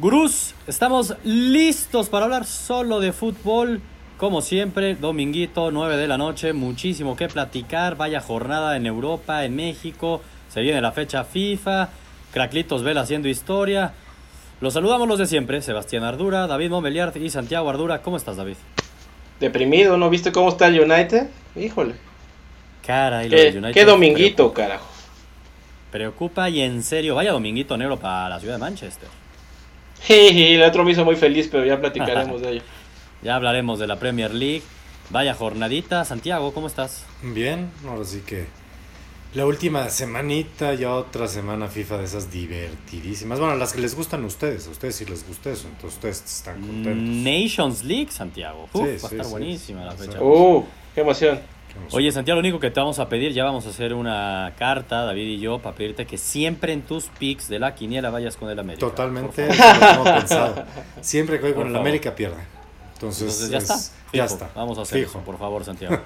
Gurús, 0.00 0.54
estamos 0.66 1.14
listos 1.24 2.08
para 2.08 2.24
hablar 2.24 2.46
solo 2.46 3.00
de 3.00 3.12
fútbol. 3.12 3.82
Como 4.16 4.40
siempre, 4.40 4.94
dominguito, 4.94 5.70
9 5.70 5.98
de 5.98 6.08
la 6.08 6.16
noche, 6.16 6.54
muchísimo 6.54 7.16
que 7.16 7.28
platicar. 7.28 7.98
Vaya 7.98 8.22
jornada 8.22 8.78
en 8.78 8.86
Europa, 8.86 9.44
en 9.44 9.54
México. 9.54 10.22
Se 10.48 10.62
viene 10.62 10.80
la 10.80 10.92
fecha 10.92 11.24
FIFA. 11.24 11.90
Craclitos 12.32 12.82
Vela 12.82 13.02
haciendo 13.02 13.28
historia. 13.28 13.92
Los 14.62 14.72
saludamos 14.72 15.06
los 15.06 15.18
de 15.18 15.26
siempre, 15.26 15.60
Sebastián 15.60 16.02
Ardura, 16.02 16.46
David 16.46 16.70
Montbeliard 16.70 17.16
y 17.18 17.28
Santiago 17.28 17.68
Ardura. 17.68 18.00
¿Cómo 18.00 18.16
estás, 18.16 18.38
David? 18.38 18.56
Deprimido, 19.38 19.98
¿no 19.98 20.08
viste 20.08 20.32
cómo 20.32 20.48
está 20.48 20.68
el 20.68 20.80
United? 20.80 21.28
Híjole. 21.56 21.92
Cara, 22.86 23.20
¿Qué, 23.28 23.52
United 23.54 23.74
qué 23.74 23.84
dominguito, 23.84 24.50
carajo. 24.54 24.88
Preocupa 25.92 26.48
y 26.48 26.62
en 26.62 26.82
serio, 26.82 27.16
vaya 27.16 27.32
dominguito 27.32 27.76
negro 27.76 27.98
para 27.98 28.30
la 28.30 28.40
ciudad 28.40 28.54
de 28.54 28.60
Manchester. 28.60 29.19
El 30.08 30.62
otro 30.62 30.84
me 30.84 30.92
hizo 30.92 31.04
muy 31.04 31.16
feliz, 31.16 31.48
pero 31.50 31.64
ya 31.64 31.80
platicaremos 31.80 32.40
de 32.40 32.50
ello. 32.50 32.62
Ya 33.22 33.36
hablaremos 33.36 33.78
de 33.78 33.86
la 33.86 33.98
Premier 33.98 34.32
League. 34.32 34.62
Vaya 35.10 35.34
jornadita. 35.34 36.06
Santiago, 36.06 36.54
¿cómo 36.54 36.68
estás? 36.68 37.04
Bien, 37.22 37.70
ahora 37.86 38.06
sí 38.06 38.22
que 38.24 38.46
la 39.34 39.46
última 39.46 39.88
semanita 39.90 40.74
y 40.74 40.84
otra 40.84 41.28
semana 41.28 41.68
FIFA 41.68 41.98
de 41.98 42.04
esas 42.04 42.32
divertidísimas. 42.32 43.38
Bueno, 43.38 43.54
las 43.56 43.72
que 43.72 43.80
les 43.80 43.94
gustan 43.94 44.24
a 44.24 44.26
ustedes, 44.26 44.66
a 44.66 44.70
ustedes 44.70 44.96
sí 44.96 45.04
les 45.04 45.26
gusta 45.26 45.50
eso, 45.50 45.68
entonces 45.68 45.94
ustedes 45.94 46.24
están 46.24 46.60
contentos. 46.60 46.96
Nations 46.96 47.84
League, 47.84 48.10
Santiago. 48.10 48.68
va 48.74 48.84
a 48.84 48.88
estar 48.88 49.26
buenísima 49.26 49.84
la 49.84 49.92
fecha. 49.92 50.20
¡Uh! 50.22 50.64
¡Qué 50.94 51.02
emoción! 51.02 51.40
Oye, 51.92 52.12
Santiago, 52.12 52.40
lo 52.40 52.46
único 52.46 52.60
que 52.60 52.70
te 52.70 52.80
vamos 52.80 52.98
a 52.98 53.08
pedir, 53.08 53.32
ya 53.32 53.44
vamos 53.44 53.66
a 53.66 53.70
hacer 53.70 53.94
una 53.94 54.52
carta, 54.58 55.04
David 55.04 55.26
y 55.26 55.38
yo, 55.38 55.58
para 55.58 55.76
pedirte 55.76 56.06
que 56.06 56.18
siempre 56.18 56.72
en 56.72 56.82
tus 56.82 57.06
picks 57.06 57.48
de 57.48 57.58
la 57.58 57.74
quiniela 57.74 58.10
vayas 58.10 58.36
con 58.36 58.48
el 58.50 58.58
América. 58.58 58.86
Totalmente, 58.86 59.48
lo 59.96 60.04
pensado. 60.04 60.64
Siempre 61.00 61.38
que 61.38 61.46
voy 61.46 61.54
con 61.54 61.68
el 61.68 61.76
América 61.76 62.14
pierde. 62.14 62.42
Entonces, 62.94 63.48
ya 63.48 63.58
está. 63.58 63.76
ya 64.12 64.24
está. 64.24 64.50
Vamos 64.54 64.78
a 64.78 64.82
hacer 64.82 65.04
eso, 65.04 65.20
por 65.20 65.38
favor, 65.38 65.64
Santiago. 65.64 65.98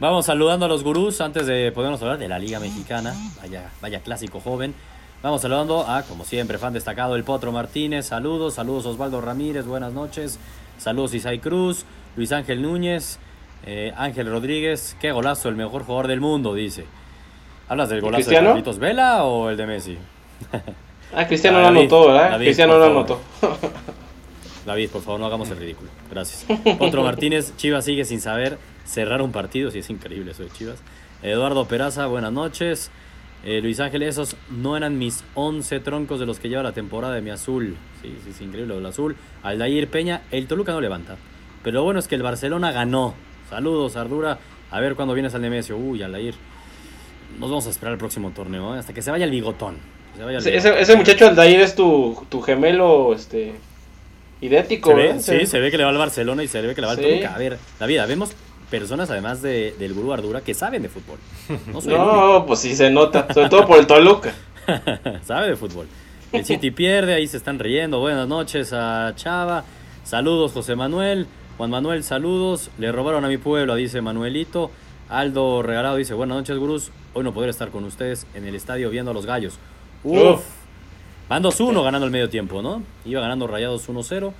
Vamos 0.00 0.26
saludando 0.26 0.66
a 0.66 0.68
los 0.68 0.82
gurús 0.82 1.20
antes 1.20 1.46
de 1.46 1.70
podernos 1.72 2.02
hablar 2.02 2.18
de 2.18 2.28
la 2.28 2.38
Liga 2.38 2.58
Mexicana. 2.58 3.14
Vaya, 3.40 3.70
vaya 3.80 4.00
clásico 4.00 4.40
joven. 4.40 4.74
Vamos 5.22 5.42
saludando 5.42 5.86
a, 5.86 6.02
como 6.02 6.24
siempre, 6.24 6.58
fan 6.58 6.72
destacado, 6.72 7.14
el 7.14 7.22
Potro 7.22 7.52
Martínez. 7.52 8.06
Saludos, 8.06 8.54
saludos 8.54 8.86
Osvaldo 8.86 9.20
Ramírez, 9.20 9.66
buenas 9.66 9.92
noches. 9.92 10.40
Saludos 10.78 11.14
Isai 11.14 11.38
Cruz, 11.38 11.84
Luis 12.16 12.32
Ángel 12.32 12.60
Núñez. 12.60 13.20
Eh, 13.64 13.92
Ángel 13.96 14.28
Rodríguez, 14.28 14.96
qué 15.00 15.12
golazo, 15.12 15.48
el 15.48 15.56
mejor 15.56 15.84
jugador 15.84 16.08
del 16.08 16.20
mundo, 16.20 16.54
dice. 16.54 16.84
¿Hablas 17.68 17.88
del 17.88 18.00
golazo 18.00 18.28
de 18.28 18.36
Carlitos 18.36 18.78
Vela 18.78 19.24
o 19.24 19.50
el 19.50 19.56
de 19.56 19.66
Messi? 19.66 19.98
Ah, 21.14 21.26
Cristiano 21.26 21.60
lo 21.60 21.66
anotó, 21.66 22.06
¿verdad? 22.06 22.38
Cristiano 22.38 22.78
lo 22.78 22.86
anotó. 22.86 23.20
David, 24.64 24.88
por 24.88 25.02
favor, 25.02 25.20
no 25.20 25.26
hagamos 25.26 25.50
el 25.50 25.58
ridículo. 25.58 25.90
Gracias. 26.10 26.46
Otro 26.78 27.02
Martínez, 27.02 27.54
Chivas 27.58 27.84
sigue 27.84 28.06
sin 28.06 28.18
saber 28.18 28.56
cerrar 28.86 29.20
un 29.20 29.30
partido, 29.30 29.70
si 29.70 29.80
es 29.80 29.90
increíble 29.90 30.30
eso 30.30 30.42
de 30.42 30.50
Chivas. 30.50 30.78
Eduardo 31.22 31.66
Peraza, 31.66 32.06
buenas 32.06 32.32
noches. 32.32 32.90
Eh, 33.44 33.60
Luis 33.60 33.80
Ángel, 33.80 34.02
esos 34.04 34.36
no 34.50 34.76
eran 34.76 34.98
mis 34.98 35.24
11 35.34 35.80
troncos 35.80 36.20
de 36.20 36.26
los 36.26 36.38
que 36.38 36.48
lleva 36.48 36.62
la 36.62 36.72
temporada 36.72 37.14
de 37.14 37.22
mi 37.22 37.30
azul. 37.30 37.76
Sí, 38.00 38.16
sí, 38.24 38.30
es 38.30 38.40
increíble 38.40 38.74
el 38.74 38.86
azul. 38.86 39.16
Aldair 39.42 39.88
Peña, 39.88 40.22
el 40.30 40.46
Toluca 40.46 40.72
no 40.72 40.80
levanta. 40.80 41.16
Pero 41.62 41.78
lo 41.78 41.84
bueno 41.84 42.00
es 42.00 42.08
que 42.08 42.14
el 42.14 42.22
Barcelona 42.22 42.72
ganó. 42.72 43.14
Saludos, 43.52 43.96
Ardura. 43.96 44.38
A 44.70 44.80
ver 44.80 44.94
cuándo 44.94 45.12
vienes 45.12 45.34
al 45.34 45.42
Nemesio. 45.42 45.76
Uy, 45.76 46.02
Aldair. 46.02 46.34
Nos 47.38 47.50
vamos 47.50 47.66
a 47.66 47.68
esperar 47.68 47.92
el 47.92 47.98
próximo 47.98 48.30
torneo, 48.30 48.74
¿eh? 48.74 48.78
hasta 48.78 48.94
que 48.94 49.02
se 49.02 49.10
vaya 49.10 49.26
el 49.26 49.30
bigotón. 49.30 49.76
Ese, 50.42 50.96
muchacho 50.96 51.26
Aldair 51.26 51.60
es 51.60 51.74
tu, 51.74 52.16
tu 52.30 52.40
gemelo 52.40 53.12
este, 53.12 53.52
idéntico. 54.40 54.92
¿Se 54.92 55.06
¿eh? 55.06 55.20
Sí, 55.20 55.46
se 55.46 55.60
ve 55.60 55.70
que 55.70 55.76
le 55.76 55.84
va 55.84 55.90
al 55.90 55.98
Barcelona 55.98 56.42
y 56.42 56.48
se 56.48 56.62
ve 56.62 56.74
que 56.74 56.80
le 56.80 56.86
va 56.86 56.94
al 56.94 56.98
Toluca. 56.98 57.34
A 57.34 57.36
ver, 57.36 57.58
David, 57.78 58.00
vemos 58.08 58.30
personas 58.70 59.10
además 59.10 59.42
de, 59.42 59.74
del 59.78 59.92
gurú 59.92 60.14
Ardura 60.14 60.40
que 60.40 60.54
saben 60.54 60.80
de 60.80 60.88
fútbol. 60.88 61.18
No, 61.84 62.44
pues 62.48 62.60
sí 62.60 62.74
se 62.74 62.88
nota, 62.88 63.26
sobre 63.34 63.50
todo 63.50 63.66
por 63.66 63.80
el 63.80 63.86
Toluca. 63.86 64.32
Sabe 65.26 65.48
de 65.48 65.56
fútbol. 65.56 65.88
El 66.32 66.46
City 66.46 66.70
pierde, 66.70 67.12
ahí 67.12 67.26
se 67.26 67.36
están 67.36 67.58
riendo. 67.58 68.00
Buenas 68.00 68.26
noches 68.26 68.72
a 68.72 69.12
Chava. 69.14 69.62
Saludos, 70.04 70.52
José 70.52 70.74
Manuel. 70.74 71.26
Juan 71.62 71.70
Manuel, 71.70 72.02
saludos. 72.02 72.70
Le 72.76 72.90
robaron 72.90 73.24
a 73.24 73.28
mi 73.28 73.38
pueblo, 73.38 73.76
dice 73.76 74.00
Manuelito. 74.00 74.72
Aldo 75.08 75.62
Regalado 75.62 75.94
dice, 75.94 76.12
buenas 76.12 76.38
noches, 76.38 76.58
gurús. 76.58 76.90
Hoy 77.14 77.22
no 77.22 77.32
podré 77.32 77.50
estar 77.50 77.70
con 77.70 77.84
ustedes 77.84 78.26
en 78.34 78.44
el 78.48 78.56
estadio 78.56 78.90
viendo 78.90 79.12
a 79.12 79.14
los 79.14 79.26
gallos. 79.26 79.60
Uf. 80.02 80.42
Van 81.28 81.40
2-1 81.40 81.84
ganando 81.84 82.04
el 82.04 82.10
medio 82.10 82.28
tiempo, 82.28 82.62
¿no? 82.62 82.82
Iba 83.04 83.20
ganando 83.20 83.46
Rayados 83.46 83.88
1-0. 83.88 84.32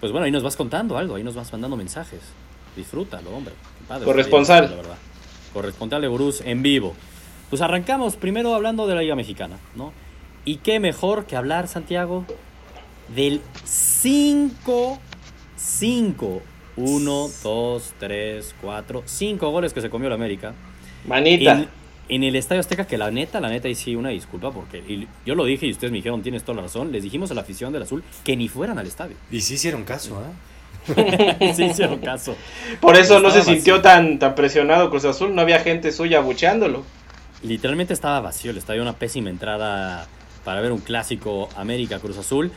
Pues 0.00 0.12
bueno, 0.12 0.26
ahí 0.26 0.30
nos 0.30 0.42
vas 0.42 0.54
contando 0.54 0.98
algo, 0.98 1.14
ahí 1.14 1.22
nos 1.22 1.34
vas 1.34 1.50
mandando 1.50 1.78
mensajes. 1.78 2.20
Disfrútalo, 2.76 3.30
hombre. 3.30 3.54
Corresponsal. 4.04 4.68
La 4.68 4.76
verdad. 4.76 4.98
Corresponsal 5.54 6.02
de 6.02 6.08
gurús 6.08 6.42
en 6.42 6.60
vivo. 6.62 6.94
Pues 7.48 7.62
arrancamos 7.62 8.16
primero 8.16 8.54
hablando 8.54 8.86
de 8.86 8.96
la 8.96 9.00
Liga 9.00 9.14
Mexicana, 9.14 9.56
¿no? 9.76 9.94
Y 10.44 10.56
qué 10.56 10.78
mejor 10.78 11.24
que 11.24 11.36
hablar, 11.36 11.68
Santiago, 11.68 12.26
del 13.14 13.40
5 13.64 14.98
5 16.76 16.90
1, 16.90 17.30
2, 17.42 17.94
3, 17.98 18.54
4, 18.60 19.02
5 19.04 19.50
goles 19.50 19.72
que 19.72 19.80
se 19.80 19.90
comió 19.90 20.08
la 20.08 20.14
América. 20.14 20.54
Manita. 21.06 21.66
En, 22.08 22.22
el 22.22 22.36
Estadio 22.36 22.60
Azteca, 22.60 22.86
que 22.86 22.98
la 22.98 23.10
neta, 23.10 23.40
la 23.40 23.48
neta, 23.48 23.68
y 23.68 23.74
sí, 23.74 23.96
una 23.96 24.10
disculpa, 24.10 24.52
porque 24.52 25.08
yo 25.24 25.34
lo 25.34 25.44
dije 25.44 25.66
y 25.66 25.72
ustedes 25.72 25.90
me 25.90 25.96
dijeron, 25.96 26.22
tienes 26.22 26.44
toda 26.44 26.56
la 26.56 26.62
razón, 26.62 26.92
les 26.92 27.02
dijimos 27.02 27.32
a 27.32 27.34
la 27.34 27.40
afición 27.40 27.72
del 27.72 27.82
Azul 27.82 28.04
que 28.22 28.36
ni 28.36 28.48
fueran 28.48 28.78
al 28.78 28.86
estadio. 28.86 29.16
Y 29.30 29.40
sí 29.40 29.54
hicieron 29.54 29.82
caso, 29.82 30.22
¿eh? 30.22 31.52
sí 31.56 31.64
hicieron 31.64 31.98
caso. 31.98 32.36
Por 32.80 32.94
eso 32.96 33.18
no 33.18 33.30
se 33.30 33.42
sintió 33.42 33.80
tan, 33.80 34.20
tan 34.20 34.36
presionado 34.36 34.88
Cruz 34.88 35.04
Azul, 35.04 35.34
no 35.34 35.42
había 35.42 35.58
gente 35.60 35.90
suya 35.90 36.18
abucheándolo. 36.18 36.84
Literalmente 37.42 37.92
estaba 37.92 38.20
vacío 38.20 38.52
el 38.52 38.58
estadio, 38.58 38.82
una 38.82 38.92
pésima 38.92 39.30
entrada 39.30 40.06
para 40.44 40.60
ver 40.60 40.70
un 40.70 40.78
clásico 40.78 41.48
América 41.56 41.98
Cruz 41.98 42.18
Azul. 42.18 42.52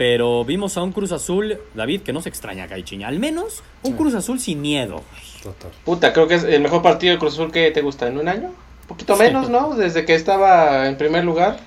Pero 0.00 0.46
vimos 0.46 0.78
a 0.78 0.82
un 0.82 0.92
Cruz 0.92 1.12
Azul, 1.12 1.58
David, 1.74 2.00
que 2.00 2.14
no 2.14 2.22
se 2.22 2.30
extraña 2.30 2.66
Caichiña. 2.66 3.06
Al 3.06 3.18
menos 3.18 3.62
un 3.82 3.98
Cruz 3.98 4.14
Azul 4.14 4.40
sin 4.40 4.62
miedo. 4.62 5.02
Total. 5.42 5.70
Puta, 5.84 6.14
creo 6.14 6.26
que 6.26 6.36
es 6.36 6.44
el 6.44 6.62
mejor 6.62 6.80
partido 6.80 7.12
de 7.12 7.18
Cruz 7.18 7.34
Azul 7.34 7.52
que 7.52 7.70
te 7.70 7.82
gusta 7.82 8.08
en 8.08 8.16
un 8.16 8.26
año. 8.26 8.46
Un 8.46 8.86
poquito 8.88 9.14
menos, 9.14 9.50
¿no? 9.50 9.74
Desde 9.74 10.06
que 10.06 10.14
estaba 10.14 10.88
en 10.88 10.96
primer 10.96 11.22
lugar. 11.22 11.58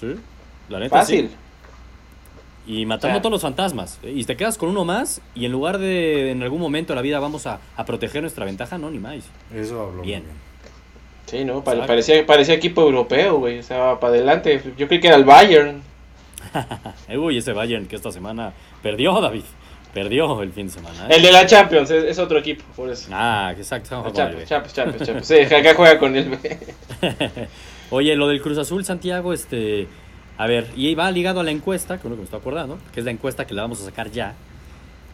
Sí, 0.00 0.16
la 0.68 0.80
neta. 0.80 0.98
Fácil. 0.98 1.30
Y 2.66 2.84
matando 2.84 3.20
todos 3.20 3.30
los 3.30 3.42
fantasmas. 3.42 4.00
Y 4.02 4.24
te 4.24 4.36
quedas 4.36 4.58
con 4.58 4.68
uno 4.68 4.84
más 4.84 5.20
y 5.36 5.44
en 5.44 5.52
lugar 5.52 5.78
de 5.78 6.32
en 6.32 6.42
algún 6.42 6.60
momento 6.60 6.94
de 6.94 6.96
la 6.96 7.02
vida 7.02 7.20
vamos 7.20 7.46
a, 7.46 7.60
proteger 7.86 8.22
nuestra 8.22 8.44
ventaja, 8.44 8.76
no, 8.76 8.90
ni 8.90 8.98
más. 8.98 9.18
Eso 9.54 9.82
habló 9.82 10.02
bien. 10.02 10.24
Sí, 11.26 11.44
¿no? 11.44 11.62
Parecía, 11.62 12.26
parecía 12.26 12.56
equipo 12.56 12.82
europeo, 12.82 13.38
güey. 13.38 13.60
O 13.60 13.62
sea, 13.62 14.00
para 14.00 14.14
adelante. 14.14 14.60
Yo 14.76 14.88
creí 14.88 14.98
que 14.98 15.06
era 15.06 15.16
el 15.16 15.24
Bayern. 15.24 15.93
Uy, 17.16 17.38
ese 17.38 17.52
Bayern 17.52 17.86
que 17.86 17.96
esta 17.96 18.12
semana 18.12 18.52
perdió, 18.82 19.20
David. 19.20 19.44
Perdió 19.92 20.42
el 20.42 20.52
fin 20.52 20.66
de 20.66 20.72
semana. 20.72 21.06
¿eh? 21.06 21.16
El 21.16 21.22
de 21.22 21.30
la 21.30 21.46
Champions 21.46 21.88
es, 21.90 22.18
otro 22.18 22.38
equipo, 22.38 22.64
por 22.74 22.90
eso. 22.90 23.08
Ah, 23.12 23.54
exacto. 23.56 24.04
Champions, 24.12 24.48
Champions, 24.48 24.74
Champions, 25.06 25.26
Sí, 25.26 25.54
acá 25.54 25.74
juega 25.76 25.98
con 25.98 26.16
el 26.16 26.36
Oye, 27.90 28.16
lo 28.16 28.26
del 28.26 28.42
Cruz 28.42 28.58
Azul, 28.58 28.84
Santiago, 28.84 29.32
este. 29.32 29.86
A 30.36 30.48
ver, 30.48 30.68
y 30.74 30.92
va 30.96 31.08
ligado 31.12 31.38
a 31.38 31.44
la 31.44 31.52
encuesta, 31.52 32.00
que 32.00 32.08
uno 32.08 32.16
que 32.16 32.22
me 32.22 32.24
está 32.24 32.38
acordando, 32.38 32.78
que 32.92 32.98
es 32.98 33.06
la 33.06 33.12
encuesta 33.12 33.46
que 33.46 33.54
la 33.54 33.62
vamos 33.62 33.80
a 33.80 33.84
sacar 33.84 34.10
ya. 34.10 34.34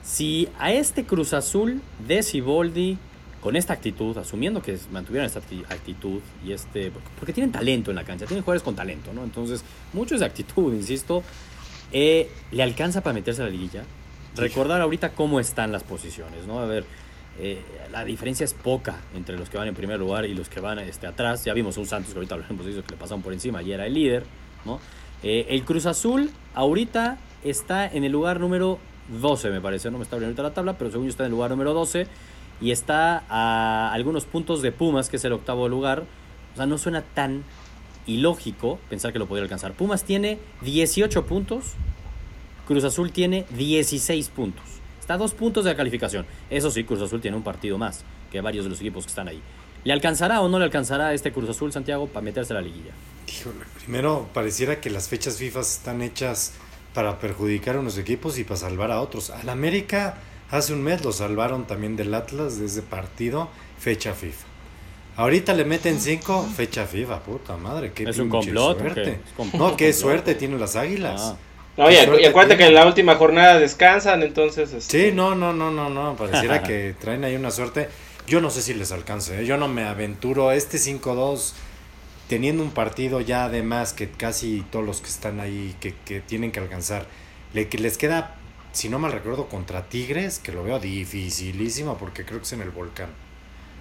Si 0.03 0.49
a 0.59 0.73
este 0.73 1.05
Cruz 1.05 1.35
Azul 1.35 1.83
de 2.07 2.23
Ciboldi 2.23 2.97
con 3.41 3.57
esta 3.57 3.73
actitud, 3.73 4.17
asumiendo 4.19 4.61
que 4.61 4.79
mantuvieran 4.93 5.27
esta 5.27 5.41
actitud 5.71 6.21
y 6.45 6.53
este, 6.53 6.93
porque 7.19 7.33
tienen 7.33 7.51
talento 7.51 7.91
en 7.91 7.97
la 7.97 8.05
cancha, 8.05 8.27
tienen 8.27 8.45
jugadores 8.45 8.63
con 8.63 8.77
talento, 8.77 9.13
¿no? 9.15 9.25
Entonces, 9.25 9.65
mucho 9.93 10.15
es 10.15 10.21
de 10.21 10.27
actitud, 10.27 10.73
insisto, 10.75 11.23
eh, 11.93 12.31
le 12.53 12.63
alcanza 12.63 13.03
para 13.03 13.15
meterse 13.15 13.43
a 13.43 13.47
la 13.47 13.51
liguilla. 13.51 13.85
Recordar 14.37 14.81
ahorita 14.81 15.11
cómo 15.11 15.41
están 15.41 15.73
las 15.73 15.83
posiciones, 15.83 16.47
¿no? 16.47 16.61
A 16.61 16.67
ver, 16.67 16.85
eh, 17.39 17.63
la 17.91 18.05
diferencia 18.05 18.45
es 18.45 18.53
poca 18.53 19.01
entre 19.15 19.37
los 19.37 19.49
que 19.49 19.57
van 19.57 19.67
en 19.67 19.75
primer 19.75 19.99
lugar 19.99 20.27
y 20.27 20.35
los 20.35 20.49
que 20.49 20.61
van 20.61 20.79
este, 20.79 21.07
atrás. 21.07 21.45
Ya 21.45 21.55
vimos 21.55 21.79
un 21.79 21.87
Santos 21.87 22.13
que 22.13 22.19
ahorita 22.19 22.35
hablaremos 22.35 22.67
de 22.67 22.73
eso, 22.73 22.85
que 22.85 22.91
le 22.91 22.97
pasaron 22.97 23.23
por 23.23 23.33
encima 23.33 23.63
y 23.63 23.73
era 23.73 23.87
el 23.87 23.95
líder, 23.95 24.25
¿no? 24.65 24.79
Eh, 25.23 25.47
el 25.51 25.65
Cruz 25.65 25.87
Azul 25.87 26.31
ahorita 26.55 27.19
está 27.43 27.87
en 27.87 28.05
el 28.05 28.13
lugar 28.13 28.39
número 28.39 28.79
12, 29.21 29.51
me 29.51 29.61
parece, 29.61 29.91
no 29.91 29.99
me 29.99 30.05
está 30.05 30.17
abriendo 30.17 30.31
ahorita 30.31 30.43
la 30.43 30.55
tabla, 30.55 30.79
pero 30.79 30.91
según 30.91 31.07
yo 31.07 31.11
está 31.11 31.25
en 31.25 31.29
el 31.29 31.33
lugar 31.33 31.51
número 31.51 31.75
12 31.75 32.07
y 32.61 32.71
está 32.71 33.25
a 33.29 33.93
algunos 33.93 34.25
puntos 34.25 34.63
de 34.63 34.73
Pumas, 34.73 35.09
que 35.09 35.17
es 35.17 35.25
el 35.25 35.33
octavo 35.33 35.69
lugar. 35.69 36.05
O 36.53 36.57
sea, 36.57 36.67
no 36.67 36.79
suena 36.79 37.03
tan 37.03 37.45
ilógico 38.07 38.79
pensar 38.89 39.13
que 39.13 39.19
lo 39.19 39.27
podría 39.27 39.45
alcanzar. 39.45 39.73
Pumas 39.73 40.05
tiene 40.05 40.39
18 40.63 41.27
puntos, 41.27 41.75
Cruz 42.67 42.85
Azul 42.85 43.13
tiene 43.13 43.47
16 43.57 44.29
puntos. 44.29 44.65
Está 45.01 45.15
a 45.15 45.19
dos 45.19 45.35
puntos 45.35 45.65
de 45.65 45.71
la 45.71 45.77
calificación. 45.77 46.27
Eso 46.51 46.71
sí, 46.71 46.85
Cruz 46.85 47.01
Azul 47.01 47.21
tiene 47.21 47.37
un 47.37 47.43
partido 47.43 47.79
más 47.79 48.05
que 48.31 48.41
varios 48.41 48.65
de 48.65 48.71
los 48.71 48.81
equipos 48.81 49.05
que 49.05 49.11
están 49.11 49.29
ahí. 49.29 49.41
¿Le 49.83 49.93
alcanzará 49.93 50.43
o 50.43 50.49
no 50.49 50.59
le 50.59 50.65
alcanzará 50.67 51.15
este 51.15 51.33
Cruz 51.33 51.49
Azul, 51.49 51.73
Santiago, 51.73 52.07
para 52.07 52.23
meterse 52.23 52.53
a 52.53 52.57
la 52.57 52.63
liguilla? 52.63 52.93
Primero 53.83 54.29
pareciera 54.35 54.81
que 54.81 54.91
las 54.91 55.09
fechas 55.09 55.39
FIFA 55.39 55.61
están 55.61 56.03
hechas 56.03 56.53
para 56.93 57.19
perjudicar 57.19 57.77
a 57.77 57.81
unos 57.81 57.97
equipos 57.97 58.39
y 58.39 58.45
para 58.45 58.57
salvar 58.57 58.91
a 58.91 59.01
otros. 59.01 59.31
Al 59.31 59.49
América 59.49 60.19
hace 60.51 60.73
un 60.73 60.83
mes 60.83 61.05
lo 61.05 61.13
salvaron 61.13 61.67
también 61.67 61.97
del 61.97 62.15
Atlas 62.15 62.59
de 62.59 62.67
ese 62.67 62.83
partido, 62.83 63.49
fecha 63.79 64.13
FIFA. 64.15 64.47
Ahorita 65.17 65.53
le 65.55 65.65
meten 65.65 66.01
cinco, 66.01 66.47
fecha 66.57 66.87
FIFA, 66.87 67.21
puta 67.21 67.57
madre, 67.57 67.93
qué 67.93 68.05
¿Es 68.05 68.19
un 68.19 68.31
pinche 68.31 68.49
complot 68.53 68.79
suerte. 68.79 69.11
¿Es 69.11 69.33
complot? 69.37 69.61
No, 69.71 69.77
qué 69.77 69.93
suerte 69.93 70.35
tienen 70.35 70.61
las 70.61 70.77
águilas. 70.77 71.21
Ah. 71.23 71.37
No, 71.77 71.91
y, 71.91 71.95
acu- 71.95 71.99
y 71.99 72.05
suerte 72.05 72.27
acuérdate 72.27 72.57
que 72.59 72.67
en 72.67 72.75
la 72.75 72.87
última 72.87 73.15
jornada 73.17 73.59
descansan, 73.59 74.23
entonces. 74.23 74.73
este, 74.73 75.09
Sí, 75.11 75.15
no, 75.15 75.35
no, 75.35 75.53
no, 75.53 75.71
no, 75.71 75.89
no. 75.91 76.17
Pareciera 76.17 76.63
que 76.65 76.95
traen 77.01 77.25
ahí 77.25 77.37
una 77.37 77.51
suerte. 77.51 77.89
Yo 78.27 78.41
no 78.41 78.51
sé 78.51 78.63
si 78.63 78.75
les 78.75 78.93
alcance. 78.93 79.41
¿eh? 79.41 79.47
Yo 79.47 79.57
no 79.57 79.69
me 79.69 79.85
aventuro. 79.85 80.53
Este 80.53 80.79
5-2, 80.79 81.53
teniendo 82.29 82.63
un 82.63 82.71
partido 82.71 83.21
ya 83.21 83.45
además 83.45 83.93
que 83.93 84.09
casi 84.11 84.65
todos 84.71 84.85
los 84.87 85.01
que 85.01 85.09
están 85.09 85.41
ahí, 85.41 85.75
que, 85.81 85.95
que 86.05 86.21
tienen 86.21 86.53
que 86.53 86.61
alcanzar, 86.61 87.07
le, 87.55 87.69
que 87.69 87.79
les 87.79 87.99
queda, 87.99 88.37
si 88.73 88.89
no 88.89 88.99
mal 88.99 89.13
recuerdo, 89.13 89.47
contra 89.49 89.89
Tigres, 89.89 90.39
que 90.39 90.53
lo 90.53 90.63
veo 90.63 90.79
dificilísimo 90.79 91.97
porque 91.97 92.25
creo 92.25 92.39
que 92.39 92.45
es 92.45 92.53
en 92.53 92.63
el 92.63 92.71
volcán. 92.71 93.09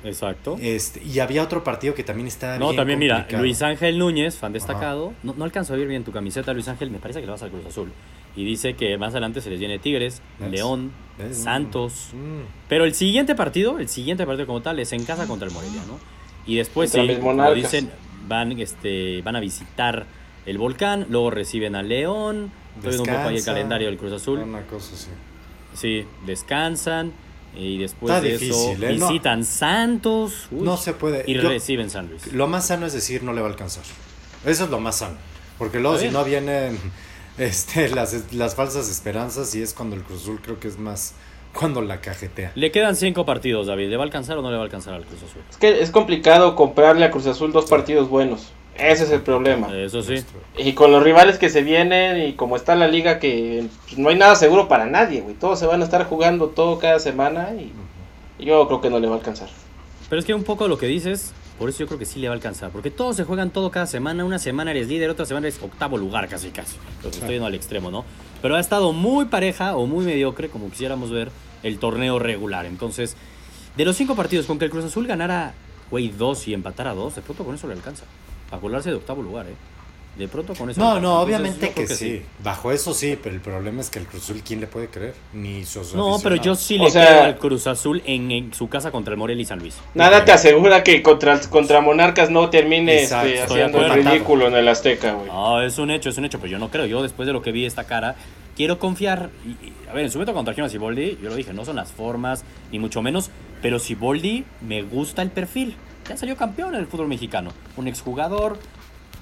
Exacto. 0.04 0.58
Este, 0.62 1.04
y 1.04 1.20
había 1.20 1.44
otro 1.44 1.64
partido 1.64 1.94
que 1.94 2.04
también 2.04 2.28
está 2.28 2.58
No, 2.58 2.68
bien 2.68 2.78
también 2.78 3.00
mira. 3.00 3.28
Luis 3.32 3.62
Ángel 3.62 3.98
Núñez, 3.98 4.38
fan 4.38 4.54
destacado. 4.54 5.14
No, 5.24 5.34
no 5.34 5.44
alcanzo 5.44 5.74
a 5.74 5.78
ver 5.78 5.88
bien 5.88 6.04
tu 6.04 6.12
camiseta, 6.12 6.54
Luis 6.54 6.68
Ángel. 6.68 6.90
Me 6.90 7.00
parece 7.00 7.20
que 7.20 7.26
le 7.26 7.32
vas 7.32 7.44
al 7.44 7.50
Cruz 7.50 7.66
Azul. 7.66 7.92
Y 8.36 8.46
dice 8.46 8.76
que 8.76 8.98
más 8.98 9.12
adelante 9.12 9.42
se 9.42 9.50
les 9.50 9.60
viene 9.60 9.80
Tigres, 9.80 10.22
¿Ves? 10.40 10.52
León, 10.52 10.92
¿Ves? 11.18 11.38
Santos. 11.38 12.12
Mm. 12.14 12.44
Pero 12.70 12.86
el 12.86 12.94
siguiente 12.94 13.36
partido, 13.36 13.80
el 13.80 13.90
siguiente 13.90 14.26
partido 14.26 14.48
como 14.48 14.62
tal, 14.62 14.80
es 14.80 14.94
en 14.94 15.04
casa 15.04 15.28
contra 15.28 15.48
el 15.48 15.54
Morelia, 15.54 15.82
¿no? 15.88 16.00
Y 16.46 16.56
después, 16.56 16.92
sí, 16.92 17.18
como 17.22 17.52
dicen, 17.54 17.90
van, 18.28 18.58
este, 18.60 19.22
van 19.24 19.36
a 19.36 19.40
visitar 19.40 20.06
el 20.46 20.58
volcán, 20.58 21.08
luego 21.10 21.32
reciben 21.32 21.76
a 21.76 21.84
León. 21.84 22.52
Estoy 22.78 22.92
viendo 22.92 23.04
un 23.04 23.18
poco 23.18 23.30
ahí 23.30 23.38
el 23.38 23.44
calendario 23.46 23.88
del 23.88 23.98
Cruz 23.98 24.14
Azul. 24.14 24.40
Una 24.40 24.62
cosa 24.68 24.94
así. 24.96 25.08
Sí, 25.74 26.06
descansan. 26.26 27.12
Y 27.56 27.80
después 27.80 28.14
Está 28.14 28.22
de 28.22 28.34
difícil, 28.34 28.84
eso 28.84 28.86
¿eh? 28.86 28.98
No. 28.98 29.08
visitan 29.10 29.44
Santos. 29.44 30.48
uy, 30.52 30.62
No 30.62 30.78
se 30.78 30.94
puede. 30.94 31.24
Y 31.28 31.34
Yo- 31.36 31.50
reciben 31.50 31.90
San 31.90 32.08
Luis. 32.10 32.32
Lo 32.32 32.48
más 32.48 32.68
sano 32.68 32.86
es 32.86 32.94
decir 32.94 33.24
no 33.24 33.34
le 33.34 33.42
va 33.42 33.48
a 33.48 33.52
alcanzar. 33.52 33.84
Eso 34.46 34.64
es 34.66 34.70
lo 34.70 34.80
más 34.80 34.98
sano. 34.98 35.18
Porque 35.58 35.80
luego 35.80 35.98
si 35.98 36.10
no 36.10 36.24
vienen 36.24 36.78
este, 37.38 37.90
las, 37.90 38.34
las 38.34 38.56
falsas 38.56 38.90
esperanzas 38.90 39.54
y 39.56 39.62
es 39.62 39.74
cuando 39.74 39.96
el 39.96 40.04
Cruz 40.04 40.22
Azul 40.22 40.40
creo 40.42 40.60
que 40.60 40.68
es 40.68 40.78
más 40.78 41.14
cuando 41.54 41.82
la 41.82 42.00
cajetea. 42.02 42.52
Le 42.54 42.72
quedan 42.72 42.96
cinco 42.96 43.26
partidos, 43.26 43.66
David. 43.68 43.90
¿Le 43.90 43.98
va 43.98 44.04
a 44.04 44.06
alcanzar 44.06 44.38
o 44.38 44.42
no 44.44 44.52
le 44.52 44.56
va 44.56 44.62
a 44.62 44.66
alcanzar 44.66 44.94
al 44.94 45.04
Cruz 45.06 45.24
Azul? 45.24 45.42
Es 45.50 45.58
que 45.58 45.82
es 45.82 45.90
complicado 45.90 46.56
comprarle 46.56 47.04
a 47.06 47.12
Cruz 47.12 47.26
Azul 47.26 47.52
dos 47.52 47.66
partidos 47.70 48.08
buenos. 48.10 48.52
Ese 48.80 49.04
es 49.04 49.12
el 49.12 49.22
problema. 49.22 49.76
Eso 49.78 50.02
sí. 50.02 50.24
Y 50.58 50.74
con 50.74 50.92
los 50.92 51.04
rivales 51.04 51.38
que 51.38 51.50
se 51.50 51.62
vienen 51.62 52.30
y 52.30 52.34
como 52.34 52.56
está 52.56 52.76
la 52.76 52.88
liga 52.88 53.20
que 53.20 53.68
pues, 53.86 53.98
no 53.98 54.10
hay 54.10 54.16
nada 54.16 54.36
seguro 54.36 54.68
para 54.68 54.86
nadie, 54.86 55.22
güey. 55.22 55.36
Todos 55.36 55.60
se 55.60 55.66
van 55.66 55.82
a 55.82 55.86
estar 55.86 56.06
jugando 56.06 56.48
todo 56.48 56.80
cada 56.80 57.00
semana 57.00 57.50
y 57.54 57.74
yo 58.44 58.66
creo 58.68 58.82
que 58.82 58.90
no 58.90 59.00
le 59.00 59.08
va 59.08 59.16
a 59.16 59.18
alcanzar. 59.18 59.50
Pero 60.10 60.20
es 60.20 60.26
que 60.26 60.34
un 60.34 60.44
poco 60.44 60.68
lo 60.68 60.78
que 60.78 60.88
dices, 60.88 61.34
por 61.60 61.70
eso 61.70 61.80
yo 61.80 61.88
creo 61.88 62.00
que 62.00 62.06
sí 62.06 62.20
le 62.20 62.30
va 62.30 62.34
a 62.34 62.38
alcanzar. 62.38 62.72
Porque 62.72 62.90
todos 62.90 63.16
se 63.16 63.26
juegan 63.26 63.52
todo 63.52 63.70
cada 63.70 63.86
semana. 63.86 64.24
Una 64.24 64.40
semana 64.40 64.72
eres 64.72 64.88
líder, 64.88 65.10
otra 65.10 65.26
semana 65.26 65.48
eres 65.48 65.62
octavo 65.62 65.98
lugar 65.98 66.28
casi 66.28 66.50
casi. 66.50 66.78
Lo 67.04 67.12
que 67.12 67.18
estoy 67.18 67.32
yendo 67.32 67.46
al 67.46 67.56
extremo, 67.56 67.92
¿no? 67.92 68.06
Pero 68.42 68.56
ha 68.56 68.60
estado 68.60 68.94
muy 68.94 69.26
pareja 69.26 69.76
o 69.76 69.86
muy 69.86 70.06
mediocre, 70.06 70.50
como 70.50 70.70
quisiéramos 70.70 71.12
ver, 71.12 71.30
el 71.64 71.78
torneo 71.78 72.18
regular. 72.18 72.66
Entonces, 72.66 73.18
de 73.76 73.86
los 73.86 73.98
cinco 73.98 74.16
partidos, 74.16 74.46
con 74.46 74.58
que 74.58 74.66
el 74.66 74.72
Cruz 74.72 74.86
Azul 74.86 75.06
ganara, 75.06 75.54
güey, 75.92 76.10
dos 76.10 76.48
y 76.48 76.54
empatara 76.54 76.94
dos, 76.94 77.16
de 77.16 77.22
pronto 77.22 77.44
con 77.44 77.56
eso 77.56 77.68
le 77.68 77.74
alcanza. 77.74 78.06
A 78.52 78.58
colarse 78.58 78.90
de 78.90 78.96
octavo 78.96 79.22
lugar, 79.22 79.48
¿eh? 79.48 79.56
De 80.18 80.28
pronto 80.28 80.54
con 80.54 80.70
eso. 80.70 80.82
No, 80.82 81.00
no, 81.00 81.22
Entonces, 81.22 81.24
obviamente 81.26 81.72
que, 81.72 81.88
sí. 81.88 82.22
Bajo 82.44 82.74
eso 82.74 82.94
sí, 82.94 83.18
pero 83.22 83.34
el 83.36 83.40
problema 83.40 83.80
es 83.80 83.90
que 83.90 84.00
el 84.00 84.06
Cruz 84.06 84.24
Azul, 84.24 84.42
¿quién 84.46 84.60
le 84.60 84.68
puede 84.68 84.88
creer? 84.90 85.14
Ni 85.32 85.64
sus 85.64 85.94
No, 85.94 86.18
pero 86.22 86.36
yo 86.36 86.56
sí 86.56 86.78
O 86.78 86.84
le 86.84 86.92
sea- 86.92 87.08
creo 87.08 87.24
al 87.24 87.38
Cruz 87.38 87.68
Azul 87.68 88.02
en, 88.06 88.30
en 88.32 88.54
su 88.54 88.68
casa 88.68 88.92
contra 88.92 89.14
el 89.14 89.18
Morelia 89.18 89.44
y 89.44 89.46
San 89.46 89.60
Luis. 89.60 89.78
Nada 89.94 90.26
te 90.26 90.34
asegura 90.34 90.84
que 90.84 91.02
contra, 91.02 91.40
contra 91.42 91.80
Monarcas 91.80 92.30
no 92.30 92.50
termine 92.50 93.04
este, 93.04 93.42
haciendo 93.42 93.86
el 93.86 93.94
ridículo 94.04 94.48
en 94.48 94.56
el 94.56 94.68
Azteca, 94.68 95.14
güey. 95.14 95.28
No, 95.28 95.62
es 95.62 95.78
un 95.78 95.90
hecho, 95.90 96.10
es 96.10 96.18
un 96.18 96.26
hecho, 96.26 96.38
pero 96.40 96.52
yo 96.52 96.60
no 96.60 96.70
creo. 96.70 96.86
Yo 96.86 97.02
después 97.02 97.26
de 97.26 97.32
lo 97.32 97.42
que 97.42 97.54
vi 97.54 97.66
esta 97.66 97.86
cara, 97.86 98.16
quiero 98.58 98.78
confiar. 98.78 99.30
Y, 99.46 99.52
y, 99.68 99.74
a 99.90 99.94
ver, 99.94 100.04
en 100.04 100.12
su 100.12 100.18
momento 100.18 100.34
cuando 100.34 100.50
trajeron 100.50 100.68
a 100.68 100.70
Siboldi, 100.70 101.18
yo 101.24 101.30
lo 101.30 101.36
dije, 101.36 101.54
no 101.54 101.64
son 101.64 101.78
las 101.78 101.94
formas, 101.94 102.44
ni 102.74 102.80
mucho 102.80 103.02
menos, 103.02 103.30
pero 103.62 103.80
Siboldi 103.80 104.44
me 104.68 104.82
gusta 104.82 105.22
el 105.22 105.30
perfil. 105.30 105.76
Ya 106.10 106.18
salió 106.18 106.36
campeón 106.36 106.74
en 106.74 106.82
el 106.82 106.88
fútbol 106.88 107.08
mexicano. 107.08 107.52
Un 107.78 107.88
exjugador, 107.88 108.58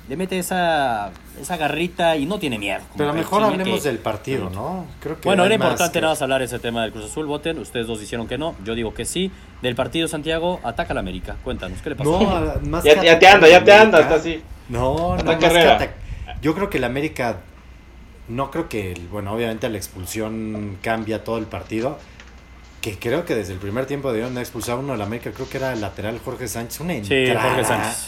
le 0.07 0.16
mete 0.16 0.39
esa, 0.39 1.12
esa 1.39 1.57
garrita 1.57 2.16
y 2.16 2.25
no 2.25 2.39
tiene 2.39 2.57
miedo. 2.57 2.80
Pero 2.95 3.13
mejor 3.13 3.44
hablemos 3.44 3.81
que- 3.81 3.89
del 3.89 4.00
partido, 4.00 4.50
¿no? 4.50 4.86
Creo 5.01 5.19
que 5.19 5.28
Bueno, 5.28 5.44
era 5.45 5.56
importante 5.56 5.94
que- 5.94 6.01
nada 6.01 6.13
más 6.13 6.22
hablar 6.22 6.42
ese 6.42 6.60
tema 6.60 6.81
del 6.84 6.94
Cruz 6.94 7.06
Azul. 7.06 7.25
Voten, 7.25 7.60
ustedes 7.60 7.88
dos 7.88 8.00
dijeron 8.00 8.25
que 8.28 8.38
no, 8.38 8.56
yo 8.63 8.74
digo 8.74 8.94
que 8.94 9.04
sí. 9.06 9.31
Del 9.62 9.75
partido 9.75 10.07
Santiago, 10.07 10.62
ataca 10.63 10.94
al 10.94 11.00
América. 11.00 11.36
Cuéntanos, 11.44 11.81
¿qué 11.81 11.89
le 11.89 11.95
pasó? 11.98 12.22
No, 12.22 12.30
a- 12.38 12.56
más 12.63 12.84
Ya, 12.86 13.00
que 13.00 13.06
ya 13.06 13.19
te 13.19 13.28
anda, 13.28 13.50
ya 13.50 13.63
te 13.63 13.74
anda, 13.74 14.00
está 14.00 14.16
así. 14.16 14.42
No, 14.69 15.18
no, 15.18 15.24
más 15.25 15.39
atac- 15.44 15.92
Yo 16.42 16.56
creo 16.56 16.69
que 16.69 16.78
el 16.78 16.84
América, 16.86 17.38
no 18.30 18.50
creo 18.51 18.69
que, 18.69 18.94
bueno, 19.12 19.34
obviamente 19.34 19.68
la 19.69 19.78
expulsión 19.78 20.78
cambia 20.81 21.24
todo 21.24 21.38
el 21.38 21.48
partido. 21.48 21.98
Que 22.81 22.97
creo 23.00 23.25
que 23.25 23.35
desde 23.35 23.53
el 23.53 23.59
primer 23.59 23.85
tiempo 23.85 24.13
de 24.13 24.24
expulsar 24.39 24.75
a 24.75 24.79
uno 24.79 24.94
del 24.94 25.01
América, 25.01 25.31
creo 25.31 25.50
que 25.50 25.57
era 25.57 25.74
el 25.74 25.81
lateral 25.81 26.19
Jorge 26.24 26.47
Sánchez, 26.47 26.79
una 26.79 26.94
Sí, 26.94 27.00
entrada. 27.13 27.41
Jorge 27.50 27.63
Sánchez. 27.65 28.07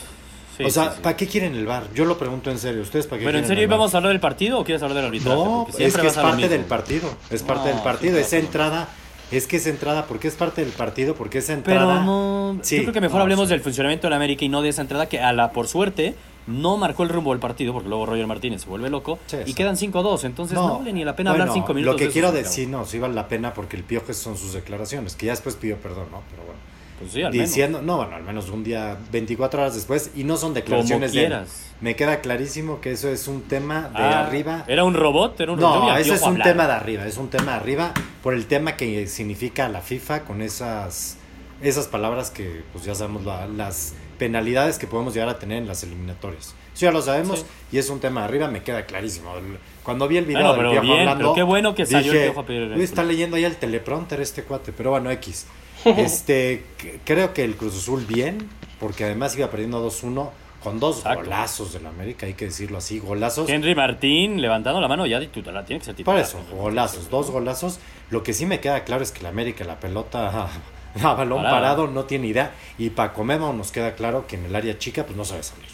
Sí, 0.58 0.64
o 0.64 0.70
sea, 0.70 0.84
sí, 0.90 0.90
sí. 0.96 1.02
¿para 1.02 1.16
qué 1.18 1.28
quieren 1.28 1.56
el 1.56 1.66
bar? 1.66 1.86
Yo 1.96 2.06
lo 2.06 2.18
pregunto 2.18 2.52
en 2.52 2.60
serio, 2.60 2.82
¿ustedes 2.82 3.08
para 3.08 3.20
qué 3.20 3.26
Pero 3.26 3.38
en 3.38 3.44
quieren 3.44 3.48
serio, 3.48 3.64
el 3.64 3.70
VAR? 3.70 3.80
¿vamos 3.80 3.94
a 3.94 3.98
hablar 3.98 4.12
del 4.12 4.20
partido 4.20 4.60
o 4.60 4.64
quieres 4.66 4.82
hablar 4.84 4.98
del 4.98 5.06
arbitraje? 5.06 5.36
No, 5.38 5.68
es 5.78 5.96
que 5.98 6.08
es 6.08 6.18
a 6.18 6.22
parte 6.22 6.50
del 6.50 6.62
partido, 6.66 7.10
es 7.30 7.44
parte 7.44 7.70
No, 7.70 7.76
del 7.76 7.84
partido, 7.84 8.16
sí, 8.16 8.22
es 8.22 8.28
claro. 8.28 8.46
entrada, 8.46 8.90
es 9.32 9.48
que 9.48 9.58
es 9.58 9.68
entrada, 9.68 10.06
porque 10.06 10.28
es 10.28 10.36
parte 10.36 10.62
del 10.64 10.74
partido, 10.74 11.16
porque 11.16 11.38
esa 11.38 11.54
entrada... 11.54 11.94
Pero 11.94 12.04
no, 12.04 12.60
Sí, 12.62 12.76
yo 12.78 12.82
creo 12.84 12.94
que 12.94 13.02
mejor 13.02 13.18
no, 13.18 13.22
hablemos 13.24 13.48
sí. 13.48 13.52
del 13.54 13.62
funcionamiento 13.62 14.08
de 14.08 14.10
la 14.12 14.16
América 14.18 14.44
y 14.44 14.50
no 14.50 14.62
de 14.62 14.70
esa 14.70 14.82
entrada 14.82 15.08
que 15.08 15.20
a 15.22 15.32
la 15.34 15.52
por 15.52 15.68
suerte 15.68 16.16
no 16.50 16.78
marcó 16.78 17.04
el 17.04 17.10
rumbo 17.10 17.32
del 17.32 17.40
partido 17.40 17.72
porque 17.74 17.88
luego 17.88 18.06
Roger 18.06 18.28
Martínez 18.28 18.64
se 18.64 18.68
vuelve 18.70 18.90
loco 18.90 19.20
Sí, 19.28 19.38
y 19.46 19.54
quedan 19.54 19.76
5-2, 19.78 20.24
entonces 20.26 20.56
no, 20.56 20.80
vale 20.80 20.92
ni 20.92 21.04
la 21.06 21.16
pena 21.16 21.32
hablar 21.32 21.48
bueno, 21.48 21.62
5 21.62 21.74
minutos. 21.74 21.94
Lo 21.94 21.98
que 21.98 22.06
de 22.08 22.12
quiero 22.12 22.32
decir, 22.32 22.68
no, 22.68 22.86
sí 22.86 23.00
vale 23.00 23.14
la 23.14 23.28
pena 23.28 23.54
porque 23.54 23.76
el 23.78 23.84
piojo 23.84 24.12
son 24.14 24.36
sus 24.38 24.54
declaraciones, 24.54 25.16
que 25.16 25.28
ya 25.28 25.32
después 25.34 25.56
pidió 25.56 25.78
perdón, 25.78 26.08
¿no? 26.12 26.22
Pero 26.32 26.44
bueno. 26.44 26.60
Pues 27.00 27.14
sí, 27.14 27.22
al 27.24 27.32
menos. 27.32 27.48
Diciendo, 27.48 27.82
no, 27.82 27.96
bueno, 27.96 28.14
al 28.18 28.24
menos 28.24 28.50
un 28.50 28.62
día, 28.62 28.98
24 29.14 29.62
horas 29.62 29.74
después, 29.74 30.12
y 30.18 30.26
no 30.26 30.36
son 30.36 30.54
declaraciones 30.54 31.14
de. 31.14 31.46
Me 31.80 31.96
queda 31.96 32.20
clarísimo 32.20 32.82
que 32.82 32.92
eso 32.92 33.08
es 33.08 33.30
un 33.30 33.44
tema 33.44 33.84
de 33.96 34.04
Ah, 34.04 34.26
arriba. 34.28 34.66
¿Era 34.68 34.84
un 34.84 34.94
robot? 34.94 35.40
¿Era 35.40 35.54
un 35.54 35.62
robot? 35.62 35.80
No, 35.92 35.96
ese 35.98 36.16
es 36.16 36.22
un 36.24 36.42
tema 36.42 36.68
de 36.68 36.74
arriba, 36.74 37.06
es 37.06 37.16
un 37.16 37.30
tema 37.30 37.54
de 37.54 37.58
arriba 37.60 37.94
por 38.22 38.34
el 38.34 38.48
tema 38.48 38.76
que 38.76 39.08
significa 39.08 39.70
la 39.70 39.80
FIFA 39.80 40.24
con 40.26 40.42
esas, 40.42 41.16
esas 41.62 41.88
palabras 41.88 42.32
que 42.32 42.64
pues 42.74 42.84
ya 42.84 42.96
sabemos 42.96 43.24
la- 43.24 43.48
las 43.48 43.94
penalidades 44.20 44.78
que 44.78 44.86
podemos 44.86 45.16
llegar 45.16 45.30
a 45.30 45.40
tener 45.40 45.58
en 45.58 45.68
las 45.68 45.82
eliminatorias. 45.84 46.54
Eso 46.76 46.86
ya 46.86 46.92
lo 46.92 47.02
sabemos 47.02 47.40
Sí. 47.40 47.46
y 47.72 47.78
es 47.80 47.90
un 47.90 48.00
tema 48.00 48.22
de 48.22 48.28
arriba, 48.28 48.48
me 48.50 48.62
queda 48.62 48.86
clarísimo. 48.86 49.36
El- 49.38 49.58
Cuando 49.84 50.08
vi 50.08 50.18
el 50.18 50.26
video 50.26 50.42
Bueno, 50.42 50.52
del 50.54 50.60
pero 50.60 50.72
Piojo 50.72 50.86
bien, 50.86 51.00
hablando, 51.00 51.20
pero 51.24 51.34
qué 51.34 51.42
bueno 51.44 51.74
que 51.74 51.86
salió 51.88 52.12
el 52.12 52.18
dije, 52.18 52.26
Piojo 52.28 52.40
a 52.42 52.46
pedir 52.46 52.72
"Uy, 52.78 52.84
está 52.84 53.04
leyendo 53.04 53.38
ahí 53.38 53.44
el 53.46 53.56
teleprompter 53.56 54.22
este 54.22 54.44
cuate, 54.44 54.72
pero 54.72 54.92
bueno, 54.92 55.10
X. 55.10 55.48
Este, 55.98 56.64
creo 57.06 57.34
que 57.34 57.44
el 57.44 57.56
Cruz 57.56 57.76
Azul 57.76 58.06
bien, 58.06 58.48
porque 58.80 59.06
además 59.06 59.36
iba 59.36 59.50
perdiendo 59.50 59.80
2-1 59.82 60.32
con 60.64 60.80
dos 60.80 60.98
Exacto. 61.00 61.24
golazos 61.24 61.72
del 61.74 61.86
América, 61.88 62.26
hay 62.26 62.34
que 62.34 62.46
decirlo 62.46 62.78
así, 62.78 63.00
golazos. 63.00 63.50
Henry 63.50 63.74
Martín 63.76 64.42
levantando 64.42 64.80
la 64.82 64.88
mano 64.90 65.06
ya 65.08 65.20
titular, 65.22 65.66
tiene 65.66 65.80
que 65.80 65.86
ser 65.86 65.96
Por 65.96 66.16
titular. 66.16 66.22
eso, 66.22 66.40
golazos, 66.56 67.10
dos 67.10 67.32
golazos. 67.32 67.80
Lo 68.12 68.22
que 68.24 68.34
sí 68.34 68.46
me 68.46 68.60
queda 68.60 68.84
claro 68.84 69.02
es 69.02 69.12
que 69.12 69.22
el 69.22 69.28
América, 69.28 69.64
la 69.64 69.80
pelota 69.80 70.50
a 71.04 71.14
balón 71.14 71.44
parado, 71.44 71.88
no 71.88 72.04
tiene 72.06 72.28
idea. 72.28 72.52
Y 72.78 72.90
Paco 72.92 73.24
Memo 73.24 73.52
nos 73.54 73.72
queda 73.72 73.94
claro 73.96 74.26
que 74.28 74.36
en 74.36 74.46
el 74.46 74.56
área 74.56 74.78
chica, 74.78 75.06
pues 75.06 75.18
no 75.18 75.26
sabe 75.26 75.44
salir. 75.44 75.68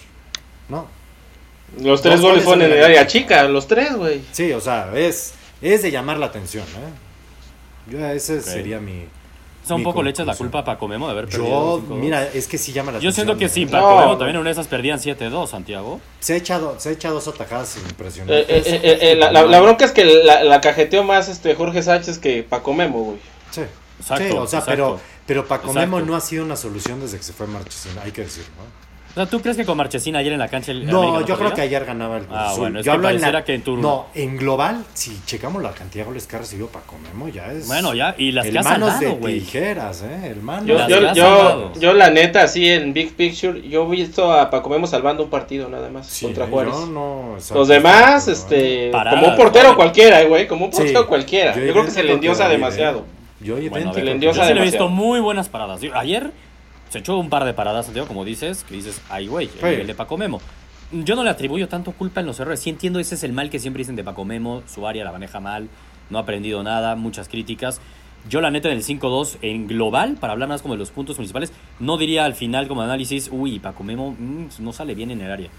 ¿No? 0.69 0.87
Los 1.81 2.01
tres 2.01 2.21
goles 2.21 2.43
fueron 2.43 2.63
en 2.65 2.71
el 2.77 2.83
área 2.83 3.07
chica, 3.07 3.43
los 3.45 3.67
tres, 3.67 3.95
güey. 3.95 4.21
Sí, 4.31 4.51
o 4.53 4.61
sea, 4.61 4.91
es, 4.95 5.33
es 5.61 5.81
de 5.81 5.91
llamar 5.91 6.17
la 6.17 6.27
atención. 6.27 6.63
¿eh? 6.65 7.91
Yo, 7.91 8.05
ese 8.07 8.41
sería 8.41 8.79
mi. 8.79 9.05
O 9.63 9.67
sea, 9.67 9.75
un 9.77 9.83
poco 9.83 10.03
le 10.03 10.11
echas 10.11 10.27
la 10.27 10.35
culpa 10.35 10.59
a 10.59 10.63
Paco 10.63 10.87
Memo 10.87 11.07
de 11.07 11.13
haber 11.13 11.25
perdido. 11.25 11.47
Yo, 11.47 11.81
5-2. 11.89 11.95
mira, 11.95 12.23
es 12.27 12.47
que 12.47 12.59
sí 12.59 12.71
llama 12.71 12.91
la 12.91 12.99
Yo 12.99 13.09
atención. 13.09 13.35
siento 13.37 13.39
que 13.53 13.61
¿eh? 13.61 13.65
No, 13.65 13.71
Paco 13.71 13.99
Memo 13.99 14.17
también 14.17 14.35
en 14.35 14.41
una 14.41 14.49
de 14.49 14.51
esas 14.51 14.67
perdían 14.67 14.99
7-2, 14.99 15.47
Santiago. 15.47 15.99
Se 16.19 16.33
ha 16.33 16.35
echado, 16.37 16.79
se 16.79 16.89
ha 16.89 16.91
echado 16.91 17.15
dos 17.15 17.27
atajadas 17.27 17.75
Eh, 17.77 17.79
impresionantes. 17.89 18.47
eh, 18.47 18.79
eh, 18.83 18.97
eh, 19.01 19.15
la, 19.15 19.31
la- 19.31 19.43
la 19.45 19.59
bronca 19.61 19.85
es 19.85 19.91
que 19.91 20.05
la, 20.05 20.43
la 20.43 20.61
cajeteó 20.61 21.03
más 21.03 21.29
este 21.29 21.55
Jorge 21.55 21.81
Sánchez 21.81 22.19
que 22.19 22.43
Paco 22.43 22.73
Memo, 22.75 22.99
güey. 23.05 23.17
Sí. 23.49 23.61
Exacto, 24.05 24.23
Sí, 24.23 24.37
o 24.37 24.47
sea, 24.47 24.59
exacto. 24.59 24.69
pero, 24.71 24.99
pero 25.25 25.45
Paco 25.47 25.67
Exacto. 25.69 25.79
Memo 25.91 26.05
no 26.05 26.15
ha 26.15 26.21
sido 26.21 26.45
una 26.45 26.55
solución 26.55 26.99
desde 27.01 27.17
que 27.17 27.23
se 27.23 27.33
fue 27.33 27.47
Marchesín, 27.47 27.91
hay 28.03 28.11
que 28.11 28.21
decirlo. 28.21 28.49
¿no? 28.57 28.85
O 29.11 29.17
sea, 29.17 29.27
¿tú 29.27 29.39
crees 29.39 29.55
que 29.55 29.63
con 29.65 29.77
Marchesín 29.77 30.13
ayer 30.17 30.33
en 30.33 30.39
la 30.39 30.49
cancha 30.49 30.73
el 30.73 30.85
No, 30.87 30.99
América 31.03 31.19
yo 31.21 31.25
creo 31.37 31.37
podría? 31.37 31.55
que 31.55 31.61
ayer 31.61 31.85
ganaba 31.85 32.17
el 32.17 32.25
Cruz 32.25 32.37
Ah, 32.37 32.53
bueno, 32.57 32.79
es 32.81 32.85
yo 32.85 32.91
que 32.91 32.95
hablo 32.95 33.09
en 33.09 33.21
la- 33.21 33.45
que 33.45 33.53
en 33.55 33.63
No, 33.79 34.07
en 34.13 34.35
global, 34.35 34.83
si 34.93 35.17
checamos 35.25 35.63
la 35.63 35.71
cantidad 35.71 36.03
de 36.03 36.09
goles 36.09 36.27
que 36.27 36.35
ha 36.35 36.39
recibido 36.39 36.67
Paco 36.67 36.97
Memo, 37.01 37.29
ya 37.29 37.49
es... 37.49 37.65
Bueno, 37.65 37.93
ya, 37.93 38.13
y 38.17 38.33
las 38.33 38.45
el 38.45 38.51
que 38.51 38.59
ha 38.59 38.63
manos 38.63 38.99
de 38.99 39.11
tijeras, 39.13 40.01
¿eh? 40.03 40.31
El 40.31 40.41
manos 40.41 40.65
Yo, 40.67 40.85
yo, 40.89 41.13
yo, 41.13 41.71
yo, 41.79 41.93
la 41.93 42.09
neta, 42.09 42.43
así 42.43 42.67
en 42.69 42.91
Big 42.91 43.15
Picture, 43.15 43.65
yo 43.69 43.85
he 43.87 43.89
visto 43.95 44.33
a 44.33 44.49
Paco 44.49 44.67
Memo 44.69 44.85
salvando 44.85 45.23
un 45.23 45.29
partido 45.29 45.69
nada 45.69 45.89
más 45.89 46.07
Sí, 46.07 46.25
contra 46.25 46.43
yo 46.47 46.51
Juárez. 46.51 46.75
no, 46.89 47.35
exacto, 47.35 47.55
Los 47.59 47.67
demás, 47.69 48.27
¿eh? 48.27 48.33
este, 48.33 48.89
Paradas, 48.91 49.21
como 49.21 49.31
un 49.31 49.37
portero 49.37 49.69
¿no? 49.69 49.75
cualquiera, 49.77 50.21
eh, 50.21 50.27
güey, 50.27 50.45
como 50.45 50.65
un 50.65 50.73
Sí, 50.73 50.79
portero 50.79 51.07
cualquiera. 51.07 51.55
yo 51.55 51.63
Yo, 51.63 51.71
creo 51.71 51.85
que 51.85 51.91
se 51.91 52.03
le 52.03 52.11
endiosa 52.11 52.43
David, 52.43 52.55
demasiado. 52.57 53.14
Yo 53.41 53.55
Bueno, 53.69 53.91
ver, 53.93 54.19
yo 54.19 54.33
sí 54.33 54.39
le 54.53 54.59
he 54.59 54.63
visto 54.63 54.87
muy 54.89 55.19
buenas 55.19 55.49
paradas. 55.49 55.81
Ayer 55.93 56.31
se 56.89 56.99
echó 56.99 57.17
un 57.17 57.29
par 57.29 57.43
de 57.43 57.53
paradas, 57.53 57.85
Santiago, 57.85 58.07
como 58.07 58.23
dices, 58.23 58.63
que 58.63 58.75
dices, 58.75 59.01
ay, 59.09 59.27
güey, 59.27 59.47
el 59.47 59.59
Sí. 59.59 59.65
nivel 59.65 59.87
de 59.87 59.95
Paco 59.95 60.17
Memo. 60.17 60.39
Yo 60.91 61.15
no 61.15 61.23
le 61.23 61.29
atribuyo 61.29 61.67
tanto 61.67 61.91
culpa 61.91 62.21
en 62.21 62.27
los 62.27 62.39
errores. 62.39 62.59
Sí 62.61 62.69
entiendo, 62.69 62.99
ese 62.99 63.15
es 63.15 63.23
el 63.23 63.33
mal 63.33 63.49
que 63.49 63.59
siempre 63.59 63.79
dicen 63.81 63.95
de 63.95 64.03
Paco 64.03 64.23
Memo. 64.23 64.63
Su 64.67 64.87
área 64.87 65.03
la 65.03 65.11
maneja 65.11 65.39
mal, 65.39 65.67
no 66.09 66.17
ha 66.17 66.21
aprendido 66.21 66.63
nada, 66.63 66.95
muchas 66.95 67.27
críticas. 67.27 67.81
Yo, 68.29 68.39
la 68.41 68.49
neta, 68.49 68.69
en 68.69 68.77
el 68.77 68.83
5-2, 68.83 69.37
en 69.41 69.67
global, 69.67 70.15
para 70.19 70.33
hablar 70.33 70.49
más 70.49 70.61
como 70.61 70.73
de 70.73 70.79
los 70.79 70.89
puntos 70.91 71.15
principales, 71.17 71.51
no 71.79 71.97
diría 71.97 72.25
al 72.25 72.33
final 72.33 72.67
como 72.67 72.81
análisis, 72.81 73.29
uy, 73.31 73.59
Paco 73.59 73.83
Memo 73.83 74.15
mm, 74.17 74.45
no 74.59 74.73
sale 74.73 74.95
bien 74.95 75.11
en 75.11 75.21
el 75.21 75.31
área. 75.31 75.49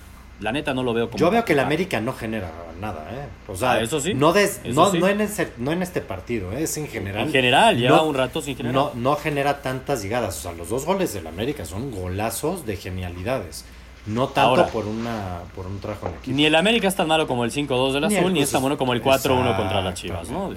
La 0.41 0.53
neta 0.53 0.75
no 0.75 0.83
lo 0.83 0.93
veo 0.93 1.07
como... 1.09 1.19
Yo 1.19 1.31
veo 1.31 1.45
que 1.47 1.55
el 1.55 1.61
América 1.61 1.99
no 2.01 2.13
genera 2.13 2.51
nada, 2.79 3.09
¿eh? 3.11 3.27
O 3.51 3.57
sea, 3.57 3.73
Ah, 3.73 3.81
eso 3.81 4.01
sí. 4.01 4.13
no, 4.13 4.33
des- 4.35 4.61
Eso 4.65 4.75
no, 4.75 4.91
sí. 4.91 4.99
no, 4.99 5.09
en 5.09 5.23
ese- 5.23 5.53
no 5.57 5.73
en 5.73 5.83
este 5.83 6.03
partido, 6.03 6.53
¿eh? 6.53 6.65
es 6.65 6.77
en 6.77 6.89
general. 6.89 7.23
En 7.27 7.33
general, 7.33 7.79
lleva 7.79 7.97
No- 7.99 8.05
un 8.05 8.15
rato 8.15 8.43
sin 8.43 8.55
generar. 8.57 8.75
No, 8.75 8.91
no 8.95 9.17
genera 9.17 9.63
tantas 9.63 10.03
llegadas. 10.03 10.37
O 10.39 10.41
sea, 10.43 10.53
los 10.53 10.69
dos 10.69 10.85
goles 10.85 11.15
del 11.15 11.27
América 11.27 11.65
son 11.65 11.91
golazos 11.91 12.67
de 12.67 12.77
genialidades. 12.77 13.65
No 14.05 14.29
tanto 14.29 14.51
Ahora. 14.51 14.67
por 14.67 14.87
una 14.87 15.41
por 15.55 15.67
un 15.67 15.81
trabajo 15.81 16.09
en 16.09 16.15
equipo. 16.17 16.37
Ni 16.37 16.45
el 16.45 16.55
América 16.55 16.87
es 16.87 16.95
tan 16.95 17.09
malo 17.09 17.27
como 17.27 17.45
el 17.45 17.51
5-2 17.51 17.93
del 17.95 18.05
Azul, 18.05 18.33
ni 18.33 18.41
es 18.41 18.51
tan 18.53 18.61
bueno 18.61 18.77
como 18.79 18.93
el 18.93 19.03
4-1 19.03 19.57
contra 19.57 19.81
las 19.81 19.95
Chivas, 19.95 20.29
¿no? 20.31 20.51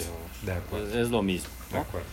De 0.43 0.51
acuerdo. 0.53 0.87
Es, 0.89 0.95
es 0.95 1.09
lo 1.09 1.21
mismo. 1.23 1.49
De 1.71 1.79
acuerdo. 1.79 2.05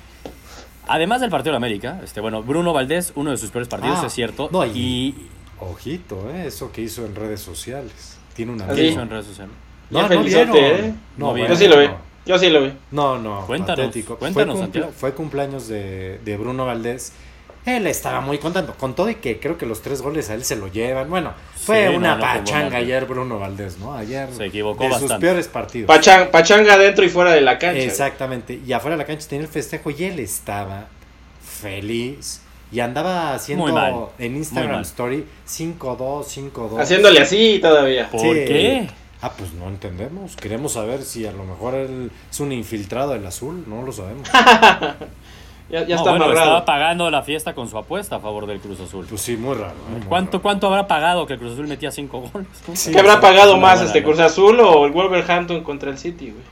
Además 0.88 1.20
del 1.20 1.30
partido 1.30 1.50
de 1.52 1.56
América, 1.56 2.00
este, 2.04 2.20
bueno, 2.20 2.42
Bruno 2.44 2.72
Valdés, 2.72 3.12
uno 3.16 3.32
de 3.32 3.36
sus 3.36 3.50
peores 3.50 3.68
partidos, 3.68 3.98
Ah, 4.02 4.06
es 4.06 4.12
cierto. 4.12 4.48
no, 4.52 4.64
y- 4.64 4.70
y, 4.70 5.28
Ojito, 5.60 6.30
¿eh? 6.30 6.46
eso 6.46 6.70
que 6.72 6.82
hizo 6.82 7.04
en 7.06 7.14
redes 7.14 7.40
sociales. 7.40 8.18
Tiene 8.34 8.52
una 8.52 8.64
Ah, 8.66 8.68
¿Qué 8.74 8.82
sí. 8.82 8.86
hizo 8.88 9.00
en 9.02 9.10
redes 9.10 9.26
sociales? 9.26 9.54
No, 9.90 10.08
vieron. 10.08 10.54
¿eh? 10.56 10.94
No. 11.16 11.36
Yo 11.36 11.56
sí 11.56 11.68
lo 11.68 11.78
vi, 11.78 11.88
yo 12.26 12.38
sí 12.38 12.50
lo 12.50 12.62
vi. 12.62 12.72
No, 12.90 13.18
no, 13.18 13.46
Cuéntanos, 13.46 13.86
patético. 13.86 14.16
cuéntanos, 14.16 14.58
fue, 14.96 15.14
cumpleaños 15.14 15.68
de, 15.68 16.18
de 16.24 16.36
Bruno 16.36 16.66
Valdés. 16.66 17.12
Él 17.64 17.86
estaba 17.88 18.20
muy 18.20 18.38
contento, 18.38 18.74
con 18.78 18.94
todo 18.94 19.10
y 19.10 19.16
que 19.16 19.40
creo 19.40 19.58
que 19.58 19.66
los 19.66 19.82
tres 19.82 20.00
goles 20.00 20.30
a 20.30 20.34
él 20.34 20.44
se 20.44 20.54
lo 20.54 20.68
llevan. 20.68 21.10
Bueno, 21.10 21.32
fue 21.56 21.88
Sí, 21.88 21.96
una 21.96 22.10
no, 22.14 22.18
no 22.18 22.26
jugó 22.26 22.38
pachanga 22.38 22.76
ayer 22.78 23.04
Bruno 23.06 23.38
Valdés, 23.40 23.78
¿no? 23.78 23.92
Ayer 23.94 24.28
Se 24.32 24.44
equivocó 24.46 24.84
de 24.84 24.98
sus 25.00 25.12
peores 25.14 25.48
partidos. 25.48 25.88
Pachan- 25.88 26.30
pachanga 26.30 26.76
dentro 26.78 27.04
y 27.04 27.08
fuera 27.08 27.32
de 27.32 27.40
la 27.40 27.58
cancha. 27.58 27.80
Exactamente. 27.82 28.60
Y 28.64 28.72
afuera 28.72 28.96
de 28.96 29.02
la 29.02 29.06
cancha 29.06 29.26
tenía 29.28 29.46
el 29.46 29.50
festejo 29.50 29.90
y 29.90 30.04
él 30.04 30.20
estaba 30.20 30.86
feliz. 31.42 32.40
Y 32.72 32.80
andaba 32.80 33.34
haciendo 33.34 33.64
Muy 33.64 33.72
mal, 33.72 34.06
en 34.18 34.36
Instagram. 34.36 34.80
Story 34.82 35.24
5-2, 35.48 36.24
5-2. 36.52 36.80
Haciéndole 36.80 37.20
así 37.20 37.58
todavía. 37.62 38.08
¿Por 38.10 38.20
Sí. 38.20 38.26
qué? 38.46 38.88
Ah, 39.22 39.32
pues 39.36 39.52
no 39.54 39.68
entendemos. 39.68 40.36
Queremos 40.36 40.72
saber 40.72 41.02
si 41.02 41.26
a 41.26 41.32
lo 41.32 41.44
mejor 41.44 41.74
él 41.74 42.10
es 42.30 42.40
un 42.40 42.52
infiltrado 42.52 43.12
del 43.12 43.26
azul. 43.26 43.64
No 43.66 43.82
lo 43.82 43.92
sabemos. 43.92 44.28
Ya, 45.68 45.80
ya 45.84 45.96
No, 45.96 46.02
está 46.02 46.10
bueno, 46.12 46.28
estaba 46.32 46.64
pagando 46.64 47.10
la 47.10 47.22
fiesta 47.22 47.52
con 47.52 47.68
su 47.68 47.76
apuesta 47.76 48.14
a 48.16 48.20
favor 48.20 48.46
del 48.46 48.60
Cruz 48.60 48.78
Azul. 48.78 49.04
Pues 49.08 49.20
sí, 49.20 49.36
muy 49.36 49.54
raro. 49.54 49.72
¿eh? 49.72 49.98
Muy 49.98 50.00
¿Cuánto, 50.02 50.32
raro. 50.38 50.42
¿Cuánto 50.42 50.66
habrá 50.68 50.86
pagado 50.86 51.26
que 51.26 51.32
el 51.32 51.40
Cruz 51.40 51.54
Azul 51.54 51.66
metía 51.66 51.90
cinco 51.90 52.20
goles? 52.32 52.46
Sí, 52.74 52.92
¿Qué 52.92 53.00
habrá 53.00 53.20
pagado 53.20 53.56
más 53.56 53.80
este. 53.80 54.00
Cruz 54.04 54.20
Azul 54.20 54.60
o 54.60 54.86
el 54.86 54.92
Wolverhampton 54.92 55.64
contra 55.64 55.90
el 55.90 55.98
City, 55.98 56.26
güey? 56.30 56.44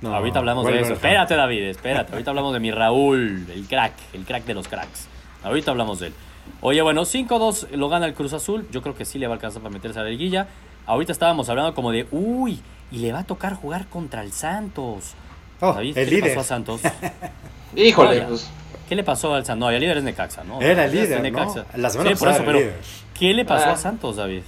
No, 0.00 0.12
ahorita 0.16 0.40
hablamos 0.40 0.66
de 0.66 0.80
eso. 0.80 0.94
Espérate, 0.94 1.36
David, 1.36 1.62
espérate. 1.62 2.10
Ahorita 2.12 2.30
hablamos 2.32 2.52
de 2.52 2.58
mi 2.58 2.72
Raúl, 2.72 3.46
el 3.54 3.66
crack, 3.68 3.92
el 4.14 4.24
crack 4.24 4.44
de 4.46 4.54
los 4.54 4.66
cracks. 4.66 5.06
Ahorita 5.42 5.70
hablamos 5.70 6.00
de 6.00 6.08
él. 6.08 6.14
Oye, 6.60 6.82
bueno, 6.82 7.02
5-2 7.02 7.70
lo 7.72 7.88
gana 7.88 8.06
el 8.06 8.14
Cruz 8.14 8.32
Azul. 8.32 8.66
Yo 8.70 8.82
creo 8.82 8.94
que 8.94 9.04
sí 9.04 9.18
le 9.18 9.26
va 9.26 9.34
a 9.34 9.36
alcanzar 9.36 9.62
para 9.62 9.72
meterse 9.72 9.98
a 10.00 10.02
la 10.02 10.10
liguilla. 10.10 10.48
Ahorita 10.86 11.12
estábamos 11.12 11.48
hablando 11.48 11.74
como 11.74 11.92
de, 11.92 12.06
uy, 12.10 12.60
y 12.90 12.98
le 12.98 13.12
va 13.12 13.20
a 13.20 13.24
tocar 13.24 13.54
jugar 13.54 13.86
contra 13.88 14.22
el 14.22 14.32
Santos. 14.32 15.12
Oh, 15.60 15.78
el 15.78 15.94
¿qué 15.94 16.04
le 16.04 16.10
líder. 16.10 16.28
pasó 16.34 16.40
a 16.40 16.44
Santos? 16.44 16.80
Híjole, 17.76 18.08
Vaya. 18.08 18.28
pues. 18.28 18.50
¿Qué 18.88 18.94
le 18.96 19.04
pasó 19.04 19.34
al 19.34 19.44
Santos? 19.44 19.60
No, 19.60 19.70
el 19.70 19.80
líder 19.80 19.98
es 19.98 20.04
Necaxa, 20.04 20.42
¿no? 20.44 20.60
Era 20.60 20.86
el 20.86 20.92
líder, 20.92 21.08
de 21.08 21.16
¿no? 21.16 21.22
Necaxa. 21.22 21.66
La 21.76 21.90
semana 21.90 22.10
sí, 22.10 22.16
por 22.16 22.28
eso, 22.28 22.42
pero 22.44 22.58
líder. 22.58 22.74
¿qué 23.18 23.32
le 23.34 23.44
pasó 23.44 23.66
Ah. 23.68 23.72
a 23.72 23.76
Santos, 23.76 24.16
David? 24.16 24.42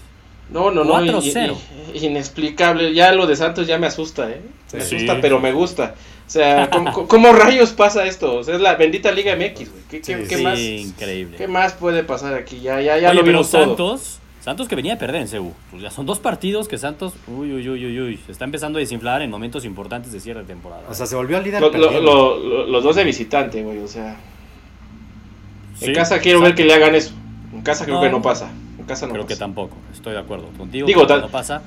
No, 0.50 0.70
no, 0.70 0.84
no. 0.84 1.02
y- 1.04 1.08
4-0. 1.08 1.56
y- 1.94 1.98
y- 1.98 2.06
inexplicable. 2.06 2.92
Ya 2.92 3.12
lo 3.12 3.26
de 3.26 3.36
Santos 3.36 3.66
ya 3.66 3.78
me 3.78 3.86
asusta, 3.86 4.28
¿eh? 4.28 4.40
Me 4.72 4.80
Sí. 4.80 4.96
asusta, 4.96 5.18
pero 5.20 5.38
me 5.38 5.52
gusta. 5.52 5.94
O 6.32 6.34
sea, 6.34 6.70
¿cómo, 6.72 7.06
cómo 7.08 7.32
rayos 7.34 7.72
pasa 7.72 8.06
esto? 8.06 8.36
O 8.36 8.42
sea, 8.42 8.54
es 8.54 8.60
la 8.62 8.74
bendita 8.76 9.12
Liga 9.12 9.36
MX, 9.36 9.70
güey. 9.70 9.82
¿Qué, 9.90 10.00
qué- 10.00 10.16
Sí, 10.22 10.28
qué 10.30 10.36
Sí, 10.38 10.42
más, 10.42 10.58
increíble. 10.58 11.36
¿Qué 11.36 11.46
más 11.46 11.74
puede 11.74 12.04
pasar 12.04 12.32
aquí? 12.32 12.60
Ya, 12.60 12.80
ya, 12.80 12.96
ya 12.98 13.08
Oye, 13.10 13.16
lo 13.18 13.20
pero 13.20 13.32
vimos 13.32 13.50
todo. 13.50 13.64
Santos, 13.66 14.18
Santos 14.40 14.66
que 14.66 14.74
venía 14.74 14.94
a 14.94 14.98
perder 14.98 15.20
en 15.20 15.28
CU. 15.28 15.52
Pues 15.70 15.82
ya 15.82 15.90
son 15.90 16.06
dos 16.06 16.20
partidos 16.20 16.68
que 16.68 16.78
Santos, 16.78 17.12
uy, 17.26 17.52
uy, 17.52 17.68
uy, 17.68 17.84
uy, 17.84 18.00
uy, 18.00 18.20
se 18.24 18.32
está 18.32 18.46
empezando 18.46 18.78
a 18.78 18.80
desinflar 18.80 19.20
en 19.20 19.28
momentos 19.30 19.66
importantes 19.66 20.10
de 20.10 20.20
cierre 20.20 20.40
de 20.40 20.46
temporada. 20.46 20.84
O 20.88 20.94
sea, 20.94 21.04
se 21.04 21.14
volvió 21.16 21.36
al 21.36 21.44
líder 21.44 21.60
Lo- 21.60 21.70
lo- 21.70 22.00
lo- 22.00 22.38
lo- 22.38 22.66
los 22.66 22.82
dos 22.82 22.96
de 22.96 23.04
visitante, 23.04 23.62
güey. 23.62 23.78
O 23.80 23.86
sea, 23.88 24.16
Sí, 25.78 25.84
en 25.86 25.94
casa 25.94 26.18
quiero 26.18 26.40
ver 26.40 26.54
que 26.54 26.64
le 26.64 26.72
hagan 26.72 26.94
eso. 26.94 27.12
En 27.52 27.60
casa 27.60 27.84
creo 27.84 27.96
No. 27.98 28.02
que 28.04 28.08
no 28.10 28.22
pasa. 28.22 28.50
Casa 28.92 29.06
no 29.06 29.12
Creo 29.14 29.26
que 29.26 29.36
tampoco, 29.36 29.76
estoy 29.92 30.12
de 30.12 30.18
acuerdo 30.20 30.46
contigo. 30.58 30.86
Digo, 30.86 31.06
tal- 31.06 31.22
no 31.22 31.28
pasa. 31.28 31.62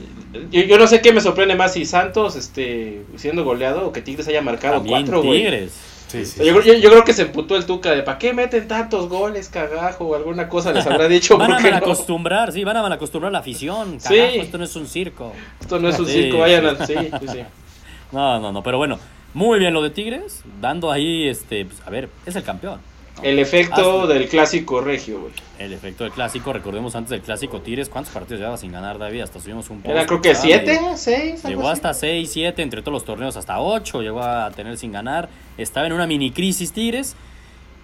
Yo, 0.51 0.61
yo 0.61 0.77
no 0.77 0.87
sé 0.87 1.01
qué 1.01 1.11
me 1.11 1.21
sorprende 1.21 1.55
más 1.55 1.73
si 1.73 1.85
Santos 1.85 2.35
este, 2.35 3.03
siendo 3.15 3.43
goleado 3.43 3.87
o 3.87 3.91
que 3.91 4.01
Tigres 4.01 4.27
haya 4.27 4.41
marcado 4.41 4.75
También 4.75 5.03
cuatro. 5.07 5.21
Tigres. 5.21 5.73
Sí, 6.07 6.23
sí, 6.23 6.45
Yo, 6.45 6.53
creo- 6.59 6.61
yo- 6.75 6.79
yo 6.79 6.89
creo 6.91 7.03
que 7.03 7.13
se 7.13 7.23
emputó 7.23 7.55
el 7.55 7.65
Tuca 7.65 7.89
de 7.91 8.03
¿para 8.03 8.19
qué 8.19 8.31
meten 8.31 8.67
tantos 8.67 9.09
goles, 9.09 9.49
cagajo? 9.49 10.05
O 10.05 10.15
alguna 10.15 10.47
cosa 10.49 10.71
les 10.71 10.85
habrá 10.85 11.07
dicho. 11.07 11.35
Van 11.39 11.51
a 11.51 11.55
¿por 11.55 11.63
qué 11.63 11.71
mal 11.71 11.79
no? 11.81 11.85
acostumbrar, 11.87 12.51
sí, 12.51 12.63
van 12.63 12.77
a 12.77 12.81
mal 12.83 12.91
acostumbrar 12.93 13.29
a 13.29 13.33
la 13.33 13.39
afición. 13.39 13.99
Sí. 13.99 14.09
Carajo, 14.15 14.35
esto 14.41 14.57
no 14.59 14.63
es 14.65 14.75
un 14.75 14.87
circo. 14.87 15.33
Esto 15.59 15.79
no 15.79 15.89
es 15.89 15.99
un 15.99 16.05
Sí, 16.05 16.13
circo, 16.13 16.37
vayan 16.39 16.65
a... 16.67 16.85
Sí, 16.85 16.93
sí, 16.93 17.27
sí. 17.27 17.39
No, 18.11 18.39
no, 18.39 18.51
no, 18.51 18.61
pero 18.63 18.77
bueno, 18.77 18.99
muy 19.33 19.57
bien 19.59 19.73
lo 19.73 19.81
de 19.81 19.89
Tigres, 19.89 20.43
dando 20.61 20.91
ahí, 20.91 21.27
este, 21.27 21.65
pues, 21.65 21.81
a 21.85 21.89
ver, 21.89 22.07
es 22.25 22.35
el 22.35 22.43
campeón. 22.43 22.79
El 23.23 23.39
efecto 23.39 24.07
del 24.07 24.27
clásico 24.27 24.81
regio, 24.81 25.21
güey. 25.21 25.31
El 25.57 25.71
efecto 25.73 26.03
del 26.03 26.11
clásico, 26.13 26.51
recordemos 26.51 26.95
antes 26.95 27.11
del 27.11 27.21
clásico 27.21 27.61
Tigres, 27.61 27.87
¿cuántos 27.89 28.13
partidos 28.13 28.39
llevaba 28.39 28.57
sin 28.57 28.71
ganar 28.73 28.97
David? 28.97 29.21
Hasta 29.21 29.39
subimos 29.39 29.69
un 29.69 29.81
post. 29.81 29.89
Era 29.95 30.05
creo 30.05 30.21
que 30.21 30.31
Estaba 30.31 30.47
siete, 30.49 30.81
medio- 30.81 30.97
seis, 30.97 31.45
algo 31.45 31.49
Llegó 31.57 31.69
así. 31.69 31.77
hasta 31.77 31.93
6, 31.93 32.29
7, 32.31 32.61
entre 32.61 32.81
todos 32.81 32.93
los 32.93 33.05
torneos 33.05 33.37
hasta 33.37 33.59
8, 33.61 34.01
llegó 34.01 34.21
a 34.21 34.51
tener 34.51 34.77
sin 34.77 34.91
ganar. 34.91 35.29
Estaba 35.57 35.87
en 35.87 35.93
una 35.93 36.05
mini 36.07 36.31
crisis 36.31 36.73
Tigres, 36.73 37.15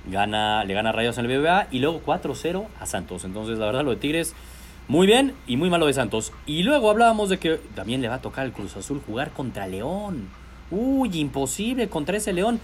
gana, 0.10 0.64
le 0.66 0.74
gana 0.74 0.92
Rayos 0.92 1.18
en 1.18 1.26
el 1.30 1.38
BBA 1.40 1.68
y 1.72 1.80
luego 1.80 2.02
4-0 2.06 2.66
a 2.80 2.86
Santos. 2.86 3.24
Entonces, 3.24 3.58
la 3.58 3.68
verdad, 3.68 3.84
lo 3.84 3.92
de 3.92 3.98
Tigres, 3.98 4.34
muy 4.88 5.08
bien 5.08 5.34
y 5.48 5.56
muy 5.58 5.70
malo 5.70 5.86
de 5.88 5.94
Santos. 5.94 6.34
Y 6.46 6.64
luego 6.64 6.90
hablábamos 6.90 7.30
de 7.30 7.38
que 7.40 7.60
también 7.76 8.02
le 8.02 8.10
va 8.10 8.16
a 8.16 8.22
tocar 8.22 8.44
al 8.46 8.52
Cruz 8.52 8.76
Azul 8.76 9.02
jugar 9.06 9.32
contra 9.32 9.68
León. 9.68 10.28
Uy, 10.72 11.10
imposible 11.20 11.88
contra 11.88 12.18
ese 12.18 12.34
León. 12.34 12.60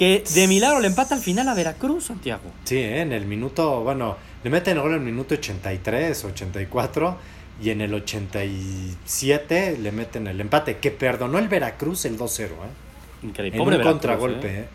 Que 0.00 0.24
de 0.32 0.48
milagro 0.48 0.80
le 0.80 0.86
empata 0.86 1.14
al 1.14 1.20
final 1.20 1.46
a 1.46 1.52
Veracruz, 1.52 2.04
Santiago. 2.04 2.50
Sí, 2.64 2.78
¿eh? 2.78 3.02
en 3.02 3.12
el 3.12 3.26
minuto, 3.26 3.82
bueno, 3.82 4.16
le 4.42 4.48
meten 4.48 4.78
el 4.78 4.82
gol 4.82 4.92
en 4.92 5.00
el 5.00 5.04
minuto 5.04 5.34
83, 5.34 6.24
84 6.24 7.18
y 7.62 7.68
en 7.68 7.82
el 7.82 7.92
87 7.92 9.76
le 9.78 9.92
meten 9.92 10.26
el 10.26 10.40
empate, 10.40 10.78
que 10.78 10.90
perdonó 10.90 11.38
el 11.38 11.48
Veracruz 11.48 12.06
el 12.06 12.18
2-0, 12.18 12.44
¿eh? 12.44 12.46
Increíble. 13.24 13.58
En 13.58 13.62
Pobre 13.62 13.76
un 13.76 13.82
Veracruz, 13.82 13.92
contragolpe, 13.92 14.48
¿eh? 14.48 14.60
¿eh? 14.60 14.68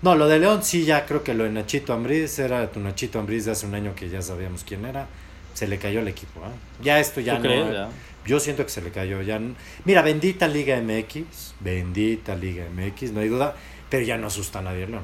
No, 0.00 0.14
lo 0.14 0.26
de 0.26 0.38
León 0.38 0.64
sí, 0.64 0.86
ya 0.86 1.04
creo 1.04 1.22
que 1.22 1.34
lo 1.34 1.44
de 1.44 1.50
Nachito 1.50 1.92
Ambriz 1.92 2.38
era 2.38 2.70
tu 2.70 2.80
Nachito 2.80 3.18
Ambriz 3.18 3.44
de 3.44 3.50
hace 3.50 3.66
un 3.66 3.74
año 3.74 3.94
que 3.94 4.08
ya 4.08 4.22
sabíamos 4.22 4.64
quién 4.64 4.86
era. 4.86 5.06
Se 5.52 5.66
le 5.66 5.76
cayó 5.76 6.00
el 6.00 6.08
equipo, 6.08 6.40
¿eh? 6.40 6.82
Ya 6.82 6.98
esto 6.98 7.20
ya 7.20 7.36
¿Tú 7.36 7.42
no. 7.42 7.48
crees? 7.50 7.72
Ya. 7.74 7.88
Yo 8.24 8.40
siento 8.40 8.64
que 8.64 8.70
se 8.70 8.80
le 8.80 8.90
cayó. 8.90 9.20
Ya, 9.20 9.38
mira, 9.84 10.00
bendita 10.00 10.48
Liga 10.48 10.80
MX, 10.80 11.56
bendita 11.60 12.34
Liga 12.34 12.64
MX, 12.74 13.10
no 13.10 13.20
hay 13.20 13.28
duda, 13.28 13.54
pero 13.92 14.04
ya 14.04 14.16
no 14.16 14.26
asusta 14.26 14.58
a 14.58 14.62
nadie, 14.62 14.86
León. 14.86 15.02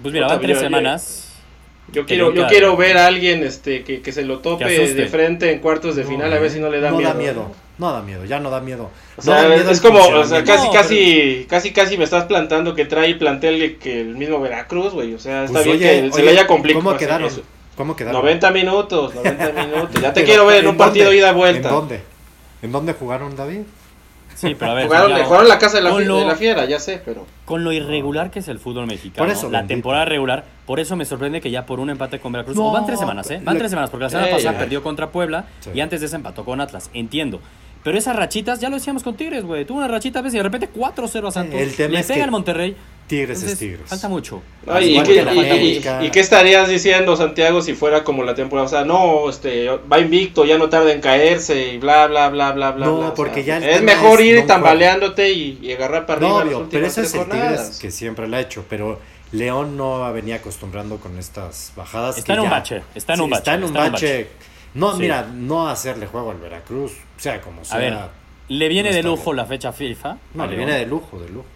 Pues 0.00 0.14
mira, 0.14 0.28
van 0.28 0.40
tres 0.40 0.56
yo- 0.56 0.62
semanas. 0.62 1.26
Yo 1.92 2.06
quiero, 2.06 2.32
yo 2.32 2.46
quiero 2.46 2.76
ver 2.76 2.96
a 2.98 3.06
alguien 3.06 3.42
este, 3.42 3.82
que, 3.82 4.00
que 4.00 4.12
se 4.12 4.22
lo 4.24 4.38
tope 4.38 4.64
de 4.94 5.06
frente 5.08 5.50
en 5.52 5.58
cuartos 5.58 5.96
de 5.96 6.04
final 6.04 6.32
a 6.32 6.38
ver 6.38 6.48
si 6.48 6.60
no 6.60 6.70
le 6.70 6.78
da 6.80 6.92
no 6.92 6.98
miedo. 6.98 7.08
da 7.10 7.14
miedo, 7.18 7.52
no 7.78 7.92
da 7.92 8.00
miedo, 8.02 8.24
ya 8.24 8.38
no 8.38 8.48
da 8.48 8.60
miedo. 8.60 8.90
O 9.16 9.22
No 9.26 9.32
da 9.32 9.40
sea, 9.40 9.48
miedo 9.48 9.70
es 9.72 9.78
el 9.78 9.82
como, 9.82 9.98
o 9.98 10.24
sea, 10.24 10.44
casi, 10.44 10.66
No, 10.68 10.72
casi, 10.72 11.46
casi, 11.50 11.72
casi 11.72 11.98
me 11.98 12.04
estás 12.04 12.26
plantando 12.26 12.76
que 12.76 12.84
trae 12.84 13.16
plantel 13.16 13.76
que 13.78 14.02
el 14.02 14.14
mismo 14.14 14.40
Veracruz, 14.40 14.92
güey. 14.92 15.14
O 15.14 15.18
sea, 15.18 15.42
está 15.46 15.64
Pues, 15.64 15.64
bien 15.64 15.76
oye, 15.78 16.10
que 16.10 16.12
se 16.12 16.22
le 16.22 16.30
haya 16.30 16.46
complicado. 16.46 16.84
¿Cómo 16.84 16.96
sea, 16.96 16.98
quedaron? 17.08 17.26
eso. 17.26 17.42
¿Cómo 17.76 17.96
quedaron? 17.96 18.20
90 18.22 18.50
minutos, 18.52 19.12
90 19.16 19.52
minutos. 19.66 20.00
Ya 20.00 20.12
te 20.12 20.20
Pero, 20.20 20.26
quiero 20.26 20.46
ver 20.46 20.58
en 20.58 20.64
¿en 20.66 20.70
un 20.70 20.76
partido 20.76 21.06
dónde? 21.06 21.18
ida 21.18 21.32
vuelta. 21.32 21.68
¿En 21.68 21.74
dónde? 21.74 22.00
¿En 22.62 22.70
dónde 22.72 22.92
jugaron, 22.92 23.34
David? 23.34 23.62
Sí, 24.48 24.54
pero 24.58 24.70
a 24.70 24.74
ver. 24.74 24.86
Jugaron, 24.86 25.06
Santiago, 25.08 25.28
jugaron 25.28 25.48
la 25.48 25.58
casa 25.58 25.76
de 25.76 25.82
la, 25.82 25.90
con 25.90 26.02
fie- 26.02 26.06
lo- 26.06 26.18
de 26.18 26.24
la 26.24 26.34
fiera, 26.36 26.64
ya 26.64 26.78
sé, 26.80 27.00
pero. 27.04 27.26
Con 27.44 27.62
lo 27.64 27.72
irregular 27.72 28.30
que 28.30 28.38
es 28.38 28.48
el 28.48 28.58
fútbol 28.58 28.86
mexicano, 28.86 29.26
Por 29.26 29.30
eso, 29.34 29.50
la 29.50 29.58
bendito. 29.58 29.74
temporada 29.76 30.04
regular, 30.06 30.44
por 30.66 30.80
eso 30.80 30.96
me 30.96 31.04
sorprende 31.04 31.40
que 31.40 31.50
ya 31.50 31.66
por 31.66 31.80
un 31.80 31.90
empate 31.90 32.18
con 32.20 32.32
Veracruz, 32.32 32.56
No, 32.56 32.68
o 32.68 32.72
van 32.72 32.86
tres 32.86 32.98
semanas, 32.98 33.30
¿eh? 33.30 33.40
Van 33.44 33.54
le- 33.54 33.58
tres 33.60 33.70
semanas, 33.70 33.90
porque 33.90 34.04
la 34.04 34.10
semana 34.10 34.30
pasada 34.30 34.52
ya. 34.52 34.58
perdió 34.58 34.82
contra 34.82 35.10
Puebla 35.10 35.44
Sí. 35.60 35.70
y 35.74 35.80
antes 35.80 36.00
de 36.00 36.06
eso 36.06 36.16
empató 36.16 36.44
con 36.44 36.60
Atlas, 36.60 36.90
entiendo. 36.94 37.40
Pero 37.82 37.96
esas 37.96 38.14
rachitas, 38.14 38.60
ya 38.60 38.68
lo 38.68 38.76
decíamos 38.76 39.02
con 39.02 39.14
Tigres, 39.16 39.42
güey. 39.44 39.64
Tuvo 39.64 39.78
una 39.78 39.88
rachita 39.88 40.18
a 40.18 40.22
veces 40.22 40.34
y 40.34 40.36
de 40.38 40.42
repente 40.42 40.68
4-0 40.68 41.28
a 41.28 41.30
Santos. 41.30 41.58
El 41.58 41.74
tema 41.74 41.94
le 41.94 42.00
es 42.00 42.06
pega 42.06 42.16
que 42.18 42.22
al 42.24 42.30
Monterrey. 42.30 42.76
Tigres 43.10 43.38
Entonces, 43.38 43.52
es 43.52 43.58
Tigres. 43.58 43.88
Falta 43.90 44.08
mucho. 44.08 44.42
Ay, 44.66 44.96
¿y, 44.96 45.02
qué, 45.02 45.14
que 45.14 45.22
la 45.24 45.32
y- 45.32 45.36
falta 45.36 45.54
y- 45.54 45.58
América. 45.58 46.04
y 46.04 46.10
qué 46.10 46.20
estarías 46.20 46.68
diciendo, 46.68 47.16
Santiago, 47.16 47.60
si 47.60 47.74
fuera 47.74 48.02
como 48.04 48.22
la 48.24 48.34
temporada? 48.34 48.66
O 48.66 48.70
sea, 48.70 48.84
no, 48.84 49.28
este, 49.28 49.68
va 49.68 49.98
invicto, 49.98 50.44
ya 50.44 50.56
no 50.56 50.68
tarda 50.70 50.92
en 50.92 51.00
caerse 51.00 51.74
y 51.74 51.78
bla, 51.78 52.06
bla, 52.06 52.28
bla, 52.30 52.52
bla, 52.52 52.70
bla. 52.70 52.86
No, 52.86 52.96
bla. 52.98 53.08
O 53.08 53.14
porque 53.14 53.44
sea, 53.44 53.58
ya 53.58 53.68
Es 53.70 53.82
mejor 53.82 54.20
es 54.20 54.26
ir 54.28 54.38
no 54.40 54.46
tambaleándote 54.46 55.30
y, 55.30 55.58
y 55.60 55.72
agarrar 55.72 56.06
para 56.06 56.20
No, 56.20 56.38
arriba 56.38 56.56
obvio, 56.58 56.68
pero 56.70 56.86
ese 56.86 57.02
es 57.02 57.14
el 57.14 57.24
Tigres 57.24 57.40
jornadas. 57.40 57.78
que 57.78 57.90
siempre 57.90 58.26
lo 58.28 58.36
ha 58.36 58.40
hecho, 58.40 58.64
pero 58.70 58.98
León 59.32 59.76
no 59.76 60.12
venía 60.12 60.36
acostumbrando 60.36 60.96
con 60.98 61.18
estas 61.18 61.72
bajadas. 61.76 62.16
Está 62.18 62.26
que 62.26 62.32
en 62.32 62.38
un 62.40 62.44
ya- 62.46 62.50
bache, 62.50 62.82
está 62.94 63.12
en 63.12 63.18
Sí, 63.18 63.24
un 63.24 63.30
bache, 63.30 63.38
Está 63.40 63.54
en 63.54 63.60
un 63.62 63.66
está 63.68 63.78
en 63.80 63.86
un 63.86 63.92
bache. 63.92 64.26
No, 64.74 64.92
Sí. 64.94 65.00
mira, 65.02 65.22
no 65.34 65.68
hacerle 65.68 66.06
juego 66.06 66.30
al 66.30 66.38
Veracruz, 66.38 66.92
sea 67.16 67.40
como 67.40 67.64
sea. 67.64 67.76
A 67.76 67.78
ver, 67.80 67.96
le 68.48 68.68
viene 68.68 68.90
no 68.90 68.96
de 68.96 69.02
lujo 69.02 69.24
bien. 69.26 69.36
la 69.36 69.46
fecha 69.46 69.72
FIFA. 69.72 70.16
no, 70.34 70.46
le 70.46 70.56
viene 70.56 70.74
de 70.74 70.86
lujo, 70.86 71.18
de 71.18 71.28
lujo. 71.28 71.46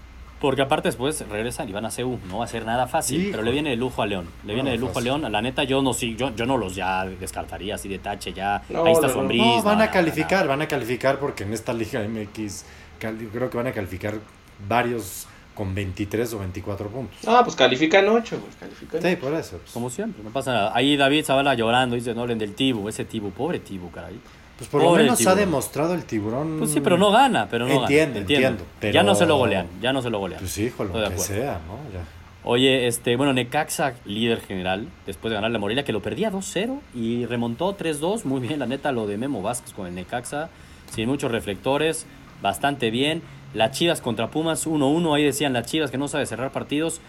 Porque 0.45 0.63
aparte 0.63 0.89
después 0.89 1.27
regresan 1.29 1.69
y 1.69 1.73
van 1.73 1.87
a 1.87 1.91
CU. 1.91 2.19
No 2.29 2.39
va 2.39 2.45
a 2.45 2.49
ser 2.49 2.65
nada 2.67 2.87
fácil, 2.87 3.21
Hijo. 3.23 3.31
pero 3.33 3.43
le 3.43 3.51
viene 3.53 3.71
de 3.71 3.77
lujo 3.77 4.03
a 4.03 4.07
León. 4.07 4.27
Le 4.45 4.55
viene 4.55 4.71
de 4.71 4.77
lujo 4.79 4.93
fácil. 4.95 5.11
a 5.11 5.19
León. 5.19 5.33
La 5.33 5.41
neta, 5.43 5.65
yo 5.65 5.83
no, 5.83 5.93
sí, 5.95 6.17
yo, 6.17 6.35
yo 6.37 6.47
no 6.47 6.57
los 6.57 6.75
ya 6.75 7.05
descartaría 7.07 7.75
así 7.77 7.89
de 7.89 7.99
tache, 7.99 8.33
ya. 8.33 8.63
No, 8.69 8.85
ahí 8.85 8.93
está 8.93 9.09
su 9.09 9.23
no. 9.23 9.29
Van 9.63 9.79
no, 9.79 9.83
a 9.83 9.87
no, 9.87 9.93
calificar, 9.93 10.47
van 10.47 10.63
a 10.63 10.69
calificar 10.69 11.19
porque 11.19 11.45
en 11.45 11.53
esta 11.53 11.73
Liga 11.73 12.01
MX 12.07 12.65
creo 12.99 13.51
que 13.51 13.57
van 13.57 13.67
a 13.67 13.73
calificar 13.73 14.15
varios 14.69 15.27
con 15.55 15.75
23 15.75 16.35
o 16.35 16.39
24 16.41 16.89
puntos. 16.89 17.19
Ah, 17.27 17.43
pues 17.45 17.55
califican 17.57 18.09
ocho, 18.09 18.39
güey, 18.41 18.53
califican 18.59 19.03
Sí, 19.03 19.17
por 19.17 19.33
eso. 19.35 19.59
pues. 19.59 19.71
Como 19.73 19.89
siempre, 19.89 20.23
no 20.23 20.31
pasa 20.31 20.53
nada. 20.53 20.73
Ahí 20.75 20.97
David 20.97 21.25
Zavala 21.25 21.55
llorando, 21.55 21.95
dice, 21.95 22.13
no 22.15 22.23
hablen 22.23 22.39
del 22.39 22.55
Tibu, 22.55 22.89
ese 22.89 23.05
Tibu, 23.05 23.31
pobre 23.31 23.61
Tibu, 23.61 23.91
caray. 23.91 24.19
Pues 24.59 24.71
por 24.71 24.83
lo 24.83 24.93
menos 24.93 25.27
ha 25.27 25.35
demostrado 25.35 25.95
el 25.95 26.05
tiburón. 26.05 26.59
Pues 26.59 26.71
sí, 26.71 26.81
pero 26.81 26.97
no 26.97 27.11
gana, 27.11 27.49
pero 27.51 27.67
no 27.67 27.73
Entiendo, 27.83 28.15
gana. 28.15 28.21
entiendo, 28.21 28.65
pero- 28.81 28.95
Ya 28.95 29.03
no 29.03 29.15
se 29.15 29.27
lo 29.27 29.37
golean, 29.37 29.67
ya 29.83 29.93
no 29.93 30.01
se 30.01 30.11
lo 30.11 30.19
golean. 30.21 30.39
Pues 30.41 30.57
hijo, 30.59 30.85
lo 30.85 30.93
que 30.93 31.19
sea, 31.19 31.61
¿no? 31.67 31.79
Ya. 31.93 32.05
Oye, 32.47 32.87
este, 32.87 33.17
bueno, 33.17 33.33
Necaxa, 33.33 33.95
líder 34.05 34.41
general, 34.43 34.89
después 35.07 35.31
de 35.31 35.37
ganarle 35.37 35.57
a 35.57 35.61
Morelia, 35.61 35.85
que 35.85 35.93
lo 35.95 36.03
perdía 36.03 36.31
2-0 36.31 36.79
y 36.95 37.25
remontó 37.27 37.75
3-2. 37.75 38.25
Muy 38.27 38.41
bien, 38.41 38.59
la 38.59 38.67
neta, 38.67 38.93
lo 38.93 39.07
de 39.07 39.17
Memo 39.17 39.41
Vázquez 39.43 39.73
con 39.73 39.87
el 39.87 39.95
Necaxa, 39.95 40.51
sin 40.95 41.09
muchos 41.09 41.33
reflectores, 41.33 42.07
bastante 42.43 42.91
bien. 42.91 43.23
Las 43.55 43.73
Chivas 43.73 44.01
contra 44.03 44.31
Pumas, 44.31 44.67
1-1, 44.67 45.15
ahí 45.15 45.25
decían 45.25 45.53
las 45.55 45.67
Chivas 45.67 45.91
que 45.91 45.97
no 45.99 46.07
sabe 46.07 46.27
cerrar 46.27 46.53
partidos. 46.53 47.01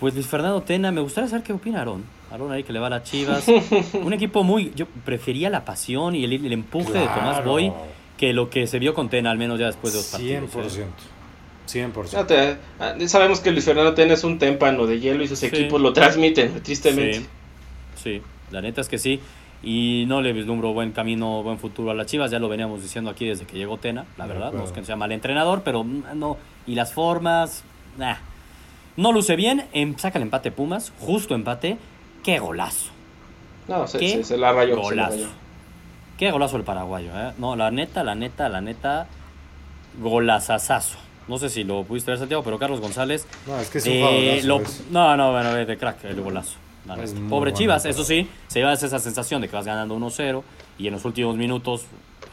Pues 0.00 0.14
Luis 0.14 0.26
Fernando 0.26 0.62
Tena, 0.62 0.90
me 0.90 1.02
gustaría 1.02 1.28
saber 1.28 1.44
qué 1.44 1.52
opina 1.52 1.82
Aarón 2.30 2.52
ahí 2.52 2.62
que 2.62 2.72
le 2.72 2.78
va 2.78 2.86
a 2.86 2.90
las 2.90 3.02
Chivas. 3.04 3.44
Un 3.94 4.12
equipo 4.12 4.42
muy, 4.44 4.72
yo 4.76 4.86
prefería 5.04 5.50
la 5.50 5.64
pasión 5.64 6.14
y 6.14 6.24
el, 6.24 6.32
el 6.32 6.52
empuje 6.52 6.92
de 6.92 7.06
Tomás. 7.06 7.44
Boy 7.44 7.72
que 8.16 8.32
lo 8.34 8.50
que 8.50 8.66
se 8.66 8.78
vio 8.78 8.92
con 8.94 9.08
Tena, 9.08 9.30
al 9.30 9.38
menos 9.38 9.58
ya 9.58 9.66
después 9.66 9.92
de 9.94 9.98
dos 9.98 10.08
partidos. 10.08 10.54
100%. 10.54 10.78
¿eh? 10.82 10.86
100%. 11.66 12.10
Ya 12.10 12.26
te- 12.26 12.56
ah, 12.78 12.94
sabemos 13.06 13.40
que 13.40 13.50
Luis 13.50 13.64
Fernando 13.64 13.94
Tena 13.94 14.14
es 14.14 14.24
un 14.24 14.38
témpano 14.38 14.86
de 14.86 15.00
hielo 15.00 15.22
y 15.24 15.28
sus 15.28 15.38
Sí. 15.38 15.46
equipos 15.46 15.80
lo 15.80 15.92
transmiten, 15.92 16.60
tristemente. 16.62 17.20
Sí, 17.20 17.26
sí, 18.02 18.22
la 18.50 18.60
neta 18.60 18.80
es 18.82 18.88
que 18.88 18.98
sí. 18.98 19.20
Y 19.62 20.04
no 20.06 20.20
le 20.22 20.32
vislumbro 20.32 20.72
buen 20.72 20.92
camino, 20.92 21.42
buen 21.42 21.58
futuro 21.58 21.90
a 21.90 21.94
las 21.94 22.06
Chivas. 22.06 22.30
Ya 22.30 22.38
lo 22.38 22.48
veníamos 22.48 22.82
diciendo 22.82 23.10
aquí 23.10 23.26
desde 23.26 23.44
que 23.46 23.56
llegó 23.56 23.76
Tena, 23.78 24.04
la 24.18 24.26
De 24.26 24.32
verdad. 24.34 24.52
No 24.52 24.64
es 24.64 24.72
que 24.72 24.84
sea 24.84 24.96
mal 24.96 25.12
entrenador, 25.12 25.62
pero 25.64 25.84
mm, 25.84 26.02
no. 26.14 26.36
Y 26.66 26.74
las 26.74 26.92
formas, 26.92 27.62
nah. 27.98 28.16
No 28.96 29.12
luce 29.12 29.36
bien. 29.36 29.64
Em, 29.72 29.96
saca 29.96 30.18
el 30.18 30.22
empate 30.22 30.50
Pumas, 30.50 30.92
justo 30.98 31.34
empate. 31.34 31.76
¡Qué 32.22 32.38
golazo! 32.38 32.90
No, 33.68 33.86
se, 33.86 33.98
¿Qué 33.98 34.08
se- 34.10 34.24
se 34.24 34.36
la 34.36 34.52
rayó. 34.52 34.74
se 34.74 34.76
la 34.76 34.82
golazo! 34.82 35.10
rayó. 35.16 35.28
¡Qué 36.18 36.30
golazo 36.30 36.56
el 36.56 36.64
paraguayo! 36.64 37.10
¿eh? 37.14 37.32
No, 37.38 37.56
la 37.56 37.70
neta, 37.70 38.04
la 38.04 38.14
neta, 38.14 38.48
la 38.48 38.60
neta, 38.60 39.06
golazazazo. 40.00 40.96
No 41.28 41.38
sé 41.38 41.48
si 41.48 41.64
lo 41.64 41.84
pudiste 41.84 42.10
ver, 42.10 42.18
Santiago, 42.18 42.42
pero 42.42 42.58
Carlos 42.58 42.80
González 42.80 43.26
No, 43.46 43.58
es 43.60 43.68
que 43.70 43.78
es 43.78 43.86
un 43.86 43.92
eh, 43.92 44.40
lo- 44.44 44.60
no, 44.90 45.16
no, 45.16 45.32
bueno, 45.32 45.54
de 45.54 45.76
crack, 45.78 46.04
el 46.04 46.20
golazo. 46.20 46.56
Pobre 47.28 47.52
Chivas, 47.52 47.84
eso 47.84 48.02
sí, 48.04 48.28
se 48.48 48.58
lleva 48.58 48.72
esa 48.72 48.98
sensación 48.98 49.40
de 49.40 49.48
que 49.48 49.54
vas 49.54 49.66
ganando 49.66 49.94
1-0 49.96 50.42
y 50.78 50.86
en 50.88 50.94
los 50.94 51.04
últimos 51.04 51.36
minutos, 51.36 51.84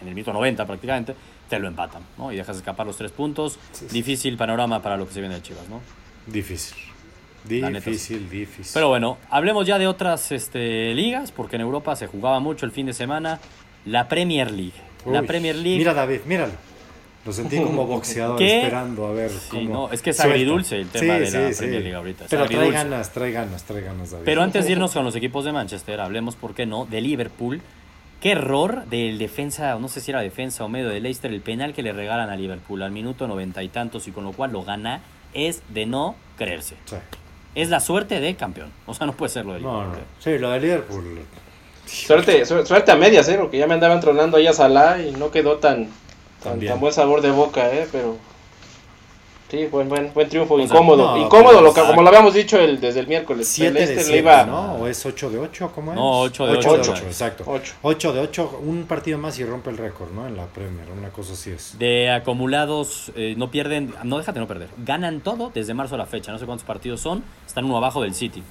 en 0.01 0.08
el 0.08 0.15
minuto 0.15 0.34
90 0.34 0.65
prácticamente, 0.65 1.15
te 1.50 1.60
lo 1.60 1.67
empatan, 1.67 2.02
¿no? 2.17 2.32
Y 2.32 2.38
dejas 2.38 2.58
escapar 2.58 2.88
los 2.88 2.97
tres 2.97 3.12
puntos. 3.12 3.60
Difícil 3.91 4.36
panorama 4.38 4.82
para 4.82 4.97
lo 4.97 5.06
que 5.08 5.13
se 5.13 5.19
viene 5.19 5.36
de 5.36 5.41
Chivas, 5.43 5.67
¿no? 5.69 5.82
Difícil. 6.26 6.76
Difícil, 7.47 8.29
difícil. 8.29 8.71
Pero 8.73 8.89
bueno, 8.89 9.17
hablemos 9.29 9.65
ya 9.65 9.77
de 9.77 9.88
otras 9.88 10.31
este, 10.31 10.93
ligas, 10.93 11.31
porque 11.31 11.55
en 11.55 11.62
Europa 11.62 11.95
se 11.95 12.07
jugaba 12.07 12.39
mucho 12.39 12.65
el 12.65 12.71
fin 12.71 12.86
de 12.86 12.93
semana. 12.93 13.39
La 13.86 14.07
Premier 14.10 14.51
League. 14.51 14.73
la 15.05 15.23
Premier 15.23 15.55
League. 15.55 15.77
Mira, 15.77 15.93
David, 15.93 16.21
míralo. 16.25 16.53
Lo 17.25 17.33
sentí 17.33 17.57
como 17.57 17.86
boxeador 17.88 18.38
¿Qué? 18.38 18.60
esperando 18.63 19.05
a 19.07 19.12
ver 19.12 19.29
Sí, 19.29 19.47
cómo. 19.49 19.69
no, 19.73 19.91
es 19.91 20.01
que 20.01 20.12
es 20.12 20.19
agridulce 20.19 20.77
el 20.79 20.88
tema 20.88 21.15
de 21.15 21.29
la 21.31 21.57
Premier 21.57 21.81
League 21.81 21.95
ahorita, 21.95 22.23
es 22.25 22.29
Pero 22.29 22.45
trae 22.47 22.71
ganas, 22.71 23.12
trae 23.12 23.31
ganas, 23.31 23.63
trae 23.63 23.81
ganas, 23.81 24.12
David. 24.12 24.23
Pero 24.25 24.41
antes 24.43 24.65
de 24.65 24.71
irnos 24.73 24.91
con 24.93 25.03
los 25.03 25.15
equipos 25.15 25.43
de 25.43 25.51
Manchester, 25.51 25.99
hablemos, 25.99 26.36
¿por 26.36 26.53
qué 26.55 26.65
no?, 26.65 26.86
de 26.86 27.01
Liverpool. 27.01 27.62
Qué 28.21 28.31
error 28.31 28.86
del 28.86 29.17
defensa, 29.19 29.77
no 29.77 29.89
sé 29.89 30.01
si 30.01 30.10
era 30.12 30.21
defensa 30.21 30.63
o 30.63 30.69
medio 30.69 30.89
de 30.89 30.99
Leicester, 30.99 31.31
el 31.31 31.41
penal 31.41 31.73
que 31.73 31.83
le 31.83 31.93
regalan 31.93 32.29
a 32.29 32.36
Liverpool 32.36 32.81
al 32.81 32.91
minuto 32.91 33.27
noventa 33.27 33.62
y 33.62 33.67
tantos 33.69 34.07
y 34.07 34.12
con 34.12 34.23
lo 34.23 34.31
cual 34.31 34.53
lo 34.53 34.63
gana, 34.63 35.01
es 35.33 35.62
de 35.69 35.86
no 35.86 36.15
creerse. 36.38 36.75
Es 37.58 37.70
la 37.70 37.80
suerte 37.80 38.20
de 38.20 38.36
campeón. 38.36 38.72
O 38.86 38.93
sea, 38.93 39.08
no 39.08 39.13
puede 39.13 39.32
ser 39.32 39.46
lo 39.46 39.54
de 39.56 39.62
No, 39.62 39.82
Liverpool. 39.82 40.00
no. 40.00 40.24
Sí, 40.24 40.38
lo 40.38 40.52
de 40.52 40.60
Liverpool. 40.60 41.20
Suerte, 41.86 42.46
su- 42.46 42.65
suerte 42.65 42.91
a 42.91 42.96
medias, 42.96 43.28
¿eh? 43.30 43.38
Porque 43.39 43.58
ya 43.58 43.65
me 43.65 43.74
andaban 43.74 44.00
tronando 44.00 44.38
ahí 44.38 44.46
a 44.46 44.54
Salah 44.54 45.02
y 45.02 45.12
no 45.12 45.32
quedó 45.32 45.58
tan, 45.58 45.88
tan, 46.43 46.60
tan 46.60 46.80
buen 46.80 46.93
sabor 46.93 47.22
de 47.22 47.32
boca, 47.32 47.74
¿eh? 47.74 47.88
Pero 47.91 48.17
sí, 49.49 49.65
buen, 49.67 49.88
buen, 49.89 50.13
buen 50.13 50.27
triunfo, 50.29 50.53
O 50.53 50.57
sea, 50.57 50.65
incómodo. 50.65 51.15
no, 51.17 51.25
incómodo, 51.25 51.53
lo 51.62 51.62
que- 51.73 51.79
exacto. 51.79 51.89
como 51.89 52.01
lo 52.01 52.07
habíamos 52.10 52.33
dicho 52.33 52.60
el, 52.60 52.79
desde 52.79 52.99
el 53.01 53.07
miércoles. 53.07 53.47
7 53.47 53.67
el 53.67 53.73
de 53.73 53.79
Leicester 53.79 54.03
7, 54.05 54.12
le 54.12 54.17
iba 54.19 54.45
¿no? 54.45 54.73
¿O 54.75 54.88
es 54.88 55.05
8 55.05 55.29
de 55.29 55.39
8? 55.39 55.71
¿Cómo 55.73 55.91
es? 55.91 55.95
No, 55.97 56.19
ocho 56.21 56.45
de 56.47 56.57
Ocho 56.57 56.71
ocho. 56.71 56.93
exacto. 56.95 57.43
Ocho. 57.47 57.73
8 57.81 58.13
de 58.13 58.19
8, 58.19 58.60
un 58.65 58.83
partido 58.86 59.17
más 59.17 59.38
y 59.39 59.45
rompe 59.45 59.69
el 59.69 59.77
récord, 59.77 60.12
¿no? 60.12 60.27
En 60.27 60.36
la 60.38 60.45
Premier, 60.45 60.86
una 60.97 61.10
cosa 61.10 61.33
así 61.33 61.51
es. 61.51 61.77
De 61.79 62.10
acumulados, 62.12 63.12
eh, 63.15 63.36
no 63.38 63.49
pierden, 63.51 63.93
no 64.03 64.17
déjate 64.17 64.39
no 64.39 64.47
perder. 64.47 64.69
Ganan 64.77 65.21
todo 65.21 65.51
desde 65.53 65.73
marzo 65.73 65.95
a 65.95 65.97
la 65.97 66.05
fecha. 66.05 66.31
No 66.31 66.39
sé 66.39 66.45
cuántos 66.45 66.65
partidos 66.65 66.99
son. 67.01 67.23
Están 67.45 67.65
uno 67.65 67.77
abajo 67.77 68.01
del 68.01 68.13
City, 68.13 68.43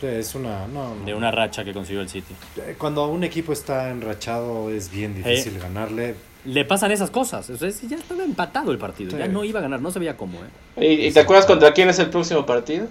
Sí, 0.00 0.06
Es 0.06 0.34
una. 0.34 0.66
No, 0.66 0.94
no. 0.94 1.04
de 1.04 1.12
una 1.14 1.30
racha 1.30 1.62
que 1.62 1.74
consiguió 1.74 2.00
el 2.00 2.08
City. 2.08 2.34
Eh, 2.56 2.74
Cuando 2.78 3.06
un 3.08 3.22
equipo 3.22 3.52
está 3.52 3.90
enrachado 3.90 4.70
es 4.70 4.90
bien 4.90 5.14
difícil 5.14 5.56
Eh. 5.56 5.60
ganarle. 5.60 6.14
Le 6.44 6.64
pasan 6.64 6.90
esas 6.90 7.10
cosas. 7.10 7.48
O 7.50 7.56
sea, 7.56 7.68
es 7.68 7.80
que 7.80 7.86
ya 7.88 7.96
estaba 7.96 8.22
empatado 8.24 8.72
el 8.72 8.78
partido. 8.78 9.10
Sí. 9.10 9.16
Ya 9.18 9.28
no 9.28 9.44
iba 9.44 9.58
a 9.58 9.62
ganar, 9.62 9.80
no 9.80 9.90
se 9.90 9.98
veía 9.98 10.16
cómo, 10.16 10.38
¿eh? 10.76 10.86
¿Y, 11.02 11.06
y 11.06 11.12
te 11.12 11.20
acuerdas 11.20 11.44
contra 11.46 11.72
quién 11.72 11.88
es 11.90 11.98
el 11.98 12.08
próximo 12.10 12.46
partido? 12.46 12.86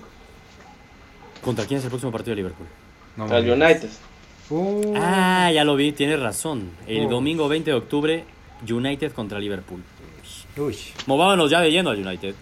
¿Contra 1.41 1.65
quién 1.65 1.77
es 1.79 1.83
el 1.85 1.89
próximo 1.89 2.11
partido 2.11 2.31
de 2.31 2.35
Liverpool? 2.37 2.67
No 3.17 3.23
Contra 3.27 3.37
el. 3.39 3.49
United. 3.51 3.89
Uh, 4.51 4.93
Ah, 4.97 5.51
ya 5.53 5.63
lo 5.63 5.75
vi, 5.75 5.91
tienes 5.91 6.19
razón. 6.19 6.69
El 6.87 7.05
Oh. 7.05 7.09
domingo 7.09 7.47
20 7.47 7.71
de 7.71 7.77
octubre, 7.77 8.23
United 8.69 9.13
contra 9.13 9.39
Liverpool. 9.39 9.81
Uy. 10.57 10.77
Movámonos 11.05 11.49
ya 11.49 11.61
de 11.61 11.71
lleno 11.71 11.89
al 11.91 12.05
United. 12.05 12.35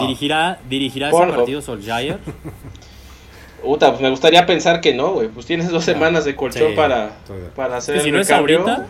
¿Dirigirá, 0.00 0.60
dirigirá 0.68 1.08
ese 1.08 1.18
partido 1.32 1.60
Solskjaer? 1.60 2.18
Puta, 3.62 3.90
pues 3.90 4.00
me 4.02 4.10
gustaría 4.10 4.46
pensar 4.46 4.80
que 4.80 4.94
no, 4.94 5.12
güey. 5.14 5.28
Pues 5.28 5.46
tienes 5.46 5.68
dos 5.70 5.84
semanas 5.84 6.24
de 6.24 6.36
colchón 6.36 6.68
Sí, 6.70 6.76
para, 6.76 7.16
para 7.56 7.78
hacer 7.78 8.00
si 8.00 8.08
el 8.08 8.14
no 8.14 8.20
es 8.20 8.28
recambio. 8.28 8.60
ahorita, 8.60 8.86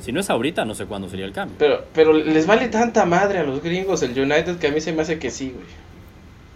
si 0.00 0.12
no 0.12 0.20
es 0.20 0.30
ahorita, 0.30 0.64
no 0.64 0.74
sé 0.74 0.86
cuándo 0.86 1.08
sería 1.08 1.26
el 1.26 1.32
cambio. 1.32 1.56
Pero, 1.58 1.84
pero 1.92 2.12
les 2.12 2.46
vale 2.46 2.68
tanta 2.68 3.04
madre 3.04 3.38
a 3.38 3.42
los 3.42 3.62
gringos 3.62 4.02
el 4.02 4.18
United 4.18 4.58
que 4.58 4.68
a 4.68 4.70
mí 4.70 4.80
se 4.80 4.92
me 4.92 5.02
hace 5.02 5.18
que 5.18 5.30
sí, 5.30 5.52
güey. 5.54 5.66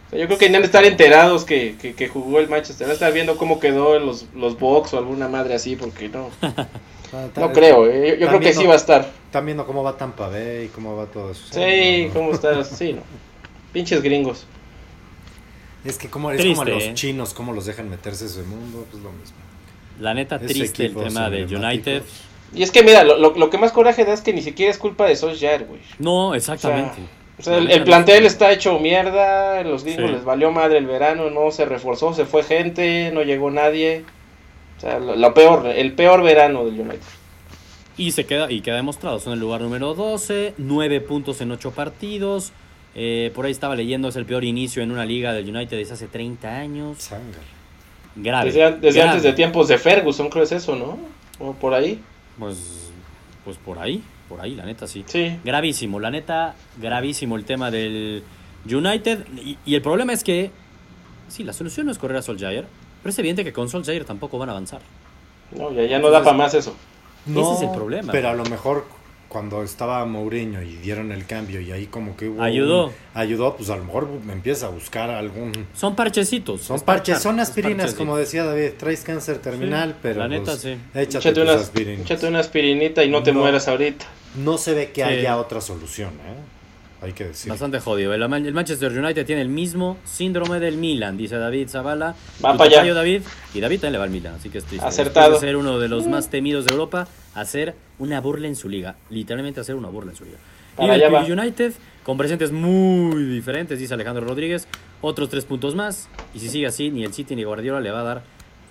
O 0.07 0.11
sea, 0.11 0.18
yo 0.18 0.26
creo 0.26 0.38
que 0.38 0.48
ni 0.50 0.57
han 0.57 0.62
de 0.62 0.66
estar 0.66 0.85
enterados 0.85 1.44
que, 1.44 1.76
que, 1.81 1.94
que 1.94 2.09
jugó 2.09 2.38
el 2.38 2.48
Manchester. 2.48 2.85
Han 2.85 2.90
de 2.90 2.94
estar 2.94 3.12
viendo 3.12 3.37
cómo 3.37 3.61
quedó 3.61 3.96
en 3.96 4.07
los, 4.07 4.26
los 4.35 4.59
box 4.59 4.94
o 4.94 4.98
alguna 4.98 5.28
madre 5.28 5.55
así, 5.55 5.76
porque 5.76 6.09
no. 6.09 6.31
No 7.37 7.52
creo, 7.52 7.87
eh. 7.87 7.92
Yo, 7.92 8.14
yo 8.14 8.16
creo 8.16 8.18
que 8.18 8.26
también 8.26 8.55
sí 8.55 8.62
no- 8.62 8.68
va 8.68 8.74
a 8.74 8.78
estar. 8.78 9.11
Están 9.26 9.44
viendo 9.44 9.66
cómo 9.66 9.83
va 9.83 9.96
Tampa 9.98 10.28
Bay, 10.28 10.70
cómo 10.74 10.96
va 10.96 11.05
todo 11.07 11.31
eso. 11.33 11.44
Sí, 11.50 12.05
no, 12.05 12.09
no. 12.09 12.14
cómo 12.14 12.33
está. 12.33 12.64
Sí, 12.64 12.94
no. 12.94 13.02
Pinches 13.72 14.02
gringos. 14.02 14.46
Es 15.85 15.98
que 15.98 16.09
como, 16.09 16.31
es 16.31 16.42
como 16.42 16.64
los 16.64 16.83
¿eh? 16.83 16.94
chinos, 16.94 17.35
cómo 17.35 17.52
los 17.52 17.66
dejan 17.66 17.90
meterse 17.90 18.24
a 18.24 18.26
ese 18.28 18.42
mundo, 18.44 18.87
pues 18.90 19.02
lo 19.02 19.12
mismo. 19.12 19.37
La 20.00 20.14
neta, 20.14 20.38
triste 20.38 20.87
el 20.87 20.94
tema 20.94 21.28
de. 21.28 21.44
United. 21.44 22.02
Y 22.55 22.62
es 22.62 22.71
que 22.71 22.83
mira, 22.83 23.03
lo, 23.05 23.17
lo, 23.19 23.35
lo 23.35 23.51
que 23.51 23.59
más 23.59 23.73
coraje 23.73 24.05
da 24.05 24.12
es 24.12 24.21
que 24.21 24.33
ni 24.33 24.43
siquiera 24.43 24.71
es 24.71 24.79
culpa 24.79 25.07
de 25.07 25.17
Solskjaer, 25.17 25.65
güey. 25.65 25.81
No, 25.99 26.35
exactamente. 26.35 27.01
O 27.38 27.43
sea, 27.43 27.57
el, 27.59 27.71
el 27.71 27.83
plantel 27.85 28.27
está 28.27 28.53
hecho 28.53 28.79
mierda, 28.79 29.62
los 29.65 29.85
gringos 29.85 30.07
Sí. 30.11 30.12
les 30.17 30.25
valió 30.25 30.51
madre 30.53 30.79
el 30.79 30.87
verano, 30.87 31.31
no 31.31 31.51
se 31.51 31.65
reforzó, 31.65 32.12
se 32.15 32.25
fue 32.27 32.43
gente, 32.43 33.11
no 33.12 33.23
llegó 33.23 33.51
nadie. 33.51 34.05
O 34.77 34.81
sea, 34.81 34.99
lo, 34.99 35.17
lo 35.17 35.35
peor, 35.35 35.67
el 35.67 35.93
peor 35.93 36.23
verano 36.23 36.65
del 36.65 36.81
United. 36.81 37.01
Y 37.97 38.12
se 38.12 38.27
queda, 38.27 38.51
y 38.51 38.61
queda 38.61 38.77
demostrado, 38.77 39.19
son 39.19 39.33
el 39.35 39.38
lugar 39.41 39.61
número 39.61 39.95
12, 39.95 40.55
9 40.59 41.01
puntos 41.01 41.41
en 41.41 41.51
8 41.53 41.71
partidos. 41.73 42.53
Eh, 42.95 43.33
por 43.35 43.47
ahí 43.47 43.53
estaba 43.53 43.75
leyendo, 43.77 44.09
es 44.09 44.17
el 44.17 44.27
peor 44.27 44.45
inicio 44.45 44.83
en 44.83 44.91
una 44.93 45.05
liga 45.07 45.33
del 45.33 45.49
United 45.49 45.77
desde 45.79 45.95
hace 45.95 46.07
30 46.09 46.55
años. 46.57 46.99
Sanga. 46.99 47.38
Grave. 48.15 48.53
Desde, 48.53 48.73
desde 48.73 48.99
grave. 48.99 49.11
antes 49.11 49.23
de 49.23 49.33
tiempos 49.33 49.69
de 49.69 49.79
Ferguson, 49.79 50.29
creo 50.29 50.45
es 50.45 50.53
eso, 50.53 50.77
¿no? 50.77 50.99
O 51.38 51.55
por 51.55 51.73
ahí. 51.75 51.99
Pues, 52.38 52.90
pues 53.45 53.57
por 53.59 53.79
ahí, 53.79 54.03
por 54.29 54.40
ahí, 54.40 54.55
la 54.55 54.64
neta 54.64 54.87
sí. 54.87 55.05
Sí. 55.07 55.38
Gravísimo, 55.45 56.01
la 56.01 56.11
neta, 56.11 56.55
gravísimo 56.81 57.37
el 57.37 57.45
tema 57.45 57.71
del 57.71 58.23
United. 58.64 59.27
Y, 59.37 59.59
y 59.64 59.75
el 59.75 59.83
problema 59.83 60.12
es 60.12 60.25
que, 60.25 60.51
sí, 61.29 61.45
la 61.45 61.53
solución 61.53 61.87
no 61.87 61.92
es 61.92 61.99
correr 61.99 62.18
a 62.18 62.23
Solskjaer, 62.23 62.66
pero 63.03 63.11
es 63.11 63.18
evidente 63.18 63.45
que 63.45 63.53
con 63.53 63.68
Solskjaer 63.68 64.05
tampoco 64.05 64.38
van 64.38 64.49
a 64.49 64.53
avanzar. 64.53 64.81
No, 65.57 65.73
ya, 65.73 65.85
ya 65.85 65.99
no 65.99 66.11
da 66.11 66.23
para 66.23 66.37
más 66.37 66.55
eso. 66.55 66.75
Ese 67.29 67.53
es 67.53 67.62
el 67.62 67.71
problema. 67.71 68.11
Pero 68.11 68.31
a 68.31 68.35
lo 68.35 68.45
mejor 68.45 68.87
cuando 69.33 69.62
estaba 69.62 70.05
Mourinho 70.05 70.61
y 70.61 70.77
dieron 70.77 71.11
el 71.11 71.25
cambio 71.25 71.59
y 71.62 71.73
ahí 71.73 71.87
como 71.87 72.14
que 72.18 72.29
hubo 72.29 72.42
Ayudó. 72.42 72.88
un- 72.88 72.92
ayudó, 73.14 73.57
pues 73.57 73.71
a 73.71 73.77
lo 73.77 73.85
mejor 73.85 74.07
empieza 74.31 74.66
a 74.66 74.68
buscar 74.68 75.09
algún... 75.09 75.53
Son 75.75 75.97
parchecitos. 75.97 76.61
Son 76.61 76.77
es 76.77 76.83
parches, 76.83 77.14
parchar, 77.14 77.23
son 77.33 77.40
aspirinas, 77.40 77.95
como 77.95 78.18
decía 78.18 78.45
David, 78.45 78.73
traes 78.79 79.03
cáncer 79.05 79.38
terminal, 79.38 79.92
Sí, 79.92 79.97
pero 80.03 80.21
la 80.21 80.29
neta, 80.29 80.53
pues, 80.53 80.61
sí. 80.61 80.77
échate 80.95 81.01
Échate 81.31 81.33
tus 81.33 81.42
una, 81.45 81.53
aspirinas. 81.55 82.01
échate 82.03 82.27
una 82.29 82.40
aspirinita 82.40 83.05
y 83.05 83.09
no 83.09 83.23
te 83.23 83.33
mueras 83.33 83.68
ahorita. 83.68 84.05
No 84.37 84.59
se 84.59 84.75
ve 84.75 84.92
que 84.92 85.03
Sí. 85.03 85.09
haya 85.09 85.38
otra 85.38 85.62
solución, 85.62 86.11
¿eh? 86.11 86.37
Hay 87.03 87.12
que 87.12 87.25
decir. 87.25 87.51
Bastante 87.51 87.81
jodido. 87.81 88.15
El, 88.15 88.23
el 88.23 88.55
Manchester 88.55 88.93
United 88.97 89.27
tiene 89.27 89.43
el 89.43 89.49
mismo 89.49 89.99
síndrome 90.05 90.61
del 90.61 90.77
Milan, 90.77 91.17
dice 91.17 91.37
David 91.37 91.69
Zavala. 91.69 92.15
Va 92.45 92.53
Tu 92.53 92.59
pa' 92.59 92.65
allá. 92.65 92.95
David. 92.95 93.23
Y 93.55 93.61
David 93.61 93.77
también 93.81 93.93
le 93.95 93.99
va 93.99 94.05
al 94.05 94.11
Milan, 94.11 94.35
así 94.37 94.51
que 94.51 94.59
es 94.59 94.65
triste. 94.65 94.87
Acertado. 94.87 95.33
De 95.35 95.41
ser 95.41 95.57
uno 95.57 95.81
de 95.81 95.88
los 95.88 96.07
más 96.07 96.31
temidos 96.31 96.65
de 96.65 96.73
Europa, 96.73 97.09
hacer 97.35 97.75
una 97.99 98.21
burla 98.21 98.47
en 98.47 98.55
su 98.55 98.69
liga. 98.69 98.95
Literalmente 99.11 99.61
hacer 99.61 99.75
una 99.75 99.88
burla 99.88 100.12
en 100.12 100.17
su 100.17 100.25
liga. 100.25 100.38
Para 100.77 100.95
allá 100.95 101.09
Liverpool 101.09 101.38
va. 101.38 101.43
United, 101.43 101.73
con 102.05 102.17
presentes 102.17 102.53
muy 102.53 103.25
diferentes, 103.25 103.79
dice 103.81 103.93
Alejandro 103.95 104.25
Rodríguez. 104.25 104.69
Otros 105.01 105.29
tres 105.29 105.45
puntos 105.45 105.75
más. 105.75 106.09
Y 106.35 106.38
si 106.38 106.49
sigue 106.49 106.67
así, 106.69 106.91
ni 106.91 107.03
el 107.05 107.12
City 107.12 107.35
ni 107.35 107.43
Guardiola 107.43 107.81
le 107.81 107.91
va 107.91 108.01
a 108.01 108.05
dar, 108.05 108.23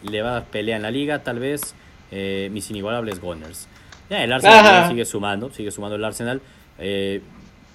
le 0.04 0.22
va 0.22 0.30
a 0.30 0.34
dar 0.36 0.46
pelea 0.46 0.78
en 0.78 0.84
la 0.84 0.90
liga. 0.92 1.22
Tal 1.22 1.40
vez 1.40 1.76
eh, 2.12 2.50
mis 2.54 2.70
inigualables 2.72 3.20
Gunners. 3.20 3.68
Ya, 4.10 4.24
el 4.24 4.32
Arsenal 4.32 4.66
Ajá. 4.66 4.90
sigue 4.90 5.04
sumando, 5.06 5.52
sigue 5.52 5.70
sumando 5.72 5.98
el 5.98 6.04
Arsenal. 6.06 6.42
eh, 6.80 7.22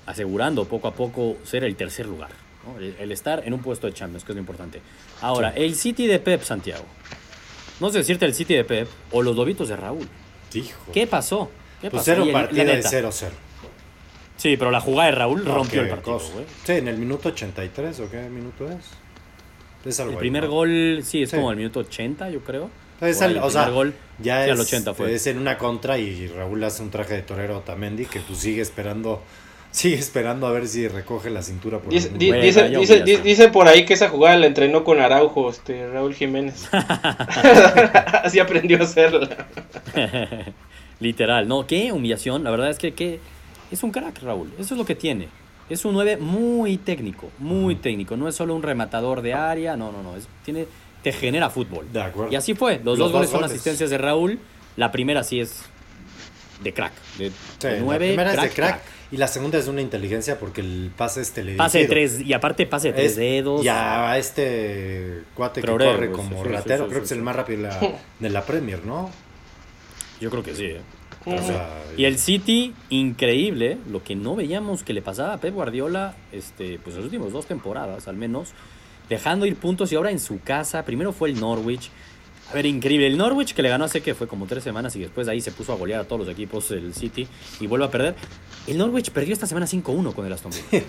asegurando 0.07 0.65
poco 0.67 0.89
a 0.89 0.95
poco 0.95 1.37
ser 1.45 1.65
el 1.65 1.77
tercer 1.77 2.07
lugar. 2.07 2.31
¿no? 2.67 2.79
El, 2.79 2.97
el 2.99 3.13
estar 3.13 3.43
en 3.47 3.53
un 3.55 3.61
puesto 3.61 3.87
de 3.87 3.93
Champions, 3.93 4.25
que 4.25 4.33
es 4.33 4.37
lo 4.37 4.41
importante. 4.41 4.81
Ahora, 5.21 5.51
el 5.55 5.75
City 5.75 6.07
de 6.07 6.19
Pep, 6.19 6.43
Santiago. 6.43 6.85
No 7.81 7.91
sé 7.91 7.99
decirte 7.99 8.25
el 8.25 8.35
City 8.35 8.55
de 8.55 8.65
Pep 8.65 8.89
o 9.13 9.23
los 9.23 9.37
lobitos 9.37 9.69
de 9.69 9.77
Raúl. 9.77 10.09
Hijo. 10.55 10.93
¿Qué 10.93 11.07
pasó? 11.07 11.51
¿Qué 11.83 11.91
Pues 11.91 12.05
pasó? 12.05 12.25
la 12.25 12.33
partido 12.33 12.65
de 12.65 12.77
neta. 12.77 12.89
0-0. 12.91 13.29
Sí, 14.39 14.57
pero 14.57 14.71
la 14.71 14.81
jugada 14.81 15.11
de 15.11 15.17
Raúl 15.17 15.45
No, 15.45 15.55
rompió 15.55 15.83
el 15.83 15.89
partido, 15.89 16.19
güey. 16.33 16.45
Sí, 16.65 16.73
en 16.73 16.89
el 16.89 16.97
minuto 16.99 17.29
83, 17.31 18.01
¿o 18.01 18.11
qué 18.11 18.29
minuto 18.29 18.67
es? 18.69 18.77
Es 19.85 20.01
algo 20.01 20.13
El 20.13 20.17
ahí, 20.17 20.21
primer 20.21 20.45
¿no? 20.45 20.51
gol, 20.51 21.01
sí, 21.05 21.23
es 21.23 21.31
Sí. 21.31 21.37
como 21.37 21.51
el 21.51 21.57
minuto 21.57 21.81
80, 21.81 22.31
yo 22.31 22.41
creo. 22.41 22.71
Es 23.01 23.21
el- 23.21 23.33
el 23.33 23.39
o 23.39 23.51
sea, 23.51 23.65
primer 23.65 23.75
gol, 23.75 23.95
ya 24.19 24.45
sí, 24.45 24.51
es, 24.51 24.55
al 24.57 24.61
80 24.61 24.95
fue. 24.95 25.15
es 25.15 25.27
en 25.27 25.39
una 25.39 25.59
contra 25.59 25.99
y 25.99 26.29
Raúl 26.29 26.65
hace 26.65 26.83
un 26.83 26.91
traje 26.91 27.15
de 27.15 27.23
torero 27.23 27.55
a 27.55 27.59
Otamendi 27.59 28.07
que 28.07 28.21
pues 28.21 28.39
sigue 28.39 28.63
esperando, 28.63 29.23
sigue 29.77 29.97
esperando 29.97 30.47
a 30.47 30.53
ver 30.53 30.67
si 30.69 30.89
recoge 30.89 31.29
la 31.29 31.43
cintura 31.43 31.79
por 31.81 31.93
Dice, 31.93 32.09
di- 32.09 32.33
dice, 32.33 32.63
vaya 32.63 32.79
dice, 32.79 32.95
di- 32.95 33.01
humillación. 33.03 33.23
dice 33.25 33.49
por 33.49 33.69
ahí 33.69 33.85
que 33.85 33.93
esa 33.95 34.09
jugada 34.09 34.37
la 34.39 34.47
entrenó 34.47 34.85
con 34.85 35.01
Araujo, 35.01 35.51
este 35.51 35.87
Raúl 35.91 36.15
Jiménez. 36.15 36.67
Así 38.23 38.39
aprendió 38.41 38.79
a 38.81 38.83
hacerla. 38.85 39.47
Literal, 41.01 41.47
no, 41.47 41.67
qué 41.67 41.93
humillación. 41.93 42.43
La 42.45 42.51
verdad 42.51 42.71
es 42.71 42.79
que, 42.79 42.95
que 42.95 43.21
es 43.71 43.83
un 43.83 43.91
crack, 43.91 44.23
Raúl. 44.23 44.51
Eso 44.59 44.75
es 44.75 44.79
lo 44.79 44.85
que 44.87 44.95
tiene. 44.95 45.29
Es 45.69 45.85
un 45.85 45.93
9 45.95 46.17
muy 46.19 46.79
técnico, 46.79 47.29
muy 47.39 47.75
técnico. 47.77 48.17
No 48.17 48.29
es 48.29 48.35
solo 48.37 48.55
un 48.55 48.63
rematador 48.63 49.21
de 49.21 49.35
área, 49.35 49.77
no, 49.77 49.93
no, 49.93 50.03
no. 50.03 50.17
Es, 50.17 50.27
tiene, 50.45 50.67
te 51.03 51.13
genera 51.13 51.51
fútbol. 51.51 51.87
De 51.93 52.01
acuerdo. 52.01 52.33
Y 52.33 52.37
así 52.37 52.55
fue. 52.55 52.77
Los, 52.77 52.99
Los 52.99 52.99
dos 52.99 53.13
goles 53.13 53.31
son 53.31 53.41
goles. 53.41 53.53
asistencias 53.53 53.91
de 53.91 53.99
Raúl. 53.99 54.39
La 54.77 54.91
primera 54.93 55.23
sí 55.23 55.41
es 55.41 55.63
de 56.63 56.73
crack. 56.73 56.93
De, 57.19 57.31
Sí, 57.31 57.35
de 57.69 57.73
la 57.73 57.81
9, 57.81 58.07
primera 58.07 58.33
crack, 58.33 58.45
es 58.45 58.51
de 58.51 58.57
crack, 58.57 58.81
y 59.11 59.17
la 59.19 59.29
segunda 59.29 59.59
es 59.59 59.67
de 59.67 59.71
una 59.71 59.81
inteligencia 59.83 60.39
porque 60.39 60.61
el 60.61 60.91
pase 60.97 61.21
es 61.21 61.33
teledirigido. 61.33 61.65
Pase 61.65 61.79
de 61.81 61.87
tres, 61.87 62.21
y 62.21 62.33
aparte 62.33 62.67
pase 62.67 62.89
de 62.89 62.95
tres 62.95 63.13
Es- 63.13 63.17
dedos. 63.17 63.63
Ya 63.63 64.11
a 64.11 64.19
este 64.19 65.23
cuate 65.35 65.61
que 65.61 65.67
corre 65.67 66.11
como 66.11 66.43
sí, 66.43 66.49
ratero, 66.51 66.85
sí, 66.85 66.91
creo 66.91 67.01
sí, 67.01 67.01
que 67.01 67.05
es 67.05 67.13
el 67.13 67.23
más 67.23 67.37
rápido 67.37 67.63
de 67.63 67.69
la, 67.69 67.81
de 68.21 68.31
la 68.31 68.45
Premier, 68.45 68.85
¿no? 68.85 69.11
Yo 70.21 70.31
creo 70.31 70.43
que 70.43 70.55
sí. 70.55 70.65
¿eh? 70.67 70.81
O 71.27 71.43
sea, 71.43 71.69
Y 71.97 72.05
el 72.05 72.19
City, 72.19 72.73
increíble, 72.89 73.79
lo 73.91 74.03
que 74.05 74.15
no 74.15 74.37
veíamos 74.37 74.83
que 74.85 74.93
le 74.93 75.03
pasaba 75.03 75.35
a 75.35 75.39
Pep 75.39 75.55
Guardiola, 75.55 76.15
este, 76.31 76.79
pues 76.79 76.95
las 76.97 77.05
últimas 77.05 77.33
dos 77.33 77.47
temporadas 77.47 78.07
al 78.07 78.17
menos, 78.17 78.51
dejando 79.09 79.45
ir 79.47 79.57
puntos 79.57 79.91
y 79.93 79.97
ahora 79.97 80.11
en 80.13 80.21
su 80.21 80.41
casa, 80.41 80.85
primero 80.85 81.13
fue 81.13 81.31
el 81.31 81.41
Norwich. 81.41 81.91
A 82.51 82.55
ver, 82.55 82.65
increíble, 82.67 83.07
el 83.09 83.17
Norwich 83.17 83.55
que 83.55 83.63
le 83.63 83.69
ganó 83.69 83.85
hace 83.87 84.01
que 84.03 84.15
fue 84.15 84.29
como 84.29 84.47
tres 84.47 84.63
semanas 84.63 84.95
y 84.97 85.01
después 85.01 85.27
de 85.27 85.33
ahí 85.33 85.41
se 85.41 85.51
puso 85.51 85.73
a 85.73 85.77
golear 85.77 86.01
a 86.03 86.05
todos 86.05 86.21
los 86.21 86.29
equipos 86.29 86.69
del 86.69 86.95
City 86.95 87.27
y 87.61 87.67
vuelve 87.67 87.87
a 87.87 87.91
perder. 87.91 88.15
El 88.69 88.79
Norwich 88.79 89.11
perdió 89.11 89.33
esta 89.33 89.47
semana 89.47 89.67
5-1 89.67 90.15
con 90.15 90.25
el 90.27 90.33
Aston 90.33 90.53
Villa. 90.53 90.85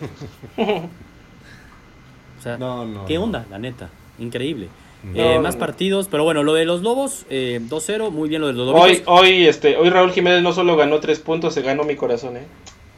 O 2.39 2.41
sea, 2.41 2.57
No, 2.57 2.85
no, 2.85 3.05
¿qué 3.05 3.15
no. 3.15 3.23
onda? 3.23 3.45
La 3.49 3.57
neta, 3.59 3.89
increíble. 4.19 4.67
No, 5.03 5.21
Eh, 5.21 5.39
más 5.39 5.55
partidos, 5.55 6.07
pero 6.09 6.23
bueno, 6.23 6.43
lo 6.43 6.53
de 6.53 6.65
los 6.65 6.81
Lobos, 6.81 7.25
eh, 7.29 7.59
2-0, 7.61 8.11
muy 8.11 8.29
bien 8.29 8.41
lo 8.41 8.47
de 8.47 8.53
los 8.53 8.67
Lobos. 8.67 8.81
Hoy, 8.81 9.01
hoy, 9.05 9.47
este, 9.47 9.77
hoy 9.77 9.89
Raúl 9.89 10.11
Jiménez 10.11 10.41
no 10.43 10.53
solo 10.53 10.75
ganó 10.75 10.99
tres 10.99 11.19
puntos, 11.19 11.53
se 11.53 11.61
ganó 11.61 11.83
mi 11.83 11.95
corazón, 11.95 12.37
eh. 12.37 12.45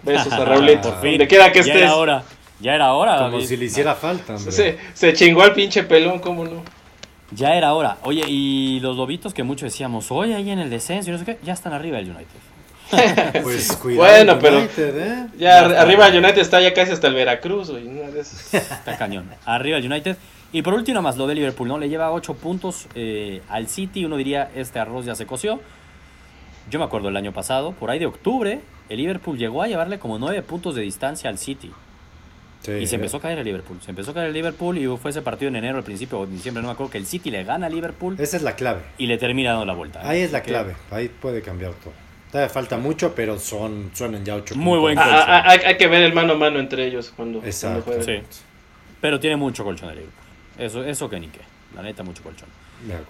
Besos 0.03 0.31
a 0.33 0.45
Raulito. 0.45 0.89
Por 0.89 1.01
fin. 1.01 1.11
Donde 1.11 1.27
quiera 1.27 1.51
que 1.51 1.59
ya 1.59 1.65
estés. 1.73 1.81
era 1.83 1.95
hora, 1.95 2.23
ya 2.61 2.73
era 2.75 2.93
hora. 2.93 3.17
como 3.17 3.31
David. 3.31 3.45
si 3.45 3.57
le 3.57 3.65
hiciera 3.65 3.95
falta, 3.95 4.35
hombre. 4.35 4.51
Se, 4.51 4.77
se 4.93 5.13
chingó 5.13 5.43
al 5.43 5.53
pinche 5.53 5.83
pelón, 5.83 6.19
¿cómo 6.19 6.45
no? 6.45 6.63
Ya 7.31 7.55
era 7.55 7.73
hora. 7.73 7.97
Oye, 8.03 8.23
y 8.27 8.79
los 8.79 8.97
lobitos 8.97 9.33
que 9.33 9.43
mucho 9.43 9.65
decíamos, 9.65 10.11
oye, 10.11 10.35
ahí 10.35 10.49
en 10.49 10.59
el 10.59 10.69
descenso 10.69 11.09
y 11.09 11.13
no 11.13 11.19
sé 11.19 11.25
qué, 11.25 11.37
ya 11.43 11.53
están 11.53 11.73
arriba 11.73 11.97
del 11.97 12.09
United. 12.11 12.39
Pues 13.43 13.71
cuidado. 13.73 14.09
Bueno, 14.09 14.39
pero- 14.39 14.57
United, 14.59 14.97
¿eh? 14.97 15.27
Ya, 15.37 15.59
arriba 15.59 16.07
el 16.07 16.17
United 16.23 16.41
está 16.41 16.59
ya 16.59 16.73
casi 16.73 16.91
hasta 16.91 17.07
el 17.07 17.13
Veracruz, 17.13 17.69
güey. 17.69 17.85
una 17.87 18.09
de 18.09 18.21
esas. 18.21 18.51
Está 18.53 18.97
cañón. 18.97 19.29
Arriba 19.45 19.77
el 19.77 19.85
United. 19.85 20.17
Y 20.51 20.63
por 20.63 20.73
último, 20.73 20.99
más 21.03 21.15
lo 21.15 21.27
de 21.27 21.35
Liverpool, 21.35 21.67
¿no? 21.67 21.77
Le 21.77 21.87
lleva 21.87 22.11
8 22.11 22.33
puntos 22.33 22.87
eh, 22.95 23.43
al 23.47 23.67
City. 23.67 24.05
Uno 24.05 24.17
diría, 24.17 24.49
este 24.55 24.79
arroz 24.79 25.05
ya 25.05 25.13
se 25.13 25.27
coció. 25.27 25.59
Yo 26.71 26.79
me 26.79 26.85
acuerdo 26.85 27.09
el 27.09 27.17
año 27.17 27.31
pasado, 27.31 27.73
por 27.73 27.91
ahí 27.91 27.99
de 27.99 28.07
octubre, 28.07 28.59
el 28.89 28.97
Liverpool 28.97 29.37
llegó 29.37 29.61
a 29.61 29.67
llevarle 29.67 29.99
como 29.99 30.17
9 30.17 30.41
puntos 30.41 30.73
de 30.73 30.81
distancia 30.81 31.29
al 31.29 31.37
City. 31.37 31.71
Sí, 32.77 32.83
Y 32.83 32.87
se 32.87 32.95
empezó 32.95 33.17
a 33.17 33.21
caer 33.21 33.39
el 33.39 33.45
Liverpool. 33.45 33.77
Se 33.81 33.91
empezó 33.91 34.11
a 34.11 34.13
caer 34.13 34.27
el 34.27 34.33
Liverpool 34.33 34.77
y 34.77 34.85
fue 34.97 35.11
ese 35.11 35.21
partido 35.21 35.49
en 35.49 35.55
enero, 35.57 35.77
al 35.77 35.83
principio, 35.83 36.19
o 36.19 36.23
en 36.25 36.31
diciembre, 36.31 36.61
no 36.61 36.67
me 36.69 36.73
acuerdo, 36.73 36.91
que 36.91 36.97
el 36.97 37.05
City 37.05 37.31
le 37.31 37.43
gana 37.43 37.67
al 37.67 37.73
Liverpool 37.73 38.15
Esa 38.19 38.37
es 38.37 38.43
la 38.43 38.55
clave. 38.55 38.81
y 38.97 39.07
le 39.07 39.17
termina 39.17 39.51
dando 39.51 39.65
la 39.65 39.73
vuelta. 39.73 39.99
¿eh? 40.01 40.05
Ahí 40.05 40.21
es 40.21 40.31
la 40.31 40.41
clave. 40.41 40.75
Ahí 40.91 41.09
puede 41.09 41.41
cambiar 41.41 41.73
todo. 41.73 41.93
Todavía 42.31 42.49
falta 42.49 42.77
mucho, 42.77 43.15
pero 43.15 43.39
son 43.39 43.89
suenan 43.93 44.23
ya 44.23 44.35
ocho 44.35 44.55
Muy 44.55 44.65
puntos. 44.77 44.81
buen 44.81 44.99
Ah, 44.99 45.03
colchón. 45.03 45.23
ah, 45.29 45.43
hay, 45.47 45.59
hay 45.65 45.77
que 45.77 45.87
ver 45.87 46.03
el 46.03 46.13
mano 46.13 46.33
a 46.33 46.37
mano 46.37 46.59
entre 46.59 46.85
ellos 46.85 47.11
cuando, 47.15 47.39
cuando 47.39 47.47
Exacto. 47.49 47.81
jueguen. 47.91 48.23
Sí. 48.29 48.37
Pero 49.01 49.19
tiene 49.19 49.35
mucho 49.35 49.63
colchón 49.63 49.89
el 49.89 49.95
Liverpool. 49.95 50.23
Eso, 50.59 50.83
eso 50.83 51.09
que 51.09 51.19
ni 51.19 51.27
qué. 51.27 51.39
La 51.75 51.81
neta, 51.81 52.03
mucho 52.03 52.21
colchón. 52.21 52.47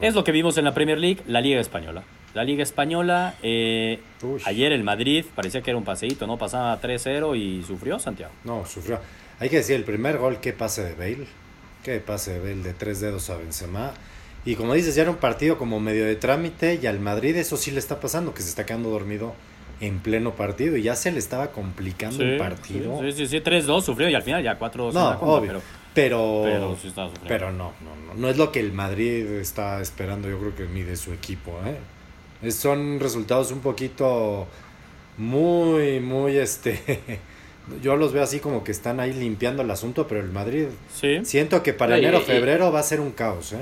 Es 0.02 0.16
lo 0.16 0.24
que 0.24 0.32
vimos 0.32 0.58
en 0.58 0.66
la 0.66 0.74
Premier 0.74 0.98
League, 0.98 1.22
la 1.28 1.42
Liga 1.42 1.60
Española. 1.60 2.04
La 2.34 2.44
Liga 2.44 2.64
Española, 2.64 3.36
eh, 3.44 4.00
ayer 4.46 4.72
el 4.72 4.84
Madrid 4.84 5.26
parecía 5.36 5.62
que 5.62 5.72
era 5.72 5.78
un 5.78 5.84
paseíto, 5.84 6.26
¿no? 6.28 6.38
Pasaba 6.38 6.80
3-0 6.80 7.36
y 7.36 7.64
sufrió 7.64 8.00
Santiago. 8.00 8.32
No, 8.44 8.66
sufrió. 8.66 9.00
Hay 9.40 9.50
que 9.50 9.58
decir, 9.58 9.76
el 9.76 9.84
primer 9.84 10.18
gol, 10.18 10.40
qué 10.42 10.54
pase 10.54 10.84
de 10.84 10.94
Bale. 10.96 11.28
Qué 11.84 12.00
pase 12.00 12.34
de 12.34 12.40
Bale 12.40 12.64
de 12.64 12.74
tres 12.74 13.00
dedos 13.00 13.30
a 13.30 13.38
Benzema. 13.38 13.94
Y 14.46 14.56
como 14.56 14.74
dices, 14.74 14.96
ya 14.96 15.04
era 15.04 15.12
un 15.12 15.18
partido 15.18 15.58
como 15.58 15.80
medio 15.80 16.06
de 16.06 16.16
trámite 16.16 16.80
y 16.82 16.88
al 16.88 17.00
Madrid 17.00 17.36
eso 17.36 17.58
sí 17.58 17.72
le 17.72 17.80
está 17.80 18.00
pasando, 18.00 18.34
que 18.34 18.42
se 18.42 18.50
está 18.50 18.66
quedando 18.66 18.90
dormido 18.90 19.34
en 19.82 20.00
pleno 20.00 20.34
partido 20.34 20.76
y 20.76 20.82
ya 20.84 20.96
se 20.96 21.12
le 21.12 21.20
estaba 21.20 21.52
complicando 21.52 22.22
el 22.24 22.38
partido. 22.38 23.00
Sí, 23.02 23.12
sí, 23.14 23.28
sí, 23.28 23.38
3-2 23.42 23.82
sufrió 23.82 24.10
y 24.10 24.16
al 24.16 24.24
final 24.24 24.44
ya 24.44 24.58
4-2 24.60 24.90
en 24.90 24.94
No, 24.96 25.10
obvio. 25.22 25.48
pero, 25.48 25.62
Pero, 25.94 26.42
pero 26.44 26.78
sí 26.82 26.88
estaba 26.90 27.08
sufriendo. 27.10 27.28
pero 27.30 27.52
no, 27.52 27.74
no, 27.82 27.96
no, 28.08 28.14
no 28.20 28.30
es 28.30 28.38
lo 28.38 28.52
que 28.52 28.60
el 28.60 28.74
Madrid 28.74 29.26
está 29.40 29.82
esperando, 29.82 30.30
yo 30.30 30.38
creo 30.40 30.56
que 30.56 30.66
ni 30.66 30.84
de 30.84 30.98
su 30.98 31.14
equipo. 31.14 31.52
¿eh? 31.66 31.78
Es- 32.46 32.56
son 32.56 33.00
resultados 33.00 33.52
un 33.52 33.60
poquito 33.60 34.48
muy, 35.18 36.00
muy, 36.00 36.38
este, 36.38 37.00
yo 37.82 37.96
los 37.96 38.12
veo 38.14 38.24
así 38.24 38.40
como 38.40 38.64
que 38.64 38.72
están 38.72 39.00
ahí 39.00 39.14
limpiando 39.14 39.62
el 39.64 39.72
asunto, 39.72 40.08
pero 40.08 40.22
el 40.22 40.30
Madrid, 40.32 40.68
Sí, 40.94 41.20
siento 41.24 41.62
que 41.64 41.74
para 41.74 41.98
enero, 41.98 42.20
y- 42.20 42.26
febrero 42.26 42.72
va 42.72 42.80
a 42.80 42.84
ser 42.84 43.00
un 43.00 43.12
caos, 43.12 43.54
¿eh? 43.54 43.58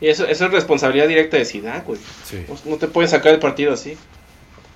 Y 0.00 0.08
eso, 0.08 0.26
eso 0.26 0.46
es 0.46 0.50
responsabilidad 0.52 1.06
directa 1.08 1.36
de 1.36 1.44
Zidane, 1.44 1.82
güey. 1.86 2.00
Sí, 2.24 2.44
No, 2.48 2.70
no 2.72 2.76
te 2.78 2.88
pueden 2.88 3.08
sacar 3.10 3.34
el 3.34 3.38
partido 3.38 3.72
así. 3.74 3.90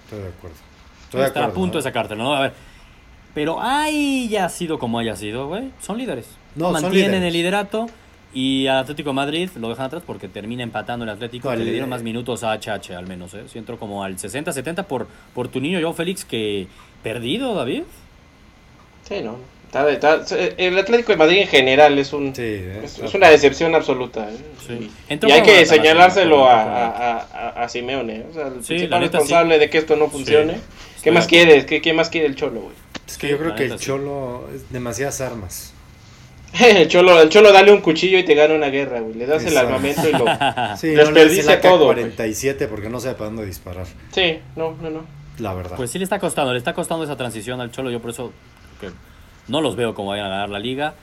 estoy 0.05 0.19
de 0.23 0.29
acuerdo. 0.29 0.57
Estoy 1.05 1.21
de 1.23 1.27
está 1.27 1.41
a 1.41 1.43
acuerdo, 1.45 1.61
punto 1.61 1.79
¿eh? 1.79 1.81
de 1.81 1.83
sacártelo, 1.83 2.25
¿no? 2.25 2.35
A 2.35 2.41
ver. 2.43 2.53
Pero 3.35 3.61
haya 3.61 4.49
sido 4.49 4.79
como 4.79 4.99
haya 4.99 5.17
sido, 5.17 5.49
güey, 5.49 5.71
son 5.81 5.99
líderes. 5.99 6.27
No, 6.55 6.67
son 6.67 6.83
Mantienen 6.83 7.11
líderes. 7.13 7.27
el 7.29 7.33
liderato 7.33 7.87
Y 8.33 8.67
al 8.67 8.79
Atlético 8.79 9.11
de 9.11 9.15
Madrid 9.15 9.49
lo 9.59 9.69
dejan 9.69 9.87
atrás 9.87 10.03
porque 10.07 10.29
termina 10.29 10.63
empatando 10.65 11.05
el 11.05 11.11
Atlético. 11.11 11.51
No, 11.51 11.57
que 11.57 11.65
le 11.65 11.71
dieron 11.71 11.89
más 11.89 12.03
minutos 12.03 12.43
a 12.45 12.53
HH 12.53 12.95
al 12.97 13.07
menos. 13.07 13.33
¿eh? 13.35 13.45
Si 13.47 13.59
entró 13.59 13.79
como 13.79 14.03
al 14.05 14.17
60-70 14.17 14.85
por, 14.85 15.07
por 15.35 15.47
tu 15.49 15.61
niño 15.61 15.81
Joao 15.81 15.95
Félix 15.95 16.25
que 16.25 16.67
perdido, 17.03 17.55
David. 17.55 17.85
Sí, 19.09 19.21
no. 19.23 19.37
Está- 19.67 19.91
está- 19.91 20.37
el 20.57 20.79
Atlético 20.79 21.11
de 21.13 21.19
Madrid 21.19 21.39
en 21.39 21.49
general 21.49 21.99
es 21.99 22.13
un 22.13 22.35
Sí, 22.35 22.43
eh, 22.45 22.83
es, 22.85 23.15
una 23.15 23.29
decepción 23.29 23.75
absoluta. 23.75 24.29
¿eh? 24.31 24.37
Sí. 24.67 24.91
Y, 25.09 25.31
hay 25.33 25.43
que 25.43 25.67
señalárselo 25.67 26.47
a, 26.49 26.63
a, 26.63 27.17
a, 27.19 27.65
a 27.65 27.69
Simeone. 27.69 28.17
¿eh? 28.19 28.27
O 28.31 28.35
sea, 28.35 28.47
el 28.47 28.63
Sí, 28.63 28.69
principal 28.69 28.91
la 28.91 29.01
neta, 29.01 29.19
responsable 29.19 29.59
de 29.59 29.71
que 29.71 29.79
esto 29.79 29.97
no 29.97 30.09
funcione. 30.09 30.55
Sí. 30.55 30.61
¿Qué 31.03 31.11
más 31.11 31.27
quieres? 31.27 31.65
¿Qué, 31.67 31.83
¿Qué 31.83 31.93
más 31.93 32.09
quiere 32.09 32.29
el 32.29 32.37
Cholo, 32.37 32.61
güey? 32.61 32.75
Es 33.07 33.19
que 33.19 33.27
Sí, 33.27 33.33
yo 33.33 33.39
creo 33.39 33.55
que 33.57 33.65
el. 33.65 33.77
Cholo 33.77 34.49
es 34.55 34.71
demasiadas 34.71 35.21
armas. 35.21 35.75
el 36.61 36.87
Cholo, 36.87 37.21
el 37.21 37.29
Cholo 37.29 37.53
dale 37.53 37.73
un 37.73 37.81
cuchillo 37.81 38.17
y 38.17 38.23
te 38.23 38.35
gana 38.37 38.55
una 38.55 38.69
guerra, 38.69 39.01
güey. 39.01 39.15
Le 39.15 39.27
das 39.27 39.45
el 39.45 39.57
armamento 39.57 40.09
y 40.09 40.13
lo... 40.13 40.25
Sí, 40.77 40.89
Desperdicia 40.91 41.57
no 41.57 41.61
todo, 41.61 41.85
güey. 41.87 41.97
47 41.97 42.69
porque 42.69 42.89
no 42.89 43.01
sabe 43.01 43.15
para 43.17 43.27
dónde 43.27 43.45
disparar. 43.45 43.87
Sí, 44.13 44.39
no, 44.55 44.77
no, 44.81 44.89
no. 44.91 45.05
La 45.39 45.53
verdad. 45.53 45.77
Pues 45.77 45.91
sí 45.91 45.99
le 45.99 46.05
está 46.05 46.21
costando, 46.21 46.53
le 46.53 46.59
está 46.59 46.73
costando 46.75 47.03
esa 47.03 47.17
transición 47.17 47.61
al 47.61 47.73
Cholo. 47.73 47.91
Yo 47.91 48.01
por 48.01 48.11
eso 48.11 48.33
que 48.91 49.53
no 49.53 49.61
los 49.61 49.77
veo 49.77 49.95
como 49.95 50.11
vayan 50.11 50.27
a 50.27 50.31
ganar 50.31 50.49
la 50.51 50.59
liga. 50.59 50.95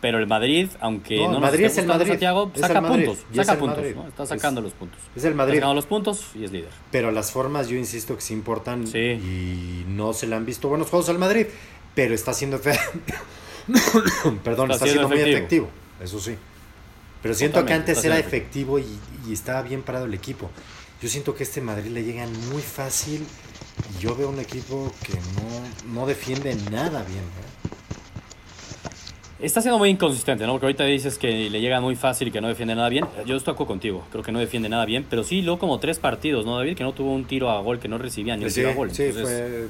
Pero 0.00 0.18
el 0.18 0.28
Madrid, 0.28 0.68
aunque 0.78 1.16
No, 1.16 1.32
nos 1.32 1.40
Madrid 1.40 1.64
esté 1.64 1.80
es 1.80 1.84
el 1.84 1.86
Madrid. 1.88 2.10
Santiago, 2.10 2.52
Es 2.54 2.60
saca 2.60 2.74
el 2.78 2.82
Madrid. 2.82 3.04
puntos, 3.06 3.24
es 3.32 3.36
saca 3.46 3.58
puntos. 3.58 3.84
¿no? 3.96 4.06
Está 4.06 4.22
Es- 4.22 4.28
sacando 4.28 4.60
los 4.60 4.72
puntos. 4.72 5.00
es 5.16 5.24
el 5.24 5.34
Madrid. 5.34 5.60
los 5.60 5.86
puntos 5.86 6.26
y 6.36 6.44
es 6.44 6.52
líder. 6.52 6.68
Pero 6.92 7.10
las 7.10 7.32
formas, 7.32 7.66
yo 7.68 7.76
insisto 7.76 8.14
que 8.14 8.20
sí 8.22 8.32
importan 8.32 8.86
Sí. 8.86 8.96
y 8.98 9.84
no 9.88 10.12
se 10.12 10.28
le 10.28 10.36
han 10.36 10.46
visto 10.46 10.68
buenos 10.68 10.88
juegos 10.88 11.08
al 11.08 11.18
Madrid. 11.18 11.46
Pero 11.96 12.14
está 12.14 12.32
siendo 12.32 12.60
fe- 12.60 12.78
Perdón, 14.44 14.70
Está 14.70 14.84
está, 14.84 14.86
siendo 14.86 14.86
siendo 14.86 15.08
muy 15.08 15.18
efectivo. 15.18 15.36
efectivo. 15.36 15.68
Eso 16.00 16.20
sí. 16.20 16.36
Pero 17.22 17.34
siento 17.34 17.66
que 17.66 17.72
antes 17.72 18.04
era 18.04 18.18
efectivo 18.18 18.78
y, 18.78 18.86
y 19.26 19.32
estaba 19.32 19.62
bien 19.62 19.82
parado 19.82 20.04
el 20.06 20.14
equipo. 20.14 20.48
Yo 21.02 21.08
siento 21.08 21.34
que 21.34 21.42
a 21.42 21.46
este 21.46 21.60
Madrid 21.60 21.90
le 21.90 22.04
llegan 22.04 22.30
muy 22.50 22.62
fácil. 22.62 23.26
Y 23.96 24.02
yo 24.02 24.14
veo 24.16 24.28
un 24.28 24.38
equipo 24.38 24.92
que 25.04 25.14
no, 25.14 26.00
no 26.00 26.06
defiende 26.06 26.54
nada 26.70 27.02
bien. 27.04 27.18
¿eh? 27.20 27.48
Está 29.40 29.60
siendo 29.62 29.78
muy 29.78 29.88
inconsistente, 29.88 30.44
¿no? 30.46 30.52
Porque 30.52 30.66
ahorita 30.66 30.84
dices 30.84 31.16
que 31.16 31.48
le 31.48 31.60
llega 31.60 31.80
muy 31.80 31.94
fácil 31.94 32.26
y 32.28 32.30
que 32.32 32.40
no 32.40 32.48
defiende 32.48 32.74
nada 32.74 32.88
bien. 32.88 33.06
Yo 33.24 33.36
estoy 33.36 33.54
contigo, 33.54 34.04
creo 34.10 34.24
que 34.24 34.32
no 34.32 34.40
defiende 34.40 34.68
nada 34.68 34.84
bien. 34.84 35.06
Pero 35.08 35.22
sí, 35.22 35.42
luego 35.42 35.60
como 35.60 35.78
tres 35.78 35.98
partidos, 36.00 36.44
¿no, 36.44 36.56
David? 36.56 36.76
Que 36.76 36.82
no 36.82 36.92
tuvo 36.92 37.12
un 37.14 37.24
tiro 37.24 37.48
a 37.50 37.60
gol, 37.62 37.78
que 37.78 37.86
no 37.88 37.98
recibía 37.98 38.36
ni 38.36 38.44
un 38.44 38.50
Sí, 38.50 38.56
tiro 38.56 38.70
a 38.70 38.74
gol. 38.74 38.90
sí, 38.92 39.04
Entonces, 39.04 39.24
fue. 39.24 39.68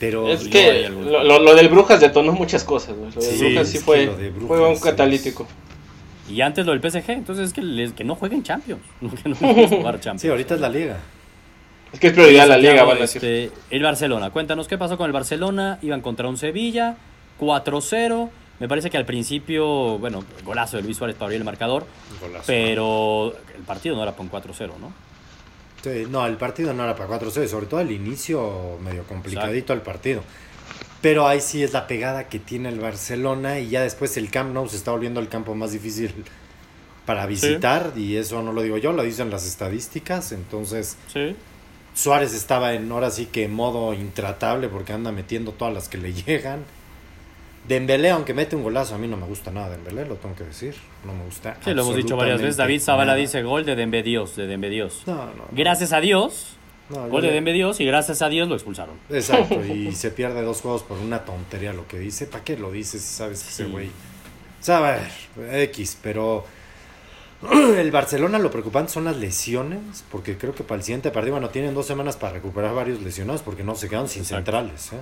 Pero 0.00 0.28
Es 0.28 0.48
que 0.48 0.88
lo, 0.88 1.22
lo- 1.22 1.38
lo 1.38 1.54
del 1.54 1.68
Brujas 1.68 2.00
detonó 2.00 2.32
muchas 2.32 2.64
cosas. 2.64 2.96
Lo 2.96 3.04
del 3.04 3.22
Sí, 3.22 3.44
Brujas 3.44 3.68
sí 3.68 3.78
fue, 3.78 4.06
lo 4.06 4.16
de 4.16 4.30
Brujas 4.30 4.48
fue 4.58 4.68
un 4.68 4.80
catalítico. 4.80 5.46
Y 6.28 6.40
antes 6.40 6.64
lo 6.64 6.72
del 6.74 6.80
PSG, 6.80 7.10
entonces 7.10 7.48
es 7.48 7.52
que, 7.52 7.60
les- 7.62 7.92
que 7.92 8.04
no 8.04 8.14
jueguen 8.16 8.42
Champions. 8.42 8.80
que 9.22 9.28
no 9.28 9.36
jugar 9.68 10.00
Champions. 10.00 10.22
sí, 10.22 10.28
ahorita 10.28 10.54
es 10.54 10.60
la 10.62 10.68
liga. 10.70 10.98
Es 11.94 12.00
que 12.00 12.08
es 12.08 12.12
prioridad 12.12 12.46
la 12.48 12.58
liga, 12.58 12.82
van 12.82 12.96
a 12.98 13.00
decir. 13.00 13.24
este, 13.24 13.50
el 13.70 13.82
Barcelona, 13.82 14.30
cuéntanos 14.30 14.68
qué 14.68 14.76
pasó 14.76 14.98
con 14.98 15.06
el 15.06 15.12
Barcelona. 15.12 15.78
Iban 15.80 16.00
contra 16.00 16.28
un 16.28 16.36
Sevilla, 16.36 16.96
4-0. 17.40 18.30
Me 18.60 18.68
parece 18.68 18.90
que 18.90 18.96
al 18.96 19.06
principio, 19.06 19.98
bueno, 19.98 20.24
golazo 20.44 20.76
de 20.76 20.82
Luis 20.82 20.96
Suárez 20.96 21.16
para 21.16 21.26
abrir 21.26 21.38
el 21.38 21.44
marcador, 21.44 21.86
Golazo. 22.20 22.44
pero 22.46 23.34
el 23.56 23.62
partido 23.62 23.96
no 23.96 24.02
era 24.02 24.12
con 24.12 24.30
4-0, 24.30 24.72
¿no? 24.80 24.92
Sí, 25.82 26.06
no, 26.08 26.26
el 26.26 26.36
partido 26.36 26.72
no 26.72 26.84
era 26.84 26.94
para 26.96 27.20
4-0, 27.20 27.46
sobre 27.46 27.66
todo 27.66 27.80
al 27.80 27.90
inicio 27.90 28.78
medio 28.82 29.04
complicadito 29.04 29.72
el 29.72 29.80
partido. 29.82 30.22
Pero 31.00 31.28
ahí 31.28 31.40
sí 31.40 31.62
es 31.62 31.72
la 31.72 31.86
pegada 31.86 32.28
que 32.28 32.38
tiene 32.38 32.70
el 32.70 32.80
Barcelona 32.80 33.60
y 33.60 33.68
ya 33.68 33.82
después 33.82 34.16
el 34.16 34.30
Camp 34.30 34.54
Nou 34.54 34.68
se 34.68 34.76
está 34.76 34.90
volviendo 34.92 35.20
el 35.20 35.28
campo 35.28 35.54
más 35.54 35.72
difícil 35.72 36.12
para 37.04 37.26
visitar 37.26 37.92
y 37.96 38.16
eso 38.16 38.40
no 38.42 38.52
lo 38.52 38.62
digo 38.62 38.78
yo, 38.78 38.92
lo 38.92 39.02
dicen 39.02 39.28
las 39.30 39.46
estadísticas. 39.46 40.32
Entonces 40.32 40.96
Sí. 41.12 41.36
Suárez 41.94 42.34
estaba 42.34 42.74
en 42.74 42.90
ahora 42.90 43.10
sí 43.10 43.26
que 43.26 43.46
modo 43.48 43.94
intratable 43.94 44.68
porque 44.68 44.92
anda 44.92 45.12
metiendo 45.12 45.52
todas 45.52 45.72
las 45.72 45.88
que 45.88 45.98
le 45.98 46.12
llegan. 46.12 46.64
Dembélé, 47.68 48.10
aunque 48.10 48.34
mete 48.34 48.56
un 48.56 48.62
golazo, 48.62 48.94
a 48.94 48.98
mí 48.98 49.08
no 49.08 49.16
me 49.16 49.26
gusta 49.26 49.50
nada 49.50 49.70
Dembélé, 49.70 50.04
lo 50.04 50.16
tengo 50.16 50.34
que 50.34 50.44
decir. 50.44 50.74
No 51.04 51.14
me 51.14 51.24
gusta. 51.24 51.56
Sí, 51.64 51.72
lo 51.72 51.82
hemos 51.82 51.96
dicho 51.96 52.16
varias 52.16 52.40
veces. 52.40 52.56
David 52.56 52.80
Zavala 52.80 53.12
nada. 53.12 53.16
dice 53.16 53.42
gol 53.42 53.64
de 53.64 53.74
Dembe 53.74 54.02
Dios, 54.02 54.36
de 54.36 54.46
Dembe 54.46 54.68
Dios. 54.68 55.02
No, 55.06 55.14
no. 55.14 55.46
Gracias 55.52 55.92
a 55.92 56.00
Dios, 56.00 56.56
gol 56.90 57.22
de 57.22 57.30
Dembe 57.30 57.52
Dios 57.52 57.80
y 57.80 57.86
gracias 57.86 58.20
a 58.20 58.28
Dios 58.28 58.48
lo 58.48 58.54
expulsaron. 58.54 58.96
Exacto, 59.08 59.64
y 59.64 59.92
se 59.94 60.10
pierde 60.10 60.42
dos 60.42 60.60
juegos 60.60 60.82
por 60.82 60.98
una 60.98 61.24
tontería 61.24 61.72
lo 61.72 61.86
que 61.88 61.98
dice. 61.98 62.26
¿Para 62.26 62.44
qué 62.44 62.58
lo 62.58 62.70
dices 62.70 63.00
si 63.00 63.14
sabes 63.14 63.42
que 63.42 63.48
ese 63.48 63.64
güey? 63.64 63.86
O 63.86 64.64
sea, 64.64 64.78
a 64.78 64.80
ver, 64.80 65.62
X, 65.68 65.98
pero 66.02 66.44
el 67.78 67.90
Barcelona 67.90 68.38
lo 68.38 68.50
preocupante 68.50 68.92
son 68.92 69.04
las 69.04 69.16
lesiones, 69.16 70.04
porque 70.10 70.36
creo 70.36 70.54
que 70.54 70.62
para 70.64 70.78
el 70.78 70.84
siguiente 70.84 71.10
partido, 71.10 71.34
bueno, 71.34 71.48
tienen 71.50 71.74
dos 71.74 71.86
semanas 71.86 72.16
para 72.16 72.34
recuperar 72.34 72.74
varios 72.74 73.02
lesionados, 73.02 73.42
porque 73.42 73.64
no 73.64 73.74
se 73.74 73.88
quedan 73.88 74.08
sin 74.08 74.22
Exacto. 74.22 74.52
centrales. 74.52 74.92
¿eh? 74.92 75.00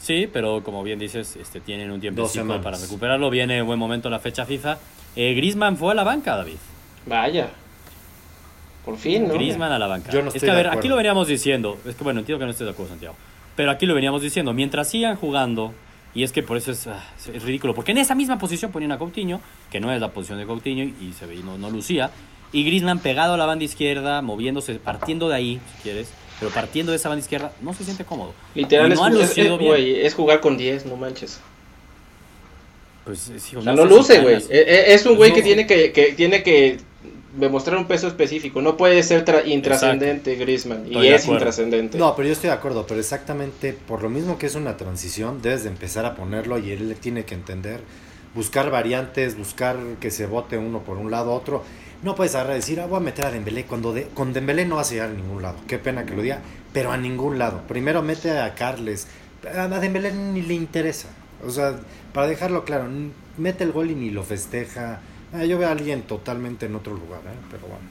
Sí, 0.00 0.28
pero 0.32 0.62
como 0.62 0.82
bien 0.82 0.98
dices, 0.98 1.36
este, 1.36 1.60
tienen 1.60 1.90
un 1.90 2.00
tiempo 2.00 2.28
para 2.62 2.78
recuperarlo. 2.78 3.30
Viene 3.30 3.60
buen 3.62 3.78
momento 3.78 4.08
la 4.08 4.18
fecha 4.20 4.46
FIFA. 4.46 4.78
Eh, 5.16 5.34
Griezmann 5.34 5.76
fue 5.76 5.92
a 5.92 5.94
la 5.94 6.04
banca, 6.04 6.36
David. 6.36 6.56
Vaya. 7.06 7.50
Por 8.84 8.96
fin, 8.96 9.28
¿no? 9.28 9.34
Griezmann 9.34 9.72
a 9.72 9.78
la 9.78 9.86
banca. 9.86 10.10
Yo 10.10 10.22
no 10.22 10.28
es 10.28 10.36
estoy 10.36 10.46
que, 10.46 10.50
a 10.52 10.56
de 10.56 10.62
ver, 10.62 10.72
aquí 10.72 10.88
lo 10.88 10.96
veníamos 10.96 11.28
diciendo. 11.28 11.76
Es 11.84 11.94
que, 11.94 12.04
bueno, 12.04 12.20
entiendo 12.20 12.38
que 12.38 12.44
no 12.46 12.52
estés 12.52 12.66
de 12.66 12.70
acuerdo, 12.72 12.92
Santiago. 12.92 13.16
Pero 13.56 13.70
aquí 13.70 13.86
lo 13.86 13.94
veníamos 13.94 14.22
diciendo. 14.22 14.54
Mientras 14.54 14.88
sigan 14.88 15.16
jugando, 15.16 15.74
y 16.14 16.22
es 16.22 16.32
que 16.32 16.42
por 16.42 16.56
eso 16.56 16.72
es, 16.72 16.86
ah, 16.86 17.04
es 17.32 17.42
ridículo, 17.42 17.74
porque 17.74 17.92
en 17.92 17.98
esa 17.98 18.14
misma 18.14 18.38
posición 18.38 18.72
ponían 18.72 18.92
a 18.92 18.98
Coutinho, 18.98 19.40
que 19.70 19.80
no 19.80 19.92
es 19.92 20.00
la 20.00 20.10
posición 20.12 20.38
de 20.38 20.46
Coutinho, 20.46 20.84
y 20.84 21.12
se 21.18 21.26
ve, 21.26 21.36
y 21.36 21.42
no, 21.42 21.58
no 21.58 21.70
lucía. 21.70 22.10
Y 22.52 22.64
Griezmann 22.64 22.98
pegado 23.00 23.34
a 23.34 23.36
la 23.36 23.44
banda 23.46 23.64
izquierda, 23.64 24.22
moviéndose, 24.22 24.74
partiendo 24.76 25.28
de 25.28 25.34
ahí, 25.36 25.60
si 25.76 25.82
quieres. 25.82 26.08
Pero 26.40 26.50
partiendo 26.52 26.92
de 26.92 26.96
esa 26.96 27.08
banda 27.08 27.20
izquierda, 27.22 27.52
no 27.60 27.74
se 27.74 27.84
siente 27.84 28.04
cómodo. 28.04 28.32
Literal 28.54 28.88
no 28.94 29.06
es- 29.20 29.30
es- 29.30 29.34
bien. 29.36 29.58
güey, 29.58 30.00
es 30.06 30.14
jugar 30.14 30.40
con 30.40 30.56
10, 30.56 30.86
no 30.86 30.96
manches. 30.96 31.40
Pues, 33.04 33.30
sí, 33.38 33.56
O 33.56 33.62
sea, 33.62 33.72
no 33.74 33.84
no 33.84 33.96
luce, 33.96 34.20
güey. 34.20 34.36
Eh, 34.36 34.44
eh, 34.50 34.84
Es 34.88 35.06
un 35.06 35.16
güey 35.16 35.30
No. 35.30 35.36
que 35.36 35.42
tiene 35.42 35.66
que, 35.66 35.92
que 35.92 36.12
tiene 36.12 36.42
que 36.42 36.78
demostrar 37.38 37.78
un 37.78 37.86
peso 37.86 38.06
específico. 38.08 38.60
No 38.62 38.76
puede 38.76 39.02
ser 39.02 39.24
tra- 39.24 39.46
intrascendente 39.46 40.34
Griezmann. 40.36 40.82
Y 40.86 40.90
Estoy 40.90 41.08
es 41.08 41.22
acuerdo. 41.22 41.40
intrascendente. 41.40 41.98
No, 41.98 42.14
pero 42.16 42.28
yo 42.28 42.32
estoy 42.32 42.48
de 42.50 42.54
acuerdo, 42.56 42.86
pero 42.86 43.00
exactamente 43.00 43.72
por 43.72 44.02
lo 44.02 44.10
mismo 44.10 44.38
que 44.38 44.46
es 44.46 44.54
una 44.54 44.76
transición, 44.76 45.40
debes 45.42 45.62
de 45.64 45.70
empezar 45.70 46.04
a 46.06 46.14
ponerlo 46.14 46.58
y 46.58 46.70
él 46.72 46.96
tiene 47.00 47.24
que 47.24 47.34
entender, 47.34 47.80
buscar 48.34 48.70
variantes, 48.70 49.36
buscar 49.36 49.76
que 50.00 50.10
se 50.10 50.26
vote 50.26 50.58
uno 50.58 50.80
por 50.82 50.98
un 50.98 51.10
lado, 51.10 51.32
otro. 51.32 51.64
No 52.02 52.14
puedes 52.14 52.34
y 52.34 52.46
decir, 52.52 52.80
ah, 52.80 52.86
voy 52.86 52.98
a 52.98 53.00
meter 53.00 53.26
a 53.26 53.30
Dembélé. 53.32 53.64
Cuando 53.64 53.92
de- 53.92 54.04
con 54.14 54.32
Dembélé 54.32 54.64
no 54.66 54.76
vas 54.76 54.90
a 54.90 54.94
llegar 54.94 55.10
a 55.10 55.12
ningún 55.14 55.42
lado. 55.42 55.56
Qué 55.66 55.78
pena 55.78 56.06
que 56.06 56.14
lo 56.14 56.22
diga, 56.22 56.40
pero 56.72 56.92
a 56.92 56.96
ningún 56.96 57.38
lado. 57.38 57.62
Primero 57.66 58.02
mete 58.02 58.30
a 58.38 58.54
Carles. 58.54 59.08
A 59.56 59.66
Dembélé 59.66 60.12
ni 60.12 60.42
le 60.42 60.54
interesa. 60.54 61.08
O 61.44 61.50
sea, 61.50 61.78
para 62.12 62.28
dejarlo 62.28 62.64
claro, 62.64 62.88
mete 63.36 63.64
el 63.64 63.72
gol 63.72 63.90
y 63.90 63.94
ni 63.96 64.10
lo 64.10 64.22
festeja. 64.22 65.00
Ah, 65.32 65.44
yo 65.44 65.58
veo 65.58 65.68
a 65.68 65.72
alguien 65.72 66.02
totalmente 66.02 66.66
en 66.66 66.74
otro 66.74 66.94
lugar, 66.94 67.20
¿eh? 67.26 67.36
pero 67.50 67.66
bueno. 67.66 67.82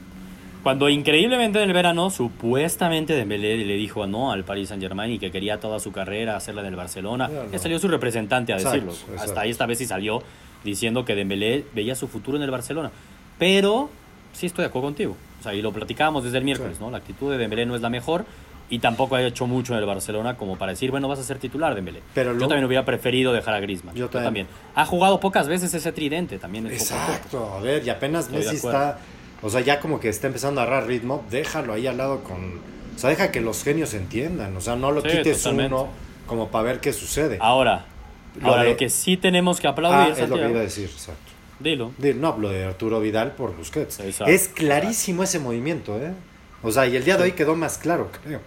Cuando 0.62 0.88
increíblemente 0.88 1.62
en 1.62 1.68
el 1.68 1.72
verano, 1.74 2.10
supuestamente 2.10 3.14
Dembélé 3.14 3.56
le 3.64 3.74
dijo 3.76 4.06
no 4.06 4.32
al 4.32 4.44
Paris 4.44 4.68
Saint 4.68 4.82
Germain 4.82 5.12
y 5.12 5.18
que 5.18 5.30
quería 5.30 5.60
toda 5.60 5.78
su 5.78 5.92
carrera 5.92 6.36
hacerla 6.36 6.62
en 6.62 6.66
el 6.68 6.76
Barcelona. 6.76 7.28
No, 7.28 7.44
no. 7.44 7.50
Ya 7.52 7.58
salió 7.58 7.78
su 7.78 7.86
representante 7.88 8.52
a 8.52 8.56
Exacto, 8.56 8.74
decirlo. 8.86 8.92
exacto. 8.92 9.22
Hasta 9.22 9.40
ahí 9.42 9.50
esta 9.50 9.66
vez 9.66 9.78
sí 9.78 9.86
salió 9.86 10.22
diciendo 10.64 11.04
que 11.04 11.14
Dembélé 11.14 11.64
veía 11.74 11.94
su 11.94 12.08
futuro 12.08 12.36
en 12.36 12.42
el 12.42 12.50
Barcelona. 12.50 12.90
Pero 13.38 13.88
sí 14.32 14.46
estoy 14.46 14.64
de 14.64 14.66
acuerdo 14.68 14.88
contigo. 14.88 15.16
O 15.38 15.42
sea, 15.44 15.54
y 15.54 15.62
lo 15.62 15.72
platicábamos 15.72 16.24
desde 16.24 16.38
el 16.38 16.44
miércoles, 16.44 16.76
Sí. 16.76 16.82
¿no? 16.82 16.90
La 16.90 16.98
actitud 16.98 17.30
de 17.30 17.38
Dembélé 17.38 17.64
no 17.64 17.76
es 17.76 17.80
la 17.80 17.88
mejor 17.88 18.24
y 18.70 18.80
tampoco 18.80 19.14
ha 19.16 19.22
hecho 19.22 19.46
mucho 19.46 19.72
en 19.74 19.78
el 19.80 19.86
Barcelona 19.86 20.36
como 20.36 20.56
para 20.58 20.72
decir, 20.72 20.90
bueno, 20.90 21.08
vas 21.08 21.18
a 21.18 21.22
ser 21.22 21.38
titular 21.38 21.74
Dembélé. 21.74 22.02
Pero 22.14 22.32
Yo 22.34 22.40
también 22.48 22.64
hubiera 22.64 22.84
preferido 22.84 23.32
dejar 23.32 23.54
a 23.54 23.60
Griezmann. 23.60 23.94
Yo 23.94 24.08
también. 24.08 24.46
Ha 24.74 24.84
jugado 24.84 25.20
pocas 25.20 25.48
veces 25.48 25.72
ese 25.72 25.92
tridente, 25.92 26.38
también 26.38 26.66
es 26.66 26.84
poco 26.84 26.94
a 26.94 27.06
poco. 27.06 27.12
Exacto, 27.16 27.54
a 27.54 27.60
ver, 27.60 27.84
y 27.84 27.90
apenas 27.90 28.26
Estoy 28.26 28.38
Messi 28.40 28.56
está, 28.56 28.98
o 29.42 29.48
sea, 29.50 29.60
ya 29.62 29.80
como 29.80 30.00
que 30.00 30.08
está 30.08 30.26
empezando 30.26 30.60
a 30.60 30.64
agarrar 30.64 30.86
ritmo, 30.86 31.24
déjalo 31.30 31.72
ahí 31.72 31.86
al 31.86 31.96
lado 31.96 32.22
con, 32.24 32.60
o 32.94 32.98
sea, 32.98 33.10
deja 33.10 33.30
que 33.30 33.40
los 33.40 33.62
genios 33.64 33.94
entiendan, 33.94 34.56
o 34.56 34.60
sea, 34.60 34.76
no 34.76 34.92
lo 34.92 35.00
Sí, 35.00 35.08
quites 35.08 35.38
totalmente. 35.42 35.74
uno 35.74 35.88
como 36.26 36.48
para 36.48 36.64
ver 36.64 36.80
qué 36.80 36.92
sucede. 36.92 37.38
Ahora, 37.40 37.86
Lo 38.40 38.48
ahora 38.48 38.64
de- 38.64 38.70
lo 38.72 38.76
que 38.76 38.90
sí 38.90 39.16
tenemos 39.16 39.60
que 39.60 39.66
Ah, 39.66 39.70
aplaudir, 39.70 40.12
es 40.22 40.28
lo 40.28 40.36
que 40.36 40.48
iba 40.50 40.58
a 40.58 40.62
decir, 40.62 40.84
exacto. 40.92 41.32
dilo. 41.58 41.92
Di- 41.96 42.12
No, 42.14 42.36
lo 42.38 42.50
de 42.50 42.64
Arturo 42.66 43.00
Vidal 43.00 43.32
por 43.32 43.56
Busquets. 43.56 44.00
Exacto. 44.00 44.30
Es 44.30 44.48
clarísimo 44.48 45.22
ese 45.22 45.38
movimiento, 45.38 45.96
¿eh? 45.98 46.12
O 46.62 46.70
sea, 46.72 46.86
y 46.86 46.96
el 46.96 47.04
día 47.04 47.16
de 47.16 47.22
hoy 47.22 47.32
quedó 47.32 47.54
más 47.56 47.78
claro, 47.78 48.10
creo. 48.22 48.40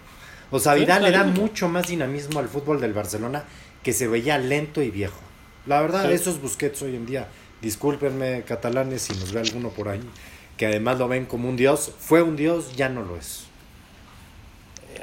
O 0.51 0.59
sea, 0.59 0.73
Sí, 0.73 0.81
Vidal 0.81 1.03
le 1.03 1.11
da 1.11 1.23
mucho 1.23 1.67
más 1.69 1.87
dinamismo 1.87 2.39
al 2.39 2.47
fútbol 2.49 2.79
del 2.81 2.93
Barcelona 2.93 3.43
que 3.83 3.93
se 3.93 4.07
veía 4.07 4.37
lento 4.37 4.81
y 4.81 4.91
viejo. 4.91 5.19
La 5.65 5.81
verdad, 5.81 6.07
Sí. 6.07 6.13
eso 6.13 6.29
es 6.29 6.41
Busquets 6.41 6.81
hoy 6.81 6.95
en 6.95 7.05
día. 7.05 7.27
Discúlpenme, 7.61 8.43
catalanes, 8.43 9.03
si 9.03 9.13
nos 9.13 9.31
ve 9.31 9.39
alguno 9.39 9.69
por 9.69 9.87
ahí, 9.89 10.01
que 10.57 10.65
además 10.67 10.97
lo 10.99 11.07
ven 11.07 11.25
como 11.25 11.47
un 11.47 11.55
dios. 11.55 11.91
Fue 11.99 12.21
un 12.21 12.35
dios, 12.35 12.75
ya 12.75 12.89
no 12.89 13.01
lo 13.03 13.15
es. 13.17 13.45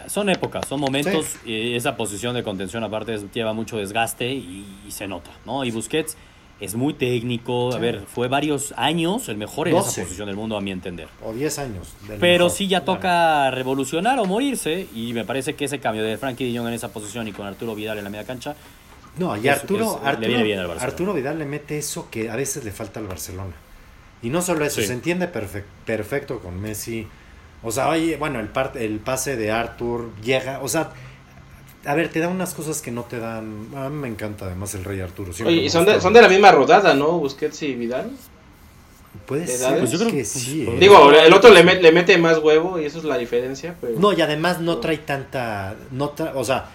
Son 0.07 0.29
épocas, 0.31 0.67
son 0.67 0.81
momentos 0.81 1.37
y 1.45 1.75
esa 1.75 1.97
posición 1.97 2.35
de 2.35 2.43
contención 2.43 2.83
aparte 2.85 3.19
lleva 3.33 3.53
mucho 3.53 3.77
desgaste 3.77 4.33
y, 4.33 4.83
y 4.87 4.91
se 4.91 5.07
nota, 5.07 5.31
¿no? 5.45 5.65
Y 5.65 5.71
Busquets 5.71 6.17
es 6.61 6.75
muy 6.75 6.95
técnico. 6.95 7.73
A 7.75 7.79
ver, 7.79 8.03
fue 8.13 8.29
varios 8.29 8.75
años 8.77 9.29
el 9.29 9.37
mejor 9.37 9.69
en 9.69 9.75
12. 9.75 9.89
esa 9.91 10.03
posición 10.03 10.27
del 10.27 10.37
mundo, 10.37 10.57
a 10.57 10.61
mi 10.61 10.71
entender. 10.73 11.09
O 11.25 11.33
10 11.33 11.59
años. 11.59 11.95
del 12.09 12.19
Pero 12.19 12.45
mejor. 12.47 12.57
sí 12.57 12.69
ya 12.69 12.85
toca 12.85 13.51
revolucionar 13.51 14.19
o 14.19 14.25
morirse. 14.25 14.87
Y 14.95 15.13
me 15.13 15.25
parece 15.25 15.55
que 15.55 15.65
ese 15.67 15.79
cambio 15.79 16.03
de 16.03 16.17
Frankie 16.19 16.51
de 16.51 16.59
Jong 16.59 16.69
en 16.69 16.75
esa 16.75 16.93
posición 16.93 17.29
y 17.29 17.33
con 17.33 17.47
Arturo 17.47 17.75
Vidal 17.75 17.99
en 17.99 18.05
la 18.05 18.11
media 18.11 18.25
cancha. 18.27 18.57
No, 19.19 19.37
y 19.37 19.49
Arturo, 19.49 19.99
es- 20.01 20.07
Arturo, 20.07 20.29
viene 20.29 20.43
bien 20.45 20.59
al 20.61 20.67
Barcelona. 20.69 20.91
Arturo 20.93 21.13
Vidal 21.15 21.39
le 21.39 21.45
mete 21.45 21.79
eso 21.79 22.09
que 22.11 22.31
a 22.31 22.37
veces 22.37 22.65
le 22.65 22.71
falta 22.73 23.01
al 23.01 23.07
Barcelona. 23.07 23.55
Y 24.23 24.31
no 24.31 24.43
solo 24.43 24.65
eso, 24.65 24.81
Sí. 24.81 24.87
se 24.89 24.93
entiende 24.93 25.33
perfec- 25.33 25.65
perfecto 25.85 26.41
con 26.41 26.61
Messi. 26.61 27.07
O 27.63 27.73
sea, 27.73 27.89
oye, 27.89 28.17
bueno, 28.17 28.39
el, 28.41 28.49
par- 28.49 28.73
el 28.77 28.99
pase 29.01 29.37
de 29.37 29.51
Artur 29.51 30.13
llega, 30.23 30.61
o 30.63 30.69
sea, 30.69 30.91
a 31.85 31.95
ver, 31.95 32.09
te 32.11 32.21
da 32.21 32.29
unas 32.29 32.55
cosas 32.55 32.83
que 32.83 32.91
no 32.91 33.05
te 33.05 33.19
dan. 33.19 33.69
A 33.77 33.89
mí 33.89 33.97
me 33.97 34.09
encanta 34.09 34.47
además 34.47 34.75
el 34.75 34.85
Rey 34.85 35.01
Arturo. 35.01 35.33
siempre 35.33 35.55
Oye, 35.55 35.65
y 35.65 35.71
son 35.71 35.85
de, 35.85 36.01
son 36.01 36.13
de 36.13 36.23
la 36.23 36.29
misma 36.29 36.51
rodada, 36.53 36.95
¿no? 36.95 37.13
Busquets 37.19 37.63
y 37.63 37.75
Vidal. 37.75 38.11
Puede 39.27 39.45
¿Edades? 39.45 39.59
ser 39.61 39.79
Pues 39.79 39.91
yo 39.93 39.99
creo 39.99 40.11
que 40.11 40.25
sí. 40.25 40.63
pues, 40.65 40.77
¿eh? 40.77 40.81
Digo, 40.81 41.11
el 41.13 41.33
otro 41.33 41.51
le, 41.51 41.65
met- 41.65 41.81
le 41.81 41.93
mete 41.93 42.17
más 42.19 42.39
huevo 42.39 42.79
y 42.79 42.85
eso 42.85 42.99
es 42.99 43.05
la 43.05 43.17
diferencia. 43.19 43.75
Pero... 43.81 43.99
No, 43.99 44.13
y 44.13 44.21
además 44.21 44.61
no 44.61 44.79
trae 44.79 44.99
tanta. 44.99 45.77
No 45.91 46.15
tra- 46.15 46.33
o 46.35 46.45
sea, 46.45 46.67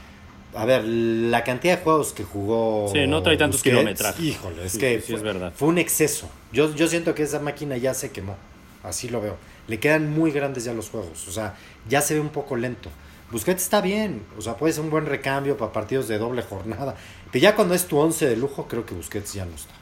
a 0.55 0.65
ver, 0.65 0.83
la 0.83 1.43
cantidad 1.43 1.77
de 1.77 1.83
juegos 1.83 2.13
que 2.13 2.23
jugó. 2.23 2.89
Sí, 2.91 3.05
no 3.07 3.21
trae 3.23 3.37
tantos 3.37 3.59
Busquets, 3.59 3.75
kilometrajes. 3.75 4.23
Híjole, 4.23 4.65
es 4.65 4.71
Sí, 4.73 4.77
que 4.79 4.99
sí, 5.01 5.07
fue, 5.07 5.15
es 5.15 5.21
verdad. 5.23 5.53
fue 5.55 5.67
un 5.67 5.77
exceso. 5.77 6.29
Yo, 6.51 6.73
yo 6.75 6.87
siento 6.87 7.13
que 7.15 7.23
esa 7.23 7.39
máquina 7.39 7.77
ya 7.77 7.93
se 7.93 8.11
quemó. 8.11 8.35
Así 8.83 9.09
lo 9.09 9.21
veo. 9.21 9.37
Le 9.67 9.79
quedan 9.79 10.11
muy 10.11 10.31
grandes 10.31 10.65
ya 10.65 10.73
los 10.73 10.89
juegos. 10.89 11.27
O 11.27 11.31
sea, 11.31 11.55
ya 11.87 12.01
se 12.01 12.15
ve 12.15 12.19
un 12.19 12.29
poco 12.29 12.55
lento. 12.55 12.89
Busquets 13.33 13.61
está 13.63 13.81
bien. 13.81 14.21
O 14.37 14.41
sea, 14.41 14.55
puede 14.55 14.71
ser 14.73 14.83
un 14.85 14.89
buen 14.89 15.05
recambio 15.05 15.57
para 15.57 15.73
partidos 15.73 16.07
de 16.07 16.17
doble 16.17 16.41
jornada. 16.43 16.95
Pero 17.31 17.43
ya 17.43 17.55
cuando 17.55 17.73
es 17.73 17.85
tu 17.87 17.97
once 17.97 18.25
de 18.27 18.37
lujo, 18.37 18.67
creo 18.69 18.85
que 18.85 18.93
Busquets 18.93 19.33
ya 19.33 19.43
no 19.45 19.53
está. 19.55 19.73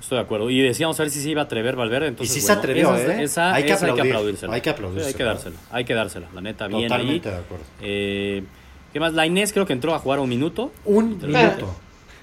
Estoy 0.00 0.18
de 0.18 0.24
acuerdo. 0.24 0.50
Y 0.50 0.60
decíamos 0.60 1.00
a 1.00 1.04
ver 1.04 1.10
si 1.10 1.22
se 1.22 1.30
iba 1.30 1.40
a 1.40 1.44
atrever 1.44 1.76
Valverde. 1.76 2.08
Entonces, 2.08 2.36
Y 2.36 2.40
sí 2.40 2.46
se 2.46 2.52
atrevió, 2.52 2.94
esa- 2.94 3.14
¿eh? 3.14 3.22
esa- 3.22 3.54
Hay 3.54 3.64
que 3.64 3.72
esa 3.72 3.86
aplaudir, 3.86 4.12
aplaudírsela. 4.12 4.52
hay 4.54 4.60
que 4.60 4.70
Sí, 4.70 4.70
hay 4.70 4.74
que 4.74 4.84
aplaudírsela. 4.84 5.24
dársela. 5.32 5.56
Hay 5.70 5.84
que 5.86 5.94
dársela. 5.94 6.28
La 6.34 6.40
neta, 6.42 6.66
bien 6.66 6.82
ahí. 6.82 6.88
Totalmente 6.88 7.30
de 7.30 7.36
acuerdo. 7.36 7.64
Eh, 7.80 8.42
¿Qué 8.92 9.00
más? 9.00 9.14
La 9.14 9.24
Inés 9.26 9.52
creo 9.52 9.64
que 9.64 9.72
entró 9.72 9.94
a 9.94 9.98
jugar 9.98 10.18
un 10.20 10.28
minuto. 10.28 10.72
Un 10.84 11.18
minuto. 11.20 11.74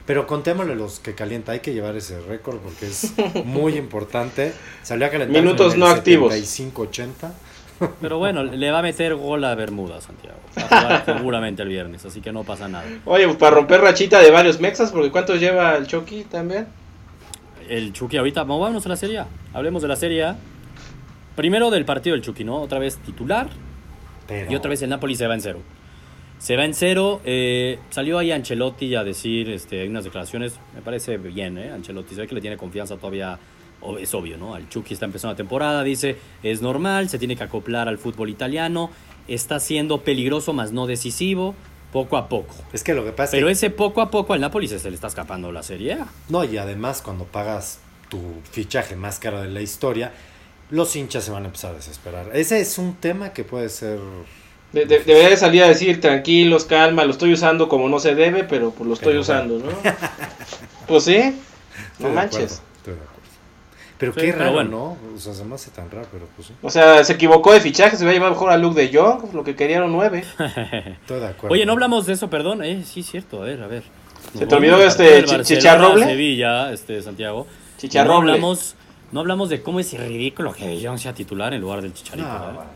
Pero 0.06 0.28
contémosle 0.28 0.76
los 0.76 1.00
que 1.00 1.16
calienta. 1.16 1.54
Hay 1.54 1.60
que 1.62 1.74
llevar 1.74 1.96
ese 1.96 2.20
récord 2.22 2.58
porque 2.58 2.88
es 2.88 3.14
muy 3.46 3.74
importante. 3.78 4.54
Salió 4.84 5.08
a 5.08 5.10
calentar 5.10 5.42
Minutos 5.42 5.68
en 5.68 5.74
el 5.74 5.80
no 5.80 5.88
activos. 5.88 6.34
75-80. 6.34 7.32
Pero 8.02 8.18
bueno, 8.18 8.44
le 8.44 8.72
va 8.72 8.80
a 8.80 8.82
meter 8.82 9.16
gol 9.16 9.44
a 9.44 9.56
Bermuda, 9.56 10.02
Santiago. 10.02 10.38
Va 10.58 10.64
a 10.64 10.82
jugar 10.82 11.06
seguramente 11.18 11.62
el 11.64 11.70
viernes, 11.70 12.06
así 12.06 12.22
que 12.22 12.32
no 12.32 12.44
pasa 12.44 12.68
nada. 12.68 12.86
Oye, 13.06 13.26
pues 13.26 13.38
para 13.38 13.56
romper 13.56 13.82
rachita 13.82 14.20
de 14.20 14.32
varios 14.32 14.60
mexas, 14.60 14.92
porque 14.92 15.12
¿cuántos 15.12 15.40
lleva 15.40 15.76
el 15.76 15.88
Chucky 15.88 16.24
también? 16.26 16.68
El 17.70 17.94
Chucky 17.94 18.18
ahorita, 18.18 18.42
vamos, 18.42 18.62
vámonos 18.62 18.86
a 18.86 18.90
la 18.90 18.96
Serie 18.96 19.20
A. 19.20 19.28
Hablemos 19.54 19.82
de 19.82 19.88
la 19.88 19.96
Serie 19.96 20.24
A. 20.24 20.36
Primero 21.36 21.70
del 21.72 21.86
partido 21.86 22.16
del 22.16 22.24
Chucky, 22.24 22.44
¿no? 22.44 22.62
Otra 22.62 22.78
vez 22.80 22.98
titular 22.98 23.48
Pero 24.28 24.52
y 24.52 24.56
otra 24.56 24.70
vez 24.70 24.82
el 24.82 24.90
Napoli 24.90 25.16
se 25.16 25.28
va 25.28 25.34
en 25.34 25.42
cero. 25.42 25.60
Se 26.40 26.58
va 26.58 26.66
en 26.66 26.74
cero. 26.74 27.22
eh, 27.24 27.80
salió 27.92 28.18
ahí 28.18 28.32
Ancelotti 28.32 28.96
a 28.96 29.04
decir 29.04 29.50
este, 29.50 29.88
unas 29.88 30.04
declaraciones. 30.04 30.60
Me 30.76 30.82
parece 30.82 31.18
bien, 31.18 31.58
¿eh? 31.58 31.72
Ancelotti 31.72 32.16
se 32.16 32.22
ve 32.22 32.28
que 32.28 32.36
le 32.36 32.42
tiene 32.42 32.58
confianza 32.58 32.98
todavía. 32.98 33.38
Es 34.00 34.14
obvio, 34.14 34.38
¿no? 34.38 34.54
Al 34.56 34.70
Chucky 34.70 34.94
está 34.94 35.06
empezando 35.06 35.34
la 35.34 35.38
temporada. 35.38 35.84
Dice, 35.84 36.18
es 36.44 36.62
normal, 36.62 37.10
se 37.10 37.18
tiene 37.20 37.36
que 37.36 37.44
acoplar 37.44 37.88
al 37.88 37.98
fútbol 37.98 38.30
italiano. 38.30 38.92
Está 39.28 39.60
siendo 39.60 40.02
peligroso, 40.02 40.54
más 40.54 40.72
no 40.72 40.88
decisivo. 40.88 41.56
Poco 41.92 42.16
a 42.16 42.30
poco. 42.30 42.56
es 42.72 42.84
que 42.86 42.94
lo 42.94 43.04
que 43.04 43.12
pasa 43.12 43.32
Pero 43.32 43.50
es 43.50 43.60
que, 43.60 43.66
ese 43.68 43.76
poco 43.76 44.00
a 44.02 44.10
poco 44.10 44.32
al 44.34 44.40
Napoli 44.40 44.68
se, 44.68 44.88
le 44.90 44.96
está 44.96 45.08
escapando 45.08 45.52
la 45.52 45.62
Serie 45.62 45.94
A. 45.94 46.08
No, 46.30 46.44
y 46.46 46.58
además 46.58 47.02
cuando 47.02 47.26
pagas 47.26 47.80
tu 48.08 48.20
fichaje 48.50 48.96
más 48.96 49.20
caro 49.20 49.42
de 49.42 49.50
la 49.50 49.60
historia, 49.62 50.14
los 50.70 50.96
hinchas 50.96 51.26
se 51.26 51.32
van 51.32 51.44
a 51.44 51.48
empezar 51.48 51.72
a 51.72 51.76
desesperar. 51.76 52.30
Ese 52.34 52.62
es 52.62 52.78
un 52.78 52.96
tema 52.96 53.34
que 53.34 53.44
puede 53.44 53.68
ser... 53.68 54.00
De- 54.72 54.86
de- 54.86 55.00
debería 55.00 55.30
de 55.32 55.36
salir 55.36 55.64
a 55.64 55.68
decir, 55.68 56.00
tranquilos, 56.00 56.64
calma, 56.64 57.04
lo 57.04 57.12
estoy 57.12 57.34
usando 57.34 57.68
como 57.68 57.90
no 57.90 58.00
se 58.00 58.16
debe, 58.16 58.46
pero 58.46 58.72
pues 58.72 58.88
lo 58.88 58.94
estoy 58.94 59.10
Pero 59.10 59.22
usando, 59.22 59.58
¿no? 59.60 59.66
pues 60.88 61.04
sí, 61.04 61.36
no 62.00 62.08
manches. 62.10 62.62
acuerdo, 62.62 62.64
estoy 62.78 62.94
de 62.94 63.00
acuerdo. 63.02 63.11
Pero 64.02 64.14
Sí, 64.14 64.20
qué 64.20 64.32
raro, 64.34 64.52
bueno. 64.54 64.70
¿no? 64.72 65.16
O 65.16 65.18
sea, 65.20 65.34
se 65.34 65.46
me 65.46 65.56
hace 65.56 65.72
tan 65.72 65.90
raro, 65.90 66.08
pero 66.12 66.26
pues 66.36 66.48
sí. 66.50 66.54
O 66.62 66.70
sea, 66.70 67.02
se 67.06 67.14
equivocó 67.14 67.54
de 67.54 67.62
fichaje, 67.62 67.96
se 67.96 68.04
iba 68.04 68.12
a 68.12 68.14
llevar 68.14 68.32
mejor 68.32 68.50
a 68.52 68.58
Luke 68.58 68.78
de 68.86 68.94
Jong, 68.98 69.34
lo 69.34 69.44
que 69.46 69.56
querían 69.56 69.90
nueve. 69.92 70.26
Estoy 71.02 71.20
de 71.22 71.28
acuerdo. 71.28 71.54
Oye, 71.54 71.66
no 71.66 71.72
hablamos 71.72 72.06
de 72.08 72.14
eso, 72.14 72.30
perdón. 72.30 72.64
Eh, 72.64 72.84
sí, 72.84 73.04
cierto, 73.04 73.42
a 73.42 73.46
ver, 73.46 73.62
a 73.64 73.68
ver. 73.68 73.84
¿Se 74.38 74.46
te 74.46 74.56
olvidó 74.56 74.78
este 74.84 75.24
Chi- 75.24 75.42
Chicharroble? 75.44 76.06
Sevilla, 76.06 76.72
este 76.74 77.02
Santiago. 77.02 77.48
Chicharroble. 77.78 78.26
No 78.28 78.34
hablamos, 78.34 78.76
no 79.12 79.20
hablamos 79.22 79.50
de 79.50 79.62
cómo 79.62 79.80
es 79.80 79.94
ridículo 79.98 80.52
que 80.54 80.68
De 80.68 80.86
Jong 80.86 80.98
sea 81.00 81.14
titular 81.14 81.54
en 81.54 81.62
lugar 81.62 81.82
del 81.82 81.94
Chicharito. 81.94 82.28
No, 82.28 82.36
¿eh? 82.36 82.40
bueno, 82.56 82.70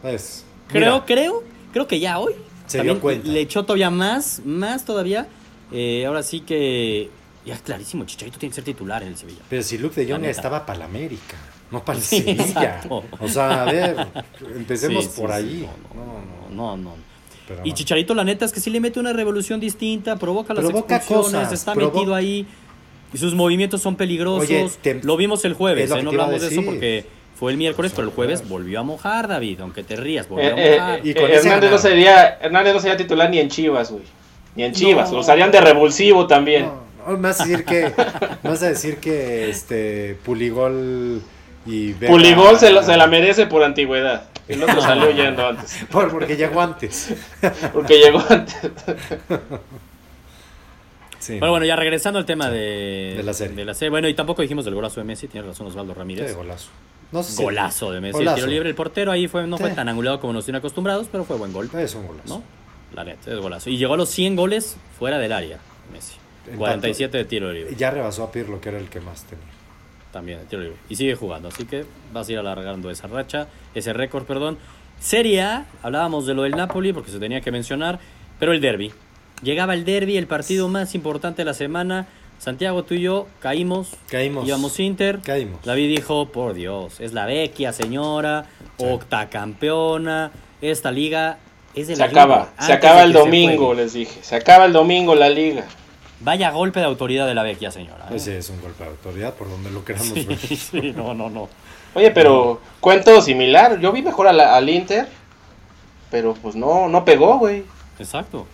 pues, 0.00 0.44
Creo, 0.68 1.04
creo, 1.04 1.42
creo 1.72 1.86
que 1.86 2.00
ya 2.00 2.18
hoy 2.18 2.34
Se 2.66 2.82
dio 2.82 2.98
cuenta. 3.00 3.28
le 3.28 3.40
echó 3.40 3.64
todavía 3.64 3.90
más, 3.90 4.40
más 4.44 4.84
todavía. 4.84 5.26
Eh, 5.72 6.04
ahora 6.06 6.22
sí 6.22 6.40
que 6.40 7.10
ya 7.44 7.54
es 7.54 7.62
clarísimo, 7.62 8.04
Chicharito 8.04 8.38
tiene 8.38 8.50
que 8.50 8.54
ser 8.56 8.64
titular 8.64 9.02
en 9.02 9.08
el 9.08 9.16
Sevilla. 9.16 9.40
Pero 9.48 9.62
si 9.62 9.78
Luke 9.78 10.04
de 10.04 10.12
Jong 10.12 10.24
estaba 10.24 10.64
para 10.66 10.80
la 10.80 10.84
América, 10.86 11.36
no 11.70 11.84
para 11.84 11.98
el 11.98 12.04
Sí, 12.04 12.18
Sevilla. 12.22 12.42
exacto. 12.44 13.04
O 13.20 13.28
sea, 13.28 13.62
a 13.62 13.64
ver, 13.64 13.96
empecemos 14.56 15.04
Sí, 15.06 15.10
sí, 15.14 15.20
por 15.20 15.30
sí, 15.30 15.36
ahí. 15.36 15.68
no, 15.94 16.04
No, 16.04 16.20
no, 16.54 16.76
No, 16.76 16.76
no. 16.90 16.94
pero 17.48 17.60
Y. 17.64 17.72
Chicharito, 17.72 18.14
la 18.14 18.24
neta 18.24 18.44
es 18.44 18.52
que 18.52 18.60
sí 18.60 18.70
le 18.70 18.80
mete 18.80 19.00
una 19.00 19.12
revolución 19.12 19.58
distinta, 19.60 20.16
provoca 20.16 20.54
las 20.54 20.64
Provoca 20.64 20.96
expulsiones, 20.96 21.40
cosas, 21.48 21.52
está 21.52 21.74
provo- 21.74 21.92
metido 21.94 22.14
ahí. 22.14 22.46
Y 23.14 23.18
sus 23.18 23.34
movimientos 23.34 23.82
son 23.82 23.96
peligrosos. 23.96 24.48
Oye, 24.48 24.70
te- 24.80 25.00
lo 25.02 25.16
vimos 25.18 25.44
el 25.44 25.52
jueves, 25.54 25.90
¿eh? 25.90 26.02
no 26.02 26.10
hablamos 26.10 26.40
de 26.40 26.46
eso 26.48 26.62
porque 26.64 27.04
fue 27.38 27.50
el 27.52 27.58
miércoles, 27.58 27.90
Pues, 27.92 27.96
pero 27.96 28.08
el 28.08 28.14
jueves 28.14 28.48
volvió 28.48 28.80
a 28.80 28.82
mojar, 28.84 29.28
David, 29.28 29.60
aunque 29.60 29.82
te 29.82 29.96
rías, 29.96 30.28
volvió 30.28 30.48
Eh, 30.48 30.52
a 30.52 30.56
eh, 30.56 30.78
mojar. 30.78 30.98
eh, 30.98 31.00
Y 31.04 31.14
con 31.14 31.30
Hernández, 31.30 31.70
no 31.70 31.78
sería, 31.78 32.38
Hernández 32.40 32.72
no 32.74 32.80
sería 32.80 32.96
titular 32.96 33.28
ni 33.28 33.38
en 33.38 33.48
Chivas, 33.50 33.90
güey. 33.90 34.04
Ni 34.56 34.62
en 34.64 34.72
Chivas, 34.72 35.08
No. 35.10 35.16
lo 35.16 35.20
usarían 35.22 35.50
de 35.50 35.60
revulsivo 35.60 36.26
también. 36.26 36.70
No, 37.06 37.16
me 37.16 37.28
vas 37.28 37.40
a 37.40 37.44
decir 37.44 37.64
que, 37.64 37.92
me 38.42 38.50
vas 38.50 38.62
a 38.62 38.68
decir 38.68 38.96
que 38.98 39.48
este 39.50 40.16
Puligol 40.24 41.22
y 41.66 41.92
Vega- 41.94 42.12
Puligol 42.12 42.58
se, 42.58 42.72
lo- 42.72 42.82
se 42.82 42.96
la 42.96 43.06
merece 43.06 43.46
por 43.46 43.62
antigüedad. 43.62 44.24
El 44.48 44.62
otro 44.62 44.80
salió 44.82 45.10
yendo 45.12 45.46
antes. 45.46 45.84
Por- 45.90 46.10
porque 46.10 46.36
llegó 46.36 46.60
antes. 46.60 47.14
Porque 47.72 47.98
llegó 47.98 48.22
antes. 48.28 48.56
Sí. 51.18 51.36
Pero 51.38 51.52
bueno, 51.52 51.64
ya 51.64 51.76
regresando 51.76 52.18
al 52.18 52.26
tema 52.26 52.50
de, 52.50 53.14
De 53.16 53.22
la 53.22 53.32
serie. 53.32 53.64
de 53.64 53.88
Bueno, 53.90 54.08
y 54.08 54.14
tampoco 54.14 54.42
dijimos 54.42 54.64
del 54.64 54.74
golazo 54.74 54.98
de 55.00 55.04
Messi, 55.04 55.28
tiene 55.28 55.46
razón 55.46 55.68
Osvaldo 55.68 55.92
Qué 55.94 55.98
Ramírez. 56.00 56.34
golazo. 56.34 56.70
No 57.12 57.22
sé 57.22 57.32
si- 57.32 57.42
Golazo 57.42 57.92
de 57.92 58.00
Messi. 58.00 58.14
Golazo. 58.14 58.36
El 58.36 58.40
tiro 58.42 58.50
libre, 58.52 58.68
el 58.70 58.74
portero 58.74 59.12
ahí 59.12 59.28
fue, 59.28 59.46
no 59.46 59.56
fue 59.58 59.70
tan 59.70 59.88
angulado 59.88 60.18
como 60.18 60.32
nos 60.32 60.44
tienen 60.44 60.58
acostumbrados, 60.58 61.06
pero 61.12 61.24
fue 61.24 61.36
buen 61.36 61.52
gol. 61.52 61.70
Es 61.78 61.94
un 61.94 62.06
golazo. 62.08 62.38
¿no? 62.38 62.42
La 62.94 63.04
neta, 63.04 63.30
es 63.30 63.38
golazo. 63.38 63.70
Y 63.70 63.76
llegó 63.76 63.94
a 63.94 63.96
los 63.96 64.08
100 64.08 64.34
goles 64.34 64.76
fuera 64.98 65.18
del 65.18 65.32
área, 65.32 65.58
Messi. 65.92 66.14
En 66.50 66.56
47 66.56 67.16
de 67.16 67.24
tiro 67.24 67.52
libre. 67.52 67.74
Ya 67.76 67.90
rebasó 67.90 68.24
a 68.24 68.32
Pirlo, 68.32 68.60
que 68.60 68.68
era 68.70 68.78
el 68.78 68.88
que 68.88 69.00
más 69.00 69.24
tenía. 69.24 69.44
También 70.12 70.38
de 70.40 70.44
tiro 70.46 70.62
libre. 70.62 70.76
Y 70.88 70.96
sigue 70.96 71.14
jugando, 71.14 71.48
así 71.48 71.64
que 71.64 71.84
vas 72.12 72.28
a 72.28 72.32
ir 72.32 72.38
alargando 72.38 72.90
esa 72.90 73.06
racha, 73.06 73.48
ese 73.74 73.92
récord, 73.92 74.24
perdón. 74.24 74.58
Serie 75.00 75.42
A, 75.42 75.66
hablábamos 75.82 76.26
de 76.26 76.34
lo 76.34 76.42
del 76.42 76.52
Napoli 76.52 76.92
porque 76.92 77.10
se 77.10 77.18
tenía 77.18 77.40
que 77.40 77.50
mencionar, 77.50 77.98
pero 78.38 78.52
el 78.52 78.60
derby. 78.60 78.92
Llegaba 79.42 79.74
el 79.74 79.84
derby, 79.84 80.16
el 80.16 80.26
partido 80.26 80.68
más 80.68 80.94
importante 80.94 81.42
de 81.42 81.46
la 81.46 81.54
semana. 81.54 82.06
Santiago, 82.38 82.82
tú 82.84 82.94
y 82.94 83.00
yo 83.02 83.26
caímos. 83.40 83.90
Caímos. 84.08 84.46
Íbamos 84.46 84.78
Inter. 84.80 85.20
Caímos. 85.20 85.62
David 85.64 85.88
dijo, 85.96 86.28
por 86.28 86.54
Dios, 86.54 87.00
es 87.00 87.12
la 87.12 87.26
vecchia 87.26 87.72
señora, 87.72 88.46
Sí. 88.78 88.84
octacampeona. 88.88 90.30
Esta 90.60 90.90
liga 90.92 91.38
es 91.74 91.88
de 91.88 91.96
Se 91.96 92.00
la 92.02 92.06
acaba, 92.06 92.50
Juve, 92.56 92.66
se 92.66 92.72
acaba 92.72 93.02
el 93.02 93.12
se 93.12 93.18
domingo, 93.18 93.74
les 93.74 93.92
dije. 93.94 94.20
Se 94.22 94.36
acaba 94.36 94.64
el 94.66 94.72
domingo 94.72 95.14
la 95.14 95.28
liga. 95.28 95.64
Vaya 96.22 96.50
golpe 96.50 96.80
de 96.80 96.86
autoridad 96.86 97.26
de 97.26 97.34
la 97.34 97.42
vecchia 97.42 97.70
señora. 97.70 98.06
¿eh? 98.10 98.16
Ese 98.16 98.38
es 98.38 98.48
un 98.50 98.60
golpe 98.60 98.84
de 98.84 98.90
autoridad, 98.90 99.34
por 99.34 99.48
donde 99.50 99.70
lo 99.70 99.84
queramos 99.84 100.14
ver. 100.26 100.36
Sí, 100.38 100.92
no, 100.96 101.14
no, 101.14 101.28
no. 101.30 101.48
Oye, 101.94 102.10
pero 102.10 102.60
cuento 102.80 103.20
similar. 103.20 103.78
Yo 103.80 103.92
vi 103.92 104.02
mejor 104.02 104.26
a 104.28 104.32
la- 104.32 104.56
al 104.56 104.68
Inter, 104.68 105.08
pero 106.10 106.34
pues 106.34 106.54
no, 106.54 106.88
no 106.88 107.04
pegó, 107.04 107.38
güey. 107.38 107.64
Exacto. 107.98 108.46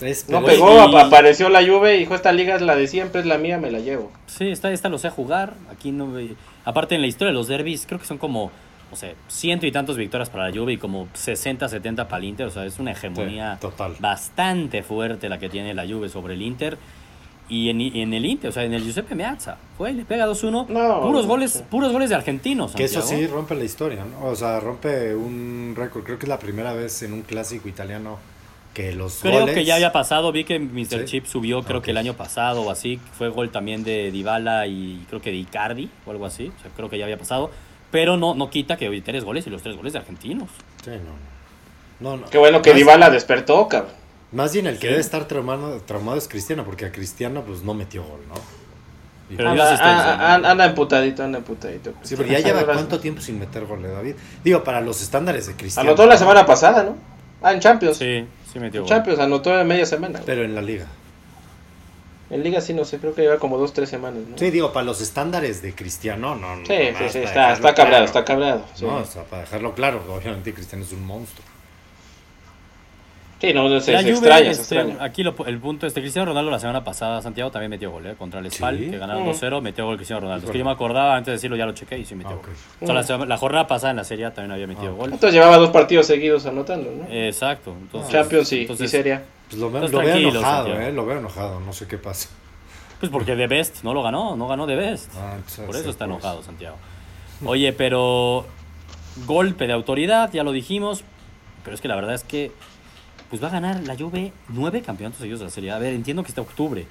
Es- 0.00 0.28
No 0.28 0.42
pegó, 0.44 0.74
y- 0.88 0.94
ap- 0.94 1.06
apareció 1.06 1.48
la 1.48 1.60
Juve 1.64 1.96
y 1.96 2.00
dijo, 2.00 2.14
esta 2.14 2.32
liga 2.32 2.54
es 2.54 2.62
la 2.62 2.74
de 2.76 2.86
siempre, 2.86 3.20
es 3.20 3.26
la 3.26 3.38
mía, 3.38 3.58
me 3.58 3.70
la 3.70 3.80
llevo. 3.80 4.10
Sí, 4.26 4.48
esta, 4.50 4.70
esta 4.72 4.88
lo 4.88 4.98
sé 4.98 5.10
jugar. 5.10 5.54
Aquí 5.70 5.90
no 5.92 6.10
ve- 6.10 6.36
Aparte 6.64 6.94
en 6.94 7.00
la 7.02 7.06
historia 7.06 7.28
de 7.32 7.34
los 7.38 7.48
derbis, 7.48 7.86
creo 7.86 7.98
que 7.98 8.06
son 8.06 8.18
como, 8.18 8.50
no 8.90 8.96
sé, 8.96 9.14
ciento 9.28 9.66
y 9.66 9.72
tantos 9.72 9.96
victorias 9.96 10.30
para 10.30 10.48
la 10.48 10.56
Juve 10.56 10.72
y 10.72 10.76
como 10.76 11.08
60, 11.14 11.68
70 11.68 12.08
para 12.08 12.18
el 12.18 12.24
Inter. 12.24 12.46
O 12.46 12.50
sea, 12.50 12.64
es 12.66 12.78
una 12.78 12.92
hegemonía 12.92 13.54
Sí, 13.54 13.60
total. 13.60 13.94
bastante 14.00 14.82
fuerte 14.82 15.28
la 15.28 15.38
que 15.38 15.48
tiene 15.48 15.74
la 15.74 15.86
Juve 15.86 16.08
sobre 16.08 16.34
el 16.34 16.42
Inter. 16.42 16.76
Y 17.48 17.68
en, 17.68 17.80
y 17.80 18.00
en 18.00 18.14
el 18.14 18.24
Inter, 18.26 18.50
o 18.50 18.52
sea, 18.52 18.62
en 18.62 18.72
el 18.74 18.84
Giuseppe 18.84 19.16
Meazza, 19.16 19.56
fue, 19.76 19.92
le 19.92 20.04
pega 20.04 20.24
2-1. 20.24 20.68
No, 20.68 21.00
puros 21.02 21.26
goles, 21.26 21.50
sí. 21.52 21.64
puros 21.68 21.90
goles 21.90 22.08
de 22.08 22.14
argentinos. 22.14 22.72
Que 22.76 22.84
eso 22.84 23.02
sí 23.02 23.26
rompe 23.26 23.56
la 23.56 23.64
historia, 23.64 24.04
¿no? 24.04 24.28
O 24.28 24.36
sea, 24.36 24.60
rompe 24.60 25.16
un 25.16 25.74
récord. 25.76 26.04
Creo 26.04 26.16
que 26.16 26.26
es 26.26 26.28
la 26.28 26.38
primera 26.38 26.74
vez 26.74 27.02
en 27.02 27.12
un 27.12 27.22
clásico 27.22 27.68
italiano 27.68 28.18
que 28.72 28.92
los 28.92 29.18
Creo 29.20 29.40
goles... 29.40 29.54
que 29.56 29.64
ya 29.64 29.74
había 29.74 29.90
pasado, 29.90 30.30
vi 30.30 30.44
que 30.44 30.60
Mr. 30.60 31.00
Sí. 31.00 31.04
Chip 31.06 31.26
subió 31.26 31.62
creo 31.64 31.82
que 31.82 31.90
el 31.90 31.96
año 31.96 32.14
pasado 32.14 32.62
o 32.62 32.70
así, 32.70 33.00
fue 33.18 33.28
gol 33.28 33.50
también 33.50 33.82
de 33.82 34.12
Dybala 34.12 34.68
y 34.68 35.04
creo 35.08 35.20
que 35.20 35.30
de 35.30 35.38
Icardi 35.38 35.90
o 36.06 36.12
algo 36.12 36.26
así, 36.26 36.52
o 36.56 36.62
sea, 36.62 36.70
creo 36.76 36.88
que 36.88 36.96
ya 36.96 37.04
había 37.04 37.18
pasado, 37.18 37.50
pero 37.90 38.16
no 38.16 38.34
no 38.34 38.50
quita 38.50 38.76
que 38.76 38.88
hoy 38.88 39.00
tres 39.00 39.24
goles 39.24 39.46
y 39.46 39.50
los 39.50 39.62
tres 39.62 39.76
goles 39.76 39.92
de 39.92 39.98
argentinos. 40.00 40.48
Sí, 40.84 40.90
no, 40.90 40.96
no. 42.10 42.16
no, 42.16 42.22
no. 42.24 42.30
Qué 42.30 42.38
bueno 42.38 42.62
que 42.62 42.74
Dybala 42.74 43.10
despertó, 43.10 43.68
cabrón. 43.68 43.92
Más 44.32 44.52
bien 44.52 44.66
el 44.68 44.74
que 44.76 44.82
Sí. 44.82 44.86
debe 44.88 45.00
estar 45.00 45.24
traumado, 45.26 45.80
traumado 45.82 46.16
es 46.16 46.28
Cristiano, 46.28 46.64
porque 46.64 46.84
a 46.86 46.92
Cristiano 46.92 47.42
pues 47.44 47.62
no 47.62 47.74
metió 47.74 48.04
gol, 48.04 48.20
¿no? 48.28 48.34
Pero 49.36 49.48
Anda, 49.50 49.64
dio 49.64 49.72
asistencia, 49.74 50.12
ah, 50.14 50.38
¿no? 50.38 50.46
ah, 50.46 50.50
anda 50.50 50.64
emputadito, 50.66 51.22
anda 51.22 51.38
emputadito. 51.38 51.92
sí, 52.02 52.16
pero 52.16 52.28
ya 52.28 52.40
lleva 52.40 52.64
cuánto 52.64 52.98
tiempo 52.98 53.20
sin 53.20 53.38
meter 53.38 53.64
gol, 53.64 53.84
eh, 53.84 53.88
David. 53.88 54.14
Digo, 54.42 54.64
para 54.64 54.80
los 54.80 55.00
estándares 55.02 55.46
de 55.46 55.54
Cristiano. 55.54 55.88
Anotó 55.88 56.06
la 56.06 56.16
semana 56.16 56.46
pasada, 56.46 56.82
¿no? 56.82 56.96
Ah, 57.42 57.52
en 57.52 57.60
Champions. 57.60 57.96
Sí, 57.96 58.24
sí 58.52 58.58
metió 58.58 58.80
En 58.80 58.86
gol. 58.86 58.88
Champions, 58.88 59.18
anotó 59.20 59.58
en 59.58 59.66
media 59.68 59.86
semana. 59.86 60.20
Pero 60.26 60.42
en 60.42 60.54
la 60.54 60.62
liga. 60.62 60.86
En 62.30 62.44
Liga 62.44 62.60
sí, 62.60 62.72
no 62.74 62.84
sé, 62.84 62.98
creo 62.98 63.12
que 63.14 63.22
lleva 63.22 63.38
como 63.38 63.58
dos, 63.58 63.72
tres 63.72 63.88
semanas, 63.88 64.22
¿no? 64.28 64.38
Sí, 64.38 64.50
digo, 64.50 64.72
para 64.72 64.86
los 64.86 65.00
estándares 65.00 65.62
de 65.62 65.74
Cristiano, 65.74 66.36
no, 66.36 66.56
no. 66.56 66.64
Sí, 66.66 66.74
no, 66.92 66.98
sí, 66.98 67.04
sí, 67.10 67.18
está, 67.18 67.52
está 67.52 67.74
cabreado, 67.74 67.88
claro. 67.88 68.04
está 68.04 68.24
cabreado. 68.24 68.64
Sí, 68.74 68.84
No, 68.84 68.96
o 68.98 69.04
sea, 69.04 69.24
para 69.24 69.42
dejarlo 69.42 69.74
claro, 69.74 70.00
obviamente 70.08 70.54
Cristiano 70.54 70.84
es 70.84 70.92
un 70.92 71.04
monstruo. 71.04 71.44
Sí, 73.40 73.54
no, 73.54 73.70
no, 73.70 73.80
se, 73.80 73.96
Juve, 73.96 74.10
extraña, 74.10 74.52
se 74.54 74.60
este, 74.60 74.74
extraña. 74.76 75.02
aquí 75.02 75.22
lo- 75.22 75.34
el 75.46 75.58
punto 75.58 75.86
este 75.86 76.02
Cristiano 76.02 76.26
Ronaldo 76.26 76.50
la 76.50 76.58
semana 76.58 76.84
pasada 76.84 77.22
Santiago 77.22 77.50
también 77.50 77.70
metió 77.70 77.90
gol, 77.90 78.06
¿eh? 78.06 78.14
contra 78.18 78.38
el 78.38 78.50
Spal, 78.52 78.78
Sí. 78.78 78.90
que 78.90 78.98
ganaron 78.98 79.22
Mm. 79.24 79.28
2-0, 79.30 79.62
metió 79.62 79.86
gol 79.86 79.96
Cristiano 79.96 80.20
Ronaldo. 80.20 80.44
Es 80.44 80.50
Es 80.50 80.52
que 80.52 80.58
yo 80.58 80.64
me 80.66 80.70
acordaba 80.72 81.16
antes 81.16 81.26
de 81.28 81.32
decirlo, 81.32 81.56
ya 81.56 81.64
lo 81.64 81.72
chequé 81.72 81.96
y 81.98 82.04
sí 82.04 82.14
metió 82.14 82.32
Ah, 82.32 82.34
gol. 82.46 82.54
O 82.82 82.84
sea, 82.86 82.94
la, 82.94 83.02
sema- 83.02 83.24
la 83.26 83.38
jornada 83.38 83.66
pasada 83.66 83.92
en 83.92 83.96
la 83.96 84.04
Serie 84.04 84.26
A 84.26 84.34
también 84.34 84.52
había 84.52 84.66
metido 84.66 84.92
Ah, 84.92 84.96
gol. 84.96 85.12
Entonces 85.14 85.32
llevaba 85.32 85.56
dos 85.56 85.70
partidos 85.70 86.06
seguidos 86.06 86.44
anotando, 86.44 86.90
¿no? 86.92 87.06
Exacto. 87.10 87.74
Entonces, 87.80 88.12
Champions 88.12 88.52
y, 88.52 88.56
y 88.56 88.60
entonces, 88.60 88.90
Serie 88.90 89.14
A. 89.14 89.22
Pues 89.50 89.60
lo, 89.60 89.70
veo- 89.70 89.88
lo 89.88 90.30
enojado, 90.30 90.80
eh, 90.80 90.92
lo 90.92 91.04
veo 91.06 91.18
enojado, 91.18 91.60
no 91.60 91.72
sé 91.72 91.86
qué 91.86 91.98
pasa. 91.98 92.28
Pues 93.00 93.10
porque 93.10 93.34
The 93.34 93.46
Best 93.46 93.82
no 93.82 93.92
lo 93.94 94.02
ganó, 94.02 94.36
no 94.36 94.46
ganó 94.46 94.66
The 94.66 94.76
Best. 94.76 95.10
Ah, 95.16 95.36
Por 95.66 95.74
eso 95.76 95.90
está 95.90 96.04
pues. 96.06 96.16
enojado 96.16 96.42
Santiago. 96.42 96.76
Oye, 97.44 97.72
pero 97.72 98.46
golpe 99.26 99.66
de 99.66 99.72
autoridad, 99.72 100.30
ya 100.32 100.44
lo 100.44 100.52
dijimos. 100.52 101.02
Pero 101.64 101.74
es 101.74 101.80
que 101.80 101.88
la 101.88 101.94
verdad 101.96 102.14
es 102.14 102.24
que 102.24 102.52
pues 103.28 103.42
va 103.42 103.48
a 103.48 103.50
ganar 103.50 103.80
la 103.86 103.96
Juve 103.96 104.32
nueve 104.48 104.82
campeonatos 104.82 105.20
seguidos 105.20 105.40
de 105.40 105.46
la 105.46 105.50
Serie 105.50 105.70
A. 105.70 105.76
A 105.76 105.78
ver, 105.78 105.94
entiendo 105.94 106.22
que 106.22 106.28
está 106.28 106.40
octubre. 106.42 106.86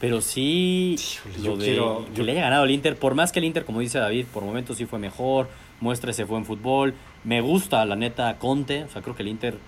Pero 0.00 0.20
sí, 0.20 0.94
Híjole, 0.96 1.38
lo 1.38 1.44
yo 1.44 1.56
de 1.56 1.64
quiero- 1.66 2.04
que 2.06 2.14
yo- 2.14 2.22
le 2.24 2.32
haya 2.32 2.42
ganado 2.42 2.64
el 2.64 2.70
Inter, 2.70 2.96
por 2.96 3.14
más 3.14 3.32
que 3.32 3.40
el 3.40 3.44
Inter, 3.46 3.64
como 3.64 3.80
dice 3.80 3.98
David, 3.98 4.26
por 4.32 4.44
momentos 4.44 4.76
sí 4.76 4.86
fue 4.86 4.98
mejor, 5.00 5.48
muestra 5.80 6.12
se 6.12 6.24
fue 6.24 6.38
en 6.38 6.44
fútbol. 6.44 6.94
Me 7.24 7.40
gusta, 7.40 7.84
la 7.84 7.96
neta, 7.96 8.36
Conte. 8.38 8.84
O 8.84 8.88
sea, 8.90 9.02
creo 9.02 9.16
que 9.16 9.22
el 9.22 9.28
Inter 9.28 9.58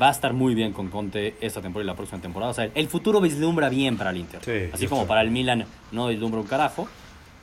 va 0.00 0.08
a 0.08 0.12
estar 0.12 0.32
muy 0.32 0.54
bien 0.54 0.72
con 0.72 0.88
Conte 0.88 1.34
esta 1.40 1.60
temporada 1.62 1.84
y 1.84 1.86
la 1.86 1.94
próxima 1.96 2.20
temporada. 2.20 2.50
O 2.50 2.54
sea, 2.54 2.68
el 2.74 2.88
futuro 2.88 3.20
vislumbra 3.20 3.68
bien 3.68 3.96
para 3.96 4.10
el 4.10 4.18
Inter. 4.18 4.40
Sí, 4.44 4.70
Así 4.72 4.86
como 4.86 5.02
estoy- 5.02 5.08
para 5.08 5.22
el 5.22 5.30
Milan 5.30 5.64
no 5.92 6.08
vislumbra 6.08 6.40
un 6.40 6.46
carajo. 6.46 6.88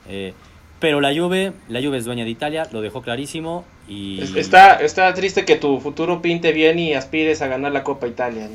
Eh, 0.08 0.34
pero 0.80 1.02
la 1.02 1.10
Juve, 1.16 1.54
la 1.70 1.82
Juve 1.82 1.98
es 1.98 2.06
dueña 2.06 2.24
de 2.26 2.30
Italia, 2.30 2.68
lo 2.72 2.82
dejó 2.82 3.02
clarísimo 3.02 3.66
y... 3.88 4.22
Es- 4.22 4.36
Está, 4.36 4.76
está 4.76 5.14
triste 5.14 5.46
que 5.46 5.56
tu 5.56 5.80
futuro 5.80 6.22
pinte 6.22 6.52
bien 6.52 6.78
y 6.78 6.94
aspires 6.94 7.42
a 7.42 7.48
ganar 7.48 7.72
la 7.72 7.84
Copa 7.84 8.06
Italia. 8.08 8.48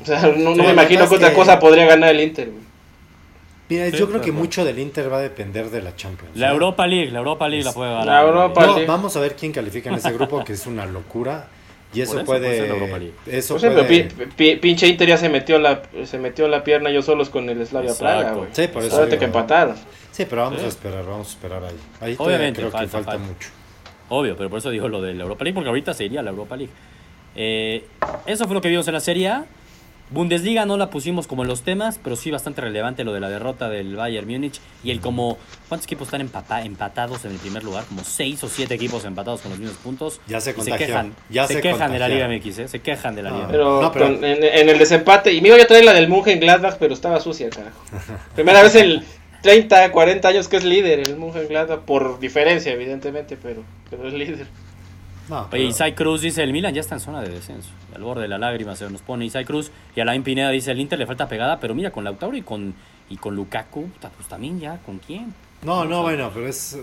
O 0.00 0.04
sea, 0.06 0.22
no, 0.22 0.54
no 0.54 0.62
me 0.64 0.70
imagino 0.70 1.00
que 1.00 1.06
es 1.06 1.12
otra 1.12 1.30
que- 1.30 1.34
cosa 1.34 1.58
podría 1.58 1.84
ganar 1.86 2.10
el 2.14 2.20
Inter. 2.20 2.50
Mira, 3.68 3.88
Sí, 3.90 3.96
yo 3.98 4.06
creo 4.08 4.18
de 4.20 4.24
que 4.24 4.32
mucho 4.32 4.64
del 4.64 4.78
Inter 4.78 5.12
va 5.12 5.18
a 5.18 5.20
depender 5.20 5.70
de 5.70 5.80
la 5.82 5.94
Champions. 5.94 6.36
La. 6.36 6.50
Europa 6.50 6.86
League, 6.86 7.10
la 7.12 7.18
Europa 7.20 7.48
League 7.48 7.64
la 7.64 7.72
puede 7.72 7.90
ganar. 7.90 8.06
La 8.06 8.22
Europa 8.22 8.66
No, 8.66 8.72
League. 8.74 8.86
vamos 8.88 9.16
a 9.16 9.20
ver 9.20 9.36
quién 9.36 9.52
califica 9.52 9.90
en 9.90 9.96
ese 9.96 10.10
grupo, 10.12 10.42
que 10.44 10.54
es 10.54 10.66
una 10.66 10.86
locura. 10.86 11.46
Y 11.92 12.02
eso, 12.02 12.24
puede 12.24 12.56
eso 13.26 13.54
Por 13.54 13.64
ejemplo, 13.64 13.86
puede- 13.86 14.04
pi- 14.04 14.26
pi- 14.36 14.56
pinche 14.56 14.86
Inter 14.86 15.08
ya 15.08 15.16
se 15.16 15.28
metió 15.28 15.58
la 15.58 15.82
se 16.04 16.18
metió 16.18 16.46
la 16.46 16.62
pierna 16.62 16.90
yo 16.90 17.02
solos 17.02 17.30
con 17.30 17.48
el 17.48 17.66
Slavia 17.66 17.90
Exacto. 17.90 18.20
Praga, 18.20 18.36
güey. 18.36 18.48
Sí, 18.52 18.68
por 18.68 18.84
eso 18.84 19.04
digo. 19.06 19.18
que 19.18 19.24
empataron. 19.24 19.74
Sí, 20.12 20.24
pero 20.28 20.42
vamos 20.42 20.60
Sí. 20.60 20.66
a 20.66 20.68
esperar, 20.68 21.04
vamos 21.04 21.28
a 21.28 21.30
esperar 21.30 21.64
ahí. 21.64 21.76
Ahí 22.00 22.14
Obviamente, 22.18 22.60
creo 22.60 22.70
que 22.70 22.76
falta, 22.78 22.92
falta 22.92 23.12
falta. 23.12 23.26
mucho. 23.26 23.48
Obvio, 24.08 24.36
pero 24.36 24.48
por 24.50 24.58
eso 24.60 24.70
digo 24.70 24.88
lo 24.88 25.00
de 25.02 25.14
la 25.14 25.22
Europa 25.24 25.44
League, 25.44 25.54
porque 25.54 25.68
ahorita 25.68 25.94
se 25.94 26.04
iría 26.04 26.20
a 26.20 26.22
la 26.22 26.30
Europa 26.30 26.56
League. 26.56 26.72
Eh, 27.34 27.84
eso 28.26 28.44
fue 28.46 28.54
lo 28.54 28.60
que 28.60 28.68
vimos 28.68 28.86
en 28.88 28.94
la 28.94 29.00
Serie 29.00 29.28
A. 29.28 29.44
Bundesliga 30.10 30.66
no 30.66 30.76
la 30.76 30.90
pusimos 30.90 31.26
como 31.28 31.42
en 31.42 31.48
los 31.48 31.62
temas, 31.62 32.00
pero 32.02 32.16
sí 32.16 32.30
bastante 32.32 32.60
relevante 32.60 33.04
lo 33.04 33.12
de 33.12 33.20
la 33.20 33.28
derrota 33.28 33.68
del 33.68 33.94
Bayern 33.94 34.26
Múnich 34.28 34.60
y 34.82 34.90
el 34.90 35.00
como... 35.00 35.38
¿Cuántos 35.68 35.86
equipos 35.86 36.08
están 36.08 36.20
empata- 36.20 36.64
empatados 36.64 37.24
en 37.24 37.30
el 37.30 37.36
primer 37.38 37.62
lugar? 37.62 37.84
Como 37.84 38.02
seis 38.02 38.42
o 38.42 38.48
siete 38.48 38.74
equipos 38.74 39.04
empatados 39.04 39.40
con 39.40 39.50
los 39.52 39.60
mismos 39.60 39.78
puntos. 39.78 40.20
Ya 40.26 40.40
se 40.40 40.52
se 40.52 40.72
quejan, 40.72 41.14
ya 41.28 41.46
se 41.46 41.54
se 41.54 41.60
quejan 41.60 41.92
de 41.92 41.98
la 42.00 42.08
Liga. 42.08 42.26
MX, 42.28 42.58
¿eh? 42.58 42.68
Se 42.68 42.80
quejan 42.80 43.14
de 43.14 43.22
la 43.22 43.30
Ah. 43.30 43.32
Liga 43.32 43.44
MX. 43.46 43.52
Pero, 43.52 43.82
No, 43.82 43.92
pero- 43.92 44.06
con- 44.06 44.24
en, 44.24 44.42
en 44.42 44.68
el 44.68 44.78
desempate, 44.78 45.32
y 45.32 45.40
me 45.40 45.48
iba 45.48 45.56
yo 45.58 45.62
a 45.62 45.66
traer 45.66 45.84
la 45.84 45.92
del 45.92 46.08
Mungen 46.08 46.40
Gladbach, 46.40 46.76
pero 46.78 46.92
estaba 46.94 47.20
sucia, 47.20 47.48
carajo. 47.48 47.78
Primera 48.34 48.62
vez 48.64 48.74
en 48.74 49.04
30, 49.42 49.92
40 49.92 50.26
años 50.28 50.48
que 50.48 50.56
es 50.56 50.64
líder 50.64 50.98
el 50.98 51.16
Mungen 51.16 51.46
Gladbach, 51.46 51.80
por 51.82 52.18
diferencia, 52.18 52.72
evidentemente, 52.72 53.38
pero, 53.40 53.62
pero 53.88 54.08
es 54.08 54.14
líder. 54.14 54.46
No, 55.30 55.46
pero- 55.50 55.62
Isai 55.62 55.94
Cruz 55.94 56.20
dice, 56.20 56.42
el 56.42 56.52
Milan 56.52 56.74
ya 56.74 56.80
está 56.80 56.96
en 56.96 57.00
zona 57.00 57.22
de 57.22 57.28
descenso. 57.30 57.70
Al 57.94 58.02
borde 58.02 58.22
de 58.22 58.28
la 58.28 58.36
lágrima 58.38 58.76
se 58.76 58.90
nos 58.90 59.00
pone 59.00 59.24
Isai 59.24 59.44
Cruz. 59.44 59.70
Y 59.96 60.00
Alain 60.00 60.22
Pineda 60.22 60.50
dice, 60.50 60.72
el 60.72 60.80
Inter 60.80 60.98
le 60.98 61.06
falta 61.06 61.28
pegada, 61.28 61.58
pero 61.60 61.74
mira, 61.74 61.90
con 61.90 62.04
Lautaro 62.04 62.36
y 62.36 62.42
con, 62.42 62.74
y 63.08 63.16
con 63.16 63.34
Lukaku, 63.36 63.86
puta, 63.88 64.10
pues 64.10 64.28
también 64.28 64.60
ya, 64.60 64.78
¿con 64.84 64.98
quién? 64.98 65.32
no, 65.62 65.84
no, 65.84 66.02
bueno, 66.02 66.30
pero 66.34 66.46
es. 66.48 66.76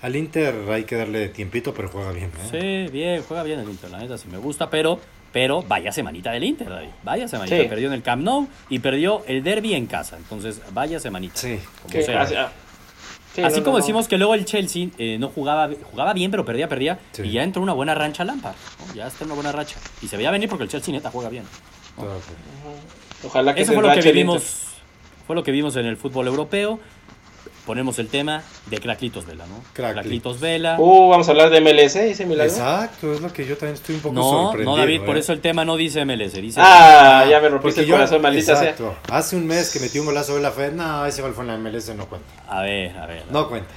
Al 0.00 0.14
Inter 0.14 0.54
hay 0.70 0.84
que 0.84 0.94
darle 0.96 1.28
tiempito, 1.28 1.74
pero 1.74 1.88
juega 1.88 2.12
bien. 2.12 2.30
¿eh? 2.52 2.86
Sí, 2.86 2.92
bien, 2.92 3.22
juega 3.26 3.42
bien 3.42 3.58
el 3.60 3.68
Inter, 3.68 3.90
la 3.90 3.98
neta 3.98 4.16
sí 4.16 4.28
me 4.30 4.38
gusta, 4.38 4.70
pero, 4.70 5.00
pero 5.32 5.62
vaya 5.62 5.90
semanita 5.90 6.30
del 6.30 6.44
Inter, 6.44 6.68
David. 6.68 6.88
Vaya 7.02 7.26
semanita. 7.26 7.56
Sí. 7.56 7.64
Perdió 7.68 7.88
en 7.88 7.94
el 7.94 8.02
Camp 8.02 8.22
Nou 8.22 8.48
y 8.68 8.78
perdió 8.78 9.24
el 9.26 9.42
derby 9.42 9.74
en 9.74 9.86
casa. 9.86 10.16
Entonces, 10.16 10.62
vaya 10.72 11.00
semanita. 11.00 11.36
Sí. 11.36 11.58
como 11.82 12.04
sea. 12.04 12.22
ah, 12.46 12.52
sí, 13.34 13.42
Así 13.42 13.58
no, 13.58 13.64
como 13.64 13.76
no, 13.76 13.78
no. 13.78 13.84
decimos 13.84 14.08
que 14.08 14.18
luego 14.18 14.34
el 14.34 14.44
Chelsea 14.44 14.88
eh, 14.98 15.16
no 15.18 15.28
jugaba, 15.28 15.68
jugaba 15.90 16.12
bien, 16.12 16.30
pero 16.30 16.44
perdía, 16.44 16.68
perdía. 16.68 16.98
Sí. 17.12 17.22
Y 17.22 17.32
ya 17.32 17.42
entró 17.42 17.62
una 17.62 17.72
buena 17.72 17.94
rancha 17.94 18.24
Lampard. 18.24 18.54
¿no? 18.88 18.94
Ya 18.94 19.06
está 19.06 19.24
en 19.24 19.28
una 19.30 19.34
buena 19.36 19.52
racha. 19.52 19.78
Y 20.02 20.08
se 20.08 20.16
veía 20.16 20.30
venir 20.30 20.48
porque 20.48 20.64
el 20.64 20.70
Chelsea 20.70 20.92
neta 20.92 21.10
juega 21.10 21.28
bien. 21.28 21.44
Ojalá 23.24 23.54
que 23.54 23.62
Eso 23.62 23.72
se 23.72 23.74
fue 23.74 23.82
lo 23.82 23.88
que 23.88 23.92
enrache 23.94 24.08
el 24.10 24.14
vimos. 24.16 24.42
Inter. 24.42 24.68
Fue 25.26 25.36
lo 25.36 25.42
que 25.42 25.52
vimos 25.52 25.76
en 25.76 25.86
el 25.86 25.96
fútbol 25.96 26.26
europeo. 26.26 26.80
Ponemos 27.68 27.98
el 27.98 28.08
tema 28.08 28.42
de 28.70 28.78
Craclitos 28.80 29.26
Vela, 29.26 29.44
¿no? 29.44 29.62
Craclitos. 29.74 30.40
Vela. 30.40 30.76
Uh, 30.78 31.10
vamos 31.10 31.28
a 31.28 31.32
hablar 31.32 31.50
de 31.50 31.60
MLS, 31.60 31.96
ese 31.96 32.24
milagro. 32.24 32.50
Exacto, 32.50 33.12
es 33.12 33.20
lo 33.20 33.30
que 33.30 33.44
yo 33.46 33.58
también 33.58 33.74
estoy 33.74 33.96
un 33.96 34.00
poco 34.00 34.14
no, 34.14 34.22
sorprendido. 34.22 34.70
no, 34.74 34.78
David, 34.78 35.02
por 35.02 35.18
¿eh? 35.18 35.20
eso 35.20 35.34
el 35.34 35.42
tema 35.42 35.66
no 35.66 35.76
dice 35.76 36.02
MLS, 36.06 36.32
dice. 36.32 36.62
Ah, 36.64 37.26
ya 37.28 37.38
me 37.40 37.50
rompiste 37.50 37.82
el 37.82 37.86
yo- 37.86 37.96
corazón, 37.96 38.22
maldita 38.22 38.56
sea. 38.56 38.70
exacto. 38.70 38.96
Hace 39.10 39.36
un 39.36 39.46
mes 39.46 39.70
que 39.70 39.80
metí 39.80 39.98
un 39.98 40.06
golazo 40.06 40.34
de 40.36 40.40
la 40.40 40.50
Fed. 40.50 40.72
No, 40.72 41.04
ese 41.04 41.20
gol 41.20 41.34
fue 41.34 41.44
en 41.44 41.48
la 41.48 41.58
MLS, 41.58 41.94
no 41.94 42.06
cuenta. 42.06 42.26
A 42.48 42.62
ver, 42.62 42.96
a 42.96 43.04
ver. 43.04 43.24
No 43.30 43.46
cuenta. 43.50 43.74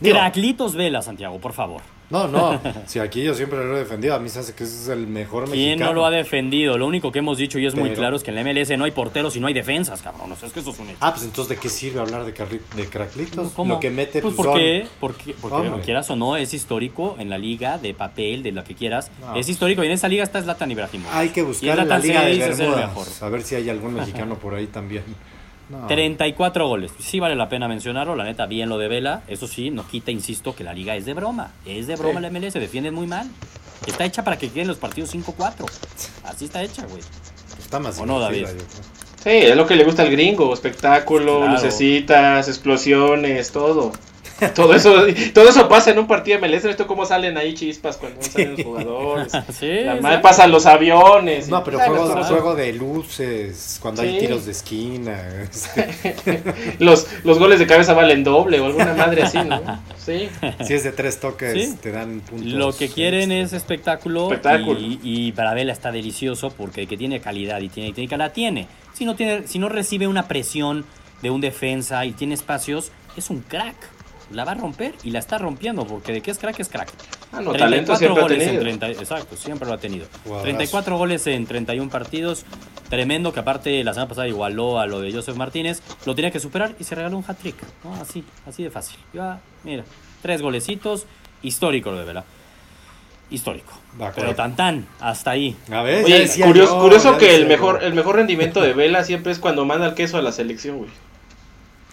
Digo, 0.00 0.16
Craclitos 0.18 0.74
Vela, 0.74 1.00
Santiago, 1.00 1.38
por 1.38 1.52
favor. 1.52 1.82
No, 2.10 2.28
no. 2.28 2.60
Si 2.86 2.98
aquí 2.98 3.22
yo 3.22 3.34
siempre 3.34 3.64
lo 3.64 3.76
he 3.76 3.78
defendido, 3.80 4.14
a 4.14 4.18
mí 4.18 4.28
se 4.28 4.40
hace 4.40 4.52
que 4.54 4.64
ese 4.64 4.76
es 4.82 4.88
el 4.88 5.06
mejor 5.06 5.44
¿Quién 5.44 5.78
mexicano. 5.78 5.86
no 5.90 5.94
lo 5.94 6.06
ha 6.06 6.10
defendido? 6.10 6.76
Lo 6.76 6.86
único 6.86 7.12
que 7.12 7.20
hemos 7.20 7.38
dicho 7.38 7.58
y 7.58 7.66
es 7.66 7.74
muy 7.74 7.90
claro 7.90 8.16
es 8.16 8.22
que 8.22 8.30
en 8.30 8.36
la 8.36 8.42
MLS 8.44 8.76
no 8.76 8.84
hay 8.84 8.90
porteros 8.90 9.36
y 9.36 9.40
no 9.40 9.46
hay 9.46 9.54
defensas, 9.54 10.02
cabrón. 10.02 10.32
O 10.32 10.36
sea, 10.36 10.48
es 10.48 10.52
que 10.52 10.60
eso 10.60 10.70
es 10.70 10.78
un 10.78 10.88
hecho. 10.88 10.98
Ah, 11.00 11.12
pues 11.12 11.24
entonces, 11.24 11.56
¿de 11.56 11.62
qué 11.62 11.68
sirve 11.68 12.00
hablar 12.00 12.24
de, 12.24 12.34
carri- 12.34 12.60
de 12.76 12.86
craclitos? 12.86 13.52
¿Cómo? 13.52 13.74
Lo 13.74 13.80
que 13.80 13.90
mete 13.90 14.20
pues 14.20 14.34
pues, 14.34 14.46
porque, 14.46 14.86
porque, 14.98 15.34
porque 15.40 15.56
Hombre. 15.68 15.82
quieras 15.84 16.10
o 16.10 16.16
no, 16.16 16.36
es 16.36 16.52
histórico 16.52 17.16
en 17.18 17.30
la 17.30 17.38
liga 17.38 17.78
de 17.78 17.94
papel, 17.94 18.42
de 18.42 18.52
lo 18.52 18.64
que 18.64 18.74
quieras. 18.74 19.10
No. 19.20 19.36
Es 19.36 19.48
histórico 19.48 19.82
y 19.84 19.86
en 19.86 19.92
esa 19.92 20.08
liga 20.08 20.24
está 20.24 20.42
Zlatan 20.42 20.70
Ibrahimovic. 20.70 21.14
Hay 21.14 21.28
que 21.30 21.42
buscar 21.42 21.86
la 21.86 21.98
Liga 21.98 22.22
de 22.24 22.36
Bermudas. 22.38 23.22
A 23.22 23.28
ver 23.28 23.42
si 23.42 23.54
hay 23.54 23.68
algún 23.70 23.94
mexicano 23.94 24.34
por 24.36 24.54
ahí 24.54 24.66
también. 24.66 25.04
No. 25.70 25.86
34 25.86 26.66
goles. 26.66 26.90
Sí 26.98 27.20
vale 27.20 27.36
la 27.36 27.48
pena 27.48 27.68
mencionarlo, 27.68 28.16
la 28.16 28.24
neta, 28.24 28.46
bien 28.46 28.68
lo 28.68 28.76
de 28.78 28.88
Vela. 28.88 29.22
Eso 29.28 29.46
sí, 29.46 29.70
no 29.70 29.86
quita, 29.86 30.10
insisto, 30.10 30.54
que 30.54 30.64
la 30.64 30.72
liga 30.74 30.96
es 30.96 31.04
de 31.04 31.14
broma. 31.14 31.52
Es 31.64 31.86
de 31.86 31.94
broma 31.96 32.16
Sí. 32.18 32.22
la 32.22 32.30
MLS, 32.30 32.54
defienden 32.58 32.92
muy 32.94 33.06
mal. 33.06 33.28
Está 33.86 34.04
hecha 34.04 34.24
para 34.24 34.36
que 34.36 34.50
queden 34.50 34.66
los 34.68 34.78
partidos 34.78 35.10
5-4. 35.14 35.66
Así 36.24 36.44
está 36.46 36.62
hecha, 36.62 36.84
güey. 36.86 37.02
Está 37.58 37.78
más 37.78 37.98
¿O 38.00 38.04
no, 38.06 38.18
David? 38.18 38.46
Sí, 39.22 39.30
es 39.30 39.54
lo 39.56 39.66
que 39.66 39.76
le 39.76 39.84
gusta 39.84 40.02
al 40.02 40.10
gringo, 40.10 40.52
espectáculo, 40.52 41.38
Claro. 41.38 41.52
lucecitas, 41.52 42.48
explosiones, 42.48 43.52
todo. 43.52 43.92
Todo 44.54 44.74
eso, 44.74 44.94
todo 45.34 45.48
eso 45.48 45.68
pasa 45.68 45.90
en 45.90 45.98
un 45.98 46.06
partido 46.06 46.38
de 46.40 46.48
MLS, 46.48 46.64
¿esto 46.64 46.86
cómo 46.86 47.04
salen 47.06 47.36
ahí 47.36 47.54
chispas 47.54 47.96
cuando 47.96 48.22
salen 48.22 48.52
los 48.52 48.62
jugadores? 48.62 49.32
Sí, 49.58 49.68
La 49.84 49.96
sí. 49.96 50.00
madre 50.00 50.18
pasan 50.20 50.50
los 50.50 50.66
aviones. 50.66 51.48
y- 51.48 51.50
No, 51.50 51.62
pero 51.64 51.78
juego, 51.78 52.24
juego 52.24 52.54
de 52.54 52.72
luces, 52.72 53.78
cuando 53.80 54.02
hay 54.02 54.18
tiros 54.18 54.46
de 54.46 54.52
esquina. 54.52 55.20
este, 55.42 56.42
los, 56.78 57.06
los 57.24 57.38
goles 57.38 57.58
de 57.58 57.66
cabeza 57.66 57.92
valen 57.94 58.24
doble 58.24 58.60
o 58.60 58.66
alguna 58.66 58.94
madre 58.94 59.22
así, 59.22 59.38
¿no? 59.38 59.60
Sí. 59.98 60.28
si 60.66 60.74
es 60.74 60.84
de 60.84 60.92
tres 60.92 61.20
toques, 61.20 61.52
Sí. 61.52 61.76
te 61.82 61.92
dan 61.92 62.20
puntos. 62.20 62.46
Lo 62.52 62.72
que 62.76 62.88
quieren 62.88 63.32
es 63.32 63.52
espectáculo, 63.52 64.24
Espectáculo. 64.24 64.78
Y, 64.80 64.98
y 65.02 65.32
para 65.32 65.54
Vela 65.54 65.72
está 65.72 65.90
delicioso 65.92 66.50
porque 66.50 66.82
el 66.82 66.88
que 66.88 66.96
tiene 66.96 67.20
calidad 67.20 67.60
y 67.60 67.68
tiene 67.68 67.90
técnica 67.92 68.16
la 68.16 68.32
tiene. 68.32 68.66
Si 68.94 69.04
no 69.04 69.14
tiene, 69.16 69.46
si 69.46 69.58
no 69.58 69.68
recibe 69.68 70.06
una 70.06 70.26
presión 70.28 70.84
de 71.22 71.30
un 71.30 71.40
defensa 71.40 72.04
y 72.06 72.12
tiene 72.12 72.34
espacios, 72.34 72.92
es 73.16 73.28
un 73.30 73.40
crack. 73.40 73.74
La 74.30 74.44
va 74.44 74.52
a 74.52 74.54
romper 74.54 74.94
y 75.02 75.10
la 75.10 75.18
está 75.18 75.38
rompiendo, 75.38 75.86
porque 75.86 76.12
de 76.12 76.20
qué 76.20 76.30
es 76.30 76.38
crack 76.38 76.60
es 76.60 76.68
crack. 76.68 76.90
Ah, 77.32 77.40
no, 77.40 77.52
talento 77.52 77.96
34 77.96 77.98
siempre 77.98 78.20
ha 78.20 78.22
goles 78.22 78.38
en 78.38 78.44
tenido. 78.46 78.62
30, 78.62 78.88
exacto, 78.90 79.36
siempre 79.36 79.68
lo 79.68 79.74
ha 79.74 79.78
tenido. 79.78 80.06
Jugadorazo. 80.24 80.44
34 80.44 80.98
goles 80.98 81.26
en 81.26 81.46
31 81.46 81.90
partidos, 81.90 82.44
tremendo 82.88 83.32
que 83.32 83.40
aparte 83.40 83.82
la 83.84 83.92
semana 83.92 84.08
pasada 84.08 84.28
igualó 84.28 84.78
a 84.78 84.86
lo 84.86 85.00
de 85.00 85.12
Joseph 85.12 85.36
Martínez, 85.36 85.82
lo 86.06 86.14
tenía 86.14 86.30
que 86.30 86.40
superar 86.40 86.74
y 86.78 86.84
se 86.84 86.94
regaló 86.94 87.16
un 87.16 87.24
hat-trick, 87.26 87.56
¿no? 87.84 87.94
Así, 87.94 88.24
así 88.46 88.62
de 88.62 88.70
fácil. 88.70 88.98
Iba, 89.12 89.40
mira, 89.64 89.84
tres 90.22 90.42
golecitos, 90.42 91.06
histórico 91.42 91.90
lo 91.90 91.98
de 91.98 92.04
Vela. 92.04 92.24
Histórico. 93.30 93.72
Pero 94.16 94.34
tan 94.34 94.56
tan, 94.56 94.86
hasta 94.98 95.30
ahí. 95.30 95.56
A 95.70 95.82
ver, 95.82 96.04
ya 96.04 96.16
Oye, 96.16 96.28
curioso, 96.44 96.74
yo, 96.74 96.82
curioso 96.82 97.12
ya 97.12 97.18
que 97.18 97.36
el 97.36 97.46
mejor, 97.46 97.80
yo. 97.80 97.86
el 97.86 97.94
mejor 97.94 98.16
rendimiento 98.16 98.60
de 98.60 98.72
Vela 98.72 99.04
siempre 99.04 99.30
es 99.30 99.38
cuando 99.38 99.64
manda 99.64 99.86
el 99.86 99.94
queso 99.94 100.18
a 100.18 100.22
la 100.22 100.32
selección, 100.32 100.78
güey. 100.78 100.90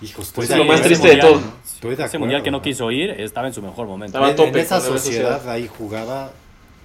Hijo, 0.01 0.21
estoy 0.21 0.35
Pues 0.35 0.49
es 0.49 0.57
lo 0.57 0.65
más 0.65 0.81
triste 0.81 1.07
de 1.07 1.17
todo. 1.17 1.41
Estoy 1.77 1.91
de 1.91 1.93
Ese 1.95 2.03
acuerdo, 2.05 2.19
mundial 2.21 2.41
que 2.41 2.49
no 2.49 2.59
quiso 2.63 2.89
ir 2.89 3.11
estaba 3.11 3.45
en 3.47 3.53
su 3.53 3.61
mejor 3.61 3.85
momento. 3.85 4.17
Estaba 4.17 4.31
En, 4.31 4.35
tope 4.35 4.49
en 4.49 4.57
esa 4.57 4.79
sociedad 4.81 5.37
sociedad. 5.37 5.49
ahí 5.49 5.67
jugaba. 5.67 6.31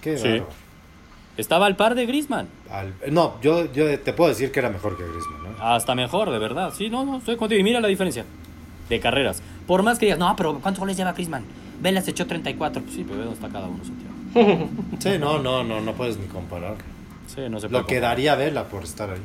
Qué 0.02 0.18
Sí. 0.18 0.42
Estaba 1.38 1.64
al 1.64 1.76
par 1.76 1.94
de 1.94 2.04
Griezmann. 2.04 2.46
Al- 2.70 2.92
no, 3.10 3.40
yo, 3.40 3.72
yo 3.72 3.98
te 4.00 4.12
puedo 4.12 4.28
decir 4.28 4.52
que 4.52 4.60
era 4.60 4.68
mejor 4.68 4.98
que 4.98 5.02
Griezmann, 5.04 5.56
¿no? 5.58 5.64
Hasta 5.64 5.94
mejor, 5.94 6.30
de 6.30 6.38
verdad. 6.38 6.74
Sí, 6.76 6.90
no, 6.90 7.06
no, 7.06 7.16
estoy 7.18 7.36
contigo. 7.36 7.58
Y 7.58 7.64
mira 7.64 7.80
la 7.80 7.88
diferencia 7.88 8.26
de 8.90 9.00
carreras. 9.00 9.42
Por 9.66 9.82
más 9.82 9.98
que 9.98 10.04
digas, 10.06 10.18
no, 10.18 10.36
pero 10.36 10.58
¿cuántos 10.60 10.80
goles 10.80 10.94
lleva 10.98 11.12
Griezmann? 11.14 11.44
Vela 11.80 12.02
se 12.02 12.10
echó 12.10 12.26
34. 12.26 12.82
Pues 12.82 12.94
sí, 12.94 13.02
pero 13.08 13.20
dónde 13.20 13.32
está 13.34 13.48
cada 13.48 13.66
uno, 13.68 13.80
Santiago. 13.82 14.68
Sí, 14.98 15.18
no, 15.18 15.38
no, 15.38 15.64
no, 15.64 15.80
no 15.80 15.92
puedes 15.94 16.18
ni 16.18 16.26
comparar. 16.26 16.74
Sí, 17.28 17.40
no 17.48 17.58
se 17.60 17.68
puede 17.70 17.80
Lo 17.80 17.86
que 17.86 17.94
comparar. 17.94 18.02
daría 18.16 18.34
Vela 18.34 18.64
por 18.64 18.82
estar 18.84 19.08
ahí. 19.08 19.20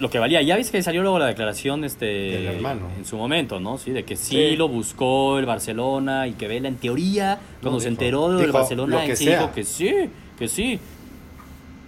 Lo 0.00 0.08
que 0.10 0.18
valía. 0.18 0.40
Ya 0.42 0.56
viste 0.56 0.72
que 0.78 0.82
salió 0.82 1.02
luego 1.02 1.18
la 1.18 1.26
declaración 1.26 1.84
este, 1.84 2.06
Del 2.06 2.46
hermano. 2.46 2.88
en 2.98 3.04
su 3.04 3.16
momento, 3.18 3.60
¿no? 3.60 3.76
Sí, 3.78 3.90
de 3.92 4.02
que 4.04 4.16
sí, 4.16 4.50
Sí. 4.50 4.56
lo 4.56 4.66
buscó 4.66 5.38
el 5.38 5.44
Barcelona 5.46 6.26
y 6.26 6.32
que 6.32 6.48
Vela, 6.48 6.68
en 6.68 6.76
teoría, 6.76 7.38
cuando 7.60 7.76
No, 7.76 7.80
se 7.80 7.90
dijo- 7.90 8.00
enteró 8.00 8.28
del 8.32 8.46
dijo 8.46 8.58
Barcelona, 8.58 9.00
lo 9.00 9.06
que 9.06 9.14
sí 9.16 9.24
sea. 9.24 9.38
dijo 9.40 9.52
que 9.52 9.62
sí, 9.64 9.94
que 10.38 10.48
sí. 10.48 10.80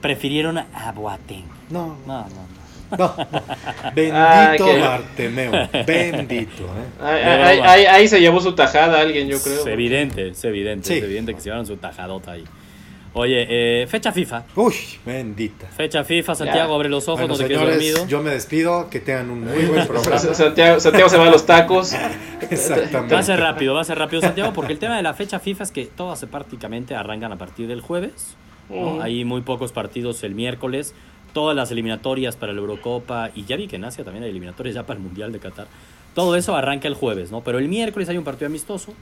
Prefirieron 0.00 0.58
a 0.58 0.92
Boateng. 0.94 1.44
No, 1.70 1.96
No, 2.06 2.26
no, 2.28 2.98
no. 2.98 2.98
no. 2.98 3.14
Bendito 3.94 4.78
Bartemeo. 4.80 5.52
Bendito, 5.86 6.64
¿eh? 6.64 7.00
Ahí, 7.02 7.14
De 7.24 7.30
ahí- 7.30 7.56
broma. 7.56 7.72
ahí- 7.72 7.84
ahí 7.86 8.08
se 8.08 8.20
llevó 8.20 8.40
su 8.40 8.52
tajada 8.54 9.00
alguien, 9.00 9.28
yo 9.28 9.40
creo. 9.40 9.60
Es 9.60 9.66
evidente, 9.66 10.28
es 10.28 10.44
evidente, 10.44 10.88
Sí. 10.88 10.94
es 10.98 11.04
evidente 11.04 11.32
que 11.34 11.40
se 11.40 11.44
llevaron 11.46 11.66
su 11.66 11.76
tajadota 11.76 12.32
ahí. 12.32 12.44
Oye, 13.14 13.46
eh, 13.82 13.86
fecha 13.88 14.10
FIFA. 14.10 14.44
Uy, 14.56 14.74
bendita. 15.04 15.66
Fecha 15.66 16.02
FIFA, 16.02 16.34
Santiago, 16.34 16.70
Ya. 16.70 16.74
abre 16.74 16.88
los 16.88 17.06
ojos, 17.08 17.20
Bueno, 17.20 17.34
no 17.34 17.38
te 17.38 17.44
quedes 17.46 17.58
señores, 17.58 17.76
dormido. 17.92 18.08
yo 18.08 18.22
me 18.22 18.30
despido. 18.30 18.88
Que 18.88 19.00
tengan 19.00 19.30
un 19.30 19.44
muy 19.44 19.64
buen 19.66 19.86
programa. 19.86 20.18
Santiago, 20.18 20.80
Santiago 20.80 21.08
se 21.10 21.18
va 21.18 21.26
a 21.26 21.30
los 21.30 21.44
tacos. 21.44 21.92
Exactamente. 22.50 23.14
Va 23.14 23.20
a 23.20 23.22
ser 23.22 23.38
rápido, 23.38 23.74
va 23.74 23.82
a 23.82 23.84
ser 23.84 23.98
rápido, 23.98 24.22
Santiago, 24.22 24.52
porque 24.54 24.72
el 24.72 24.78
tema 24.78 24.96
de 24.96 25.02
la 25.02 25.12
fecha 25.14 25.38
FIFA 25.40 25.64
es 25.64 25.70
que 25.72 25.84
todas 25.86 26.24
prácticamente 26.24 26.94
arrancan 26.94 27.32
a 27.32 27.36
partir 27.38 27.68
del 27.68 27.80
jueves. 27.82 28.34
¿no? 28.70 28.94
Mm. 28.96 29.00
Hay 29.02 29.24
muy 29.26 29.42
pocos 29.42 29.72
partidos 29.72 30.22
el 30.24 30.34
miércoles. 30.34 30.94
Todas 31.34 31.54
las 31.56 31.70
eliminatorias 31.70 32.36
para 32.36 32.52
la 32.52 32.60
Eurocopa 32.60 33.30
y 33.34 33.44
ya 33.44 33.56
vi 33.56 33.66
que 33.66 33.76
en 33.76 33.84
Asia 33.84 34.04
también 34.04 34.24
hay 34.24 34.30
eliminatorias 34.30 34.74
ya 34.74 34.84
para 34.86 34.98
el 34.98 35.02
Mundial 35.04 35.32
de 35.32 35.38
Qatar. 35.38 35.66
Todo 36.14 36.36
eso 36.36 36.54
arranca 36.56 36.88
el 36.88 36.94
jueves, 36.94 37.30
¿no? 37.30 37.42
Pero 37.42 37.58
el 37.58 37.68
miércoles 37.68 38.08
hay 38.08 38.18
un 38.18 38.24
partido 38.24 38.46
amistoso 38.46 38.92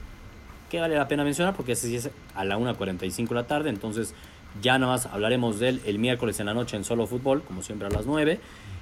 que 0.71 0.79
vale 0.79 0.95
la 0.95 1.07
pena 1.07 1.23
mencionar 1.23 1.53
porque 1.55 1.73
ese 1.73 1.87
sí 1.87 1.95
es 1.97 2.09
a 2.33 2.45
la 2.45 2.57
1.45 2.57 3.27
de 3.29 3.35
la 3.35 3.43
tarde. 3.45 3.69
Entonces 3.69 4.15
ya 4.61 4.79
nada 4.79 4.93
más 4.93 5.05
hablaremos 5.05 5.59
de 5.59 5.69
él 5.69 5.81
el 5.85 5.99
miércoles 5.99 6.39
en 6.39 6.45
la 6.47 6.53
noche 6.53 6.77
en 6.77 6.83
solo 6.85 7.05
fútbol, 7.07 7.43
como 7.43 7.61
siempre 7.61 7.87
a 7.87 7.91
las 7.91 8.05
9. 8.05 8.39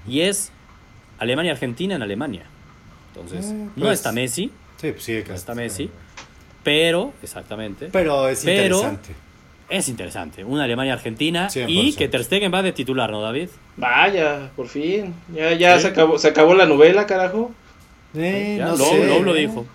Y 0.08 0.22
es 0.22 0.52
Alemania-Argentina 1.18 1.96
en 1.96 2.02
Alemania. 2.04 2.44
Entonces, 3.14 3.48
Eh, 3.52 3.54
no 3.76 3.86
pues, 3.86 3.94
está 4.00 4.12
Messi, 4.12 4.52
Sí, 4.78 4.92
pues 4.92 5.04
sí, 5.04 5.22
no 5.28 5.34
está 5.34 5.54
Messi, 5.56 5.90
pero, 6.64 7.12
exactamente, 7.22 7.90
Pero 7.92 8.30
es 8.30 8.44
Pero- 8.46 8.78
interesante. 8.78 9.14
es 9.70 9.90
interesante. 9.90 10.44
Una 10.46 10.64
Alemania-Argentina 10.64 11.48
y 11.68 11.92
100%. 11.92 11.98
que 11.98 12.08
Ter 12.08 12.24
Stegen 12.24 12.54
va 12.54 12.62
de 12.62 12.72
titular, 12.72 13.12
¿no, 13.12 13.22
David? 13.22 13.50
Vaya, 13.76 14.52
por 14.56 14.68
fin. 14.68 15.14
Ya, 15.34 15.52
ya 15.54 15.76
Sí. 15.78 15.82
se, 15.84 15.88
acabó, 15.90 16.18
se 16.18 16.28
acabó 16.30 16.54
la 16.54 16.66
novela, 16.66 17.06
carajo. 17.06 17.52
Eh, 18.16 18.56
Ya, 18.60 18.68
no 18.68 18.78
sé. 18.78 19.20
Lo 19.22 19.34
dijo. 19.34 19.66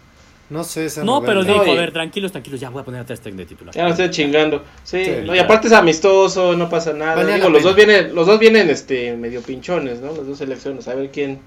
No 0.50 0.62
sé 0.62 0.86
esa 0.86 1.04
No, 1.04 1.22
pero 1.22 1.42
dijo, 1.42 1.64
No, 1.64 1.72
a 1.72 1.74
ver, 1.74 1.92
tranquilos, 1.92 2.32
tranquilos, 2.32 2.60
ya 2.60 2.70
voy 2.70 2.82
a 2.82 2.84
poner 2.84 3.00
a 3.00 3.06
Ter 3.06 3.16
Stegen 3.16 3.36
de 3.36 3.46
titular. 3.46 3.74
Ya 3.74 3.84
no 3.84 3.90
estoy 3.90 4.10
chingando. 4.10 4.64
Sí, 4.82 5.04
Sí, 5.04 5.10
no, 5.24 5.34
y 5.34 5.38
aparte 5.38 5.68
es 5.68 5.72
amistoso, 5.72 6.54
no 6.56 6.68
pasa 6.68 6.92
nada. 6.92 7.24
Digo, 7.24 7.48
los 7.48 7.62
pena. 7.62 7.68
dos 7.68 7.76
vienen, 7.76 8.14
los 8.14 8.26
dos 8.26 8.38
vienen 8.38 8.70
este 8.70 9.16
medio 9.16 9.42
pinchones, 9.42 10.00
¿no? 10.00 10.08
Las 10.14 10.26
dos 10.26 10.38
selecciones. 10.38 10.86
A 10.88 10.94
ver 10.94 11.10
quién 11.10 11.40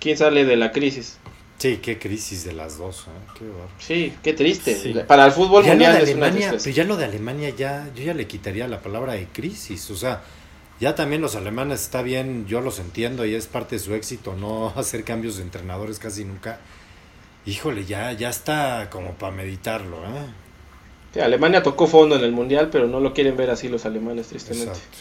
quién 0.00 0.16
sale 0.16 0.44
de 0.44 0.56
la 0.56 0.72
crisis. 0.72 1.18
Sí, 1.58 1.76
qué 1.76 1.96
crisis 1.98 2.44
de 2.44 2.52
las 2.52 2.76
dos. 2.76 3.06
¿eh? 3.06 3.30
Qué. 3.38 3.44
Sí, 3.78 4.14
qué 4.22 4.32
triste. 4.32 4.74
Sí. 4.74 4.94
Para 5.06 5.26
el 5.26 5.32
fútbol 5.32 5.62
Ya 5.62 5.74
lo 5.74 5.74
mundial 5.74 5.92
de 6.04 6.10
es 6.10 6.16
una 6.16 6.26
Alemania, 6.26 6.54
pero 6.58 6.74
ya 6.74 6.84
lo 6.84 6.96
de 6.96 7.04
Alemania 7.04 7.50
ya, 7.50 7.88
yo 7.94 8.02
ya 8.02 8.14
le 8.14 8.26
quitaría 8.26 8.66
la 8.66 8.80
palabra 8.80 9.12
de 9.12 9.26
crisis, 9.26 9.88
o 9.90 9.96
sea, 9.96 10.22
ya 10.80 10.96
también 10.96 11.22
los 11.22 11.36
alemanes 11.36 11.82
está 11.82 12.02
bien, 12.02 12.46
yo 12.46 12.60
los 12.60 12.80
entiendo 12.80 13.24
y 13.24 13.36
es 13.36 13.46
parte 13.46 13.76
de 13.76 13.78
su 13.78 13.94
éxito 13.94 14.34
no 14.34 14.70
hacer 14.76 15.04
cambios 15.04 15.36
de 15.36 15.44
entrenadores 15.44 16.00
casi 16.00 16.24
nunca. 16.24 16.58
Híjole, 17.44 17.84
ya, 17.84 18.12
ya 18.12 18.30
está 18.30 18.88
como 18.90 19.12
para 19.12 19.32
meditarlo, 19.32 19.96
¿eh? 20.04 20.26
Sí, 21.12 21.20
Alemania 21.20 21.62
tocó 21.62 21.86
fondo 21.86 22.16
en 22.16 22.22
el 22.22 22.32
mundial, 22.32 22.68
pero 22.70 22.86
no 22.86 23.00
lo 23.00 23.12
quieren 23.12 23.36
ver 23.36 23.50
así 23.50 23.68
los 23.68 23.84
alemanes, 23.84 24.28
tristemente. 24.28 24.70
Exacto. 24.70 24.98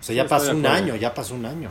O 0.00 0.02
sea, 0.02 0.14
ya 0.14 0.26
pasó 0.26 0.52
un 0.52 0.66
año, 0.66 0.96
ya 0.96 1.12
pasó 1.12 1.34
un 1.34 1.46
año. 1.46 1.70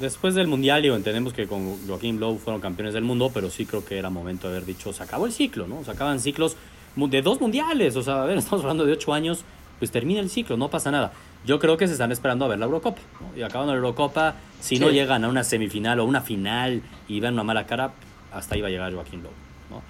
Después 0.00 0.34
del 0.34 0.46
Mundial, 0.46 0.82
digo, 0.82 0.94
entendemos 0.94 1.32
que 1.32 1.46
con 1.46 1.86
Joaquín 1.86 2.20
Lowe 2.20 2.38
fueron 2.38 2.60
campeones 2.60 2.92
del 2.92 3.04
mundo, 3.04 3.30
pero 3.32 3.48
sí 3.50 3.64
creo 3.64 3.84
que 3.84 3.98
era 3.98 4.10
momento 4.10 4.48
de 4.48 4.56
haber 4.56 4.66
dicho, 4.66 4.92
se 4.92 5.02
acabó 5.02 5.26
el 5.26 5.32
ciclo, 5.32 5.66
¿no? 5.66 5.84
Se 5.84 5.90
acaban 5.90 6.20
ciclos 6.20 6.56
de 6.96 7.22
dos 7.22 7.40
mundiales, 7.40 7.96
o 7.96 8.02
sea, 8.02 8.22
a 8.22 8.26
ver, 8.26 8.36
estamos 8.38 8.62
hablando 8.62 8.84
de 8.84 8.92
ocho 8.92 9.14
años, 9.14 9.44
pues 9.78 9.90
termina 9.90 10.20
el 10.20 10.28
ciclo, 10.28 10.56
no 10.56 10.68
pasa 10.68 10.90
nada. 10.90 11.12
Yo 11.46 11.58
creo 11.58 11.76
que 11.76 11.86
se 11.86 11.94
están 11.94 12.12
esperando 12.12 12.44
a 12.44 12.48
ver 12.48 12.58
la 12.58 12.66
Eurocopa, 12.66 13.00
¿no? 13.20 13.38
Y 13.38 13.42
acabando 13.42 13.72
la 13.72 13.78
Eurocopa, 13.78 14.34
si 14.60 14.78
no 14.78 14.90
llegan 14.90 15.24
a 15.24 15.28
una 15.28 15.44
semifinal 15.44 16.00
o 16.00 16.04
una 16.04 16.20
final 16.20 16.82
y 17.08 17.20
ven 17.20 17.34
una 17.34 17.44
mala 17.44 17.66
cara, 17.66 17.92
hasta 18.36 18.54
ahí 18.54 18.60
va 18.60 18.68
a 18.68 18.70
llegar 18.70 18.92
Joaquín 18.94 19.22
Lowe, 19.22 19.32
¿no? 19.70 19.82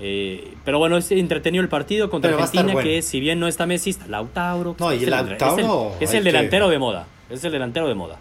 Eh, 0.00 0.54
pero 0.64 0.78
bueno, 0.78 0.96
es 0.98 1.10
entretenido 1.10 1.62
el 1.62 1.68
partido 1.68 2.10
contra 2.10 2.30
Pero 2.30 2.42
Argentina, 2.42 2.72
bueno. 2.74 2.88
que 2.88 3.02
si 3.02 3.18
bien 3.20 3.40
no 3.40 3.48
está 3.48 3.66
Messi, 3.66 3.90
está 3.90 4.06
Lautaro. 4.06 4.76
No, 4.78 4.92
y 4.92 4.96
es 4.96 5.02
el- 5.04 5.10
Lautaro, 5.10 5.92
Es 6.00 6.10
el, 6.10 6.18
es 6.18 6.22
que- 6.22 6.22
delantero 6.22 6.68
de 6.68 6.78
moda, 6.78 7.06
es 7.30 7.42
el 7.44 7.52
delantero 7.52 7.88
de 7.88 7.94
moda. 7.94 8.18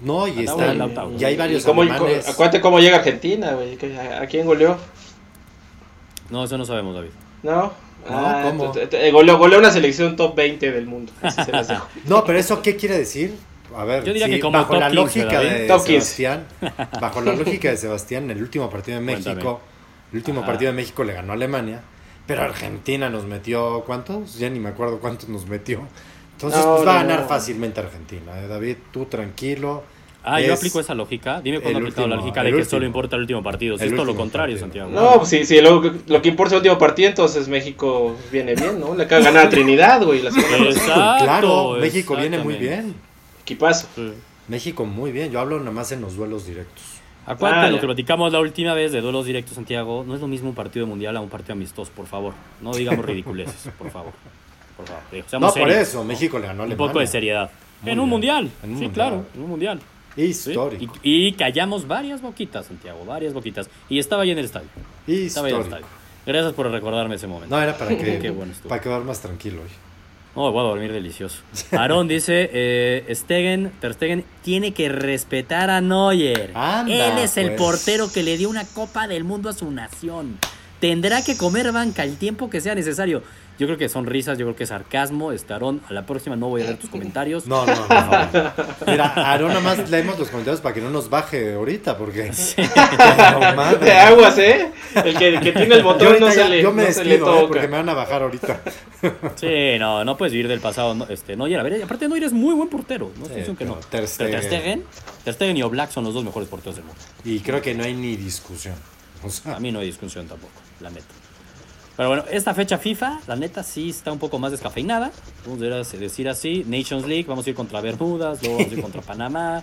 No, 0.00 0.26
y 0.26 0.32
Lautaro, 0.44 0.60
están, 0.60 0.78
Lautaro. 0.78 1.12
y 1.18 1.24
hay 1.24 1.34
¿Y 1.34 1.36
varios 1.36 1.64
cómo, 1.64 1.82
acuérdate 1.82 2.60
cómo 2.60 2.80
llega 2.80 2.96
Argentina, 2.96 3.52
güey. 3.52 3.78
¿A, 4.20 4.26
quién 4.26 4.44
goleó? 4.46 4.76
No, 6.30 6.44
eso 6.44 6.58
no 6.58 6.64
sabemos, 6.64 6.94
David. 6.94 7.10
¿No? 7.42 7.72
Ah, 8.08 8.44
¿cómo? 8.48 8.72
goleó, 9.12 9.38
goleó 9.38 9.58
una 9.58 9.70
selección 9.70 10.16
top 10.16 10.34
20 10.34 10.72
del 10.72 10.86
mundo. 10.86 11.12
Así 11.22 11.42
se 11.42 11.52
las 11.52 11.68
dejo. 11.68 11.86
No, 12.06 12.24
pero 12.24 12.38
eso 12.38 12.60
qué 12.60 12.76
quiere 12.76 12.98
decir? 12.98 13.34
A 13.76 13.84
ver, 13.84 14.04
Yo 14.04 14.12
diría 14.12 14.26
sí, 14.26 14.32
que 14.34 14.40
como 14.40 14.58
bajo 14.58 14.72
top 14.72 14.80
la 14.80 14.90
15, 14.90 14.94
lógica 15.24 15.40
de 15.40 15.66
Top 15.66 15.84
15. 15.84 16.00
Sebastián, 16.00 16.46
bajo 17.00 17.20
la 17.20 17.32
lógica 17.34 17.70
de 17.70 17.76
Sebastián, 17.76 18.24
en 18.24 18.30
el 18.32 18.42
último 18.42 18.70
partido 18.70 18.98
de 18.98 19.04
México, 19.04 19.32
Cuéntame. 19.32 19.58
el 20.12 20.18
último 20.18 20.40
Ajá. 20.40 20.46
partido 20.48 20.70
de 20.72 20.76
México 20.76 21.04
le 21.04 21.12
ganó 21.12 21.32
a 21.32 21.34
Alemania, 21.36 21.80
pero 22.26 22.42
Argentina 22.42 23.10
nos 23.10 23.24
metió 23.24 23.82
¿cuántos? 23.86 24.38
Ya 24.38 24.48
ni 24.50 24.58
me 24.60 24.70
acuerdo 24.70 24.98
cuántos 25.00 25.28
nos 25.28 25.46
metió. 25.46 25.80
Entonces, 26.32 26.64
No, 26.64 26.76
pues 26.76 26.88
va 26.88 27.00
a 27.00 27.02
no, 27.02 27.08
ganar 27.08 27.20
no. 27.22 27.28
fácilmente 27.28 27.80
Argentina, 27.80 28.32
¿eh, 28.40 28.48
David, 28.48 28.76
tú 28.92 29.04
tranquilo. 29.06 29.82
Ah, 30.26 30.40
yo 30.40 30.54
aplico 30.54 30.80
esa 30.80 30.94
lógica. 30.94 31.42
Dime 31.42 31.60
cuándo 31.60 31.80
he 31.80 31.82
aplicado 31.82 32.08
la 32.08 32.16
lógica 32.16 32.42
de 32.42 32.48
que 32.48 32.56
último. 32.56 32.70
solo 32.70 32.86
importa 32.86 33.16
el 33.16 33.22
último 33.22 33.42
partido. 33.42 33.76
Si 33.76 33.82
El 33.84 33.90
es 33.90 33.94
todo 33.96 34.06
lo 34.06 34.16
contrario, 34.16 34.56
partido. 34.58 34.84
Santiago. 34.86 34.90
No, 35.12 35.18
pues 35.18 35.28
si, 35.28 35.44
si 35.44 35.60
lo, 35.60 35.82
lo 36.06 36.22
que 36.22 36.28
importa 36.30 36.48
es 36.48 36.52
el 36.54 36.58
último 36.60 36.78
partido, 36.78 37.10
entonces 37.10 37.46
México 37.46 38.16
viene 38.32 38.54
bien, 38.54 38.80
¿no? 38.80 38.94
Le 38.94 39.02
acaba 39.04 39.18
de 39.18 39.24
ganar 39.26 39.46
a 39.46 39.50
Trinidad, 39.50 40.02
güey. 40.02 40.20
Exacto, 40.26 41.24
claro, 41.24 41.72
México 41.78 42.16
viene 42.16 42.38
muy 42.38 42.54
bien. 42.54 42.94
Equipazo. 43.44 43.86
Sí. 43.94 44.12
México 44.48 44.84
muy 44.84 45.12
bien, 45.12 45.30
yo 45.30 45.40
hablo 45.40 45.58
nada 45.58 45.70
más 45.70 45.90
en 45.92 46.00
los 46.00 46.16
duelos 46.16 46.46
directos. 46.46 46.82
Acuérdate 47.26 47.66
Ah, 47.68 47.70
lo 47.70 47.80
que 47.80 47.86
platicamos 47.86 48.30
la 48.32 48.40
última 48.40 48.74
vez 48.74 48.92
de 48.92 49.00
duelos 49.00 49.24
directos, 49.24 49.54
Santiago. 49.54 50.04
No 50.06 50.14
es 50.14 50.20
lo 50.20 50.26
mismo 50.26 50.50
un 50.50 50.54
partido 50.54 50.86
mundial 50.86 51.16
a 51.16 51.20
un 51.20 51.30
partido 51.30 51.54
amistoso, 51.54 51.90
por 51.96 52.06
favor. 52.06 52.34
No 52.60 52.74
digamos 52.74 53.04
ridiculeces, 53.04 53.70
por 53.78 53.90
favor. 53.90 54.12
Por 54.76 54.86
favor. 54.86 55.02
Seamos 55.26 55.48
No, 55.56 55.60
por 55.60 55.68
serios, 55.70 55.88
eso, 55.88 56.04
México 56.04 56.38
le 56.38 56.46
ganó 56.48 56.62
a 56.62 56.66
Un 56.66 56.72
Alemania. 56.72 56.86
poco 56.88 56.98
de 57.00 57.06
seriedad. 57.06 57.50
Muy 57.80 57.92
en 57.92 57.98
un 58.00 58.04
bien. 58.04 58.10
mundial. 58.10 58.50
En 58.62 58.70
un 58.72 58.78
sí, 58.78 58.84
mundial. 58.84 58.92
claro, 58.92 59.26
en 59.34 59.42
un 59.42 59.48
mundial. 59.50 59.80
¿sí? 60.16 60.22
Histórico. 60.22 60.94
Y, 61.02 61.28
y 61.28 61.32
callamos 61.32 61.86
varias 61.88 62.20
boquitas, 62.20 62.66
Santiago, 62.66 63.04
varias 63.06 63.32
boquitas. 63.32 63.70
Y 63.88 63.98
estaba 63.98 64.22
ahí 64.24 64.30
en 64.30 64.38
el 64.38 64.44
estadio. 64.44 64.68
Estaba 65.06 65.46
ahí 65.46 65.52
en 65.54 65.60
el 65.60 65.64
estadio. 65.64 65.86
Gracias 66.26 66.52
por 66.52 66.70
recordarme 66.70 67.14
ese 67.14 67.26
momento. 67.26 67.54
No, 67.56 67.62
era 67.62 67.76
para 67.78 67.88
que 67.96 68.18
Qué 68.18 68.30
bueno 68.30 68.52
para 68.68 68.80
quedar 68.82 69.02
más 69.02 69.20
tranquilo 69.20 69.62
hoy. 69.62 69.68
No, 70.36 70.50
voy 70.50 70.60
a 70.60 70.68
dormir 70.68 70.92
delicioso. 70.92 71.42
Aarón 71.72 72.08
dice, 72.08 72.50
eh, 72.52 73.14
Stegen, 73.14 73.72
Ter 73.80 73.94
Stegen 73.94 74.24
tiene 74.42 74.72
que 74.72 74.88
respetar 74.88 75.70
a 75.70 75.80
Neuer. 75.80 76.50
Anda, 76.54 76.92
Él 76.92 77.18
es 77.18 77.36
el 77.36 77.54
pues. 77.54 77.58
portero 77.58 78.10
que 78.10 78.22
le 78.22 78.36
dio 78.36 78.50
una 78.50 78.64
Copa 78.64 79.06
del 79.06 79.22
Mundo 79.22 79.48
a 79.48 79.52
su 79.52 79.70
nación. 79.70 80.38
Tendrá 80.80 81.22
que 81.22 81.36
comer 81.36 81.72
banca 81.72 82.02
el 82.02 82.16
tiempo 82.16 82.50
que 82.50 82.60
sea 82.60 82.74
necesario. 82.74 83.22
Yo 83.56 83.66
creo 83.68 83.78
que 83.78 83.88
son 83.88 84.06
risas, 84.06 84.36
yo 84.36 84.46
creo 84.46 84.56
que 84.56 84.64
es 84.64 84.70
sarcasmo. 84.70 85.30
Aarón, 85.48 85.80
a 85.88 85.92
la 85.92 86.04
próxima 86.06 86.34
no 86.34 86.48
voy 86.48 86.62
a 86.62 86.64
leer 86.64 86.76
tus 86.78 86.90
comentarios. 86.90 87.46
No, 87.46 87.64
no, 87.64 87.74
no. 87.74 88.52
Mira, 88.86 89.06
Aarón 89.14 89.48
nada 89.48 89.60
más 89.60 89.88
leemos 89.90 90.18
los 90.18 90.28
comentarios 90.28 90.60
para 90.60 90.74
que 90.74 90.80
no 90.80 90.90
nos 90.90 91.08
baje 91.08 91.54
ahorita, 91.54 91.96
porque. 91.96 92.32
No, 93.34 93.54
madre. 93.54 93.84
De 93.84 93.92
aguas, 93.92 94.38
¿eh? 94.38 94.72
El 94.94 95.16
que, 95.16 95.28
el 95.28 95.40
que 95.40 95.52
tiene 95.52 95.74
el 95.76 95.82
botón 95.82 96.16
no 96.20 96.30
se 96.30 96.36
ya- 96.38 96.48
le, 96.48 96.62
yo 96.62 96.72
me 96.72 96.82
no 96.82 96.88
le 96.88 96.94
despido, 96.94 97.40
eh, 97.42 97.44
porque 97.48 97.68
me 97.68 97.76
van 97.76 97.88
a 97.88 97.94
bajar 97.94 98.22
ahorita. 98.22 98.60
Sí, 99.36 99.78
no, 99.78 100.02
no 100.04 100.16
puedes 100.16 100.32
vivir 100.32 100.48
del 100.48 100.60
pasado. 100.60 100.94
No, 100.94 101.06
este, 101.08 101.36
Neuer, 101.36 101.60
a 101.60 101.62
ver, 101.62 101.82
aparte 101.82 102.08
Neuer 102.08 102.24
es 102.24 102.32
muy 102.32 102.54
buen 102.54 102.68
portero. 102.70 103.10
No 103.18 103.26
estoy 103.26 103.44
Sí, 103.44 103.54
que 103.54 103.64
no. 103.66 103.74
Ter 103.74 104.06
Pero 104.16 104.30
Ter 104.30 104.40
Stegen- 104.40 104.42
Stegen, 104.46 104.84
Ter 105.24 105.34
Stegen 105.34 105.56
y 105.58 105.62
Oblak 105.62 105.90
son 105.90 106.04
los 106.04 106.14
dos 106.14 106.24
mejores 106.24 106.48
porteros 106.48 106.76
del 106.76 106.84
mundo. 106.86 107.00
Y 107.24 107.40
creo 107.40 107.60
que 107.60 107.74
no 107.74 107.84
hay 107.84 107.92
ni 107.94 108.16
discusión. 108.16 108.74
O 109.22 109.28
sea, 109.28 109.56
A 109.56 109.60
mí 109.60 109.70
no 109.72 109.80
hay 109.80 109.86
discusión 109.86 110.26
tampoco, 110.26 110.52
la 110.80 110.88
neta. 110.90 111.04
Pero 111.96 112.08
bueno, 112.08 112.24
esta 112.30 112.54
fecha 112.54 112.76
FIFA, 112.78 113.20
la 113.28 113.36
neta 113.36 113.62
sí 113.62 113.90
está 113.90 114.10
un 114.10 114.18
poco 114.18 114.38
más 114.38 114.50
descafeinada. 114.50 115.12
Vamos 115.46 115.62
a 115.62 115.96
decir 115.96 116.28
así. 116.28 116.64
Nations 116.66 117.06
League, 117.06 117.24
vamos 117.28 117.46
a 117.46 117.50
ir 117.50 117.54
contra 117.56 117.80
Bermudas, 117.80 118.42
luego 118.42 118.56
vamos 118.58 118.72
a 118.72 118.74
ir 118.76 118.82
contra 118.82 119.00
Panamá. 119.06 119.62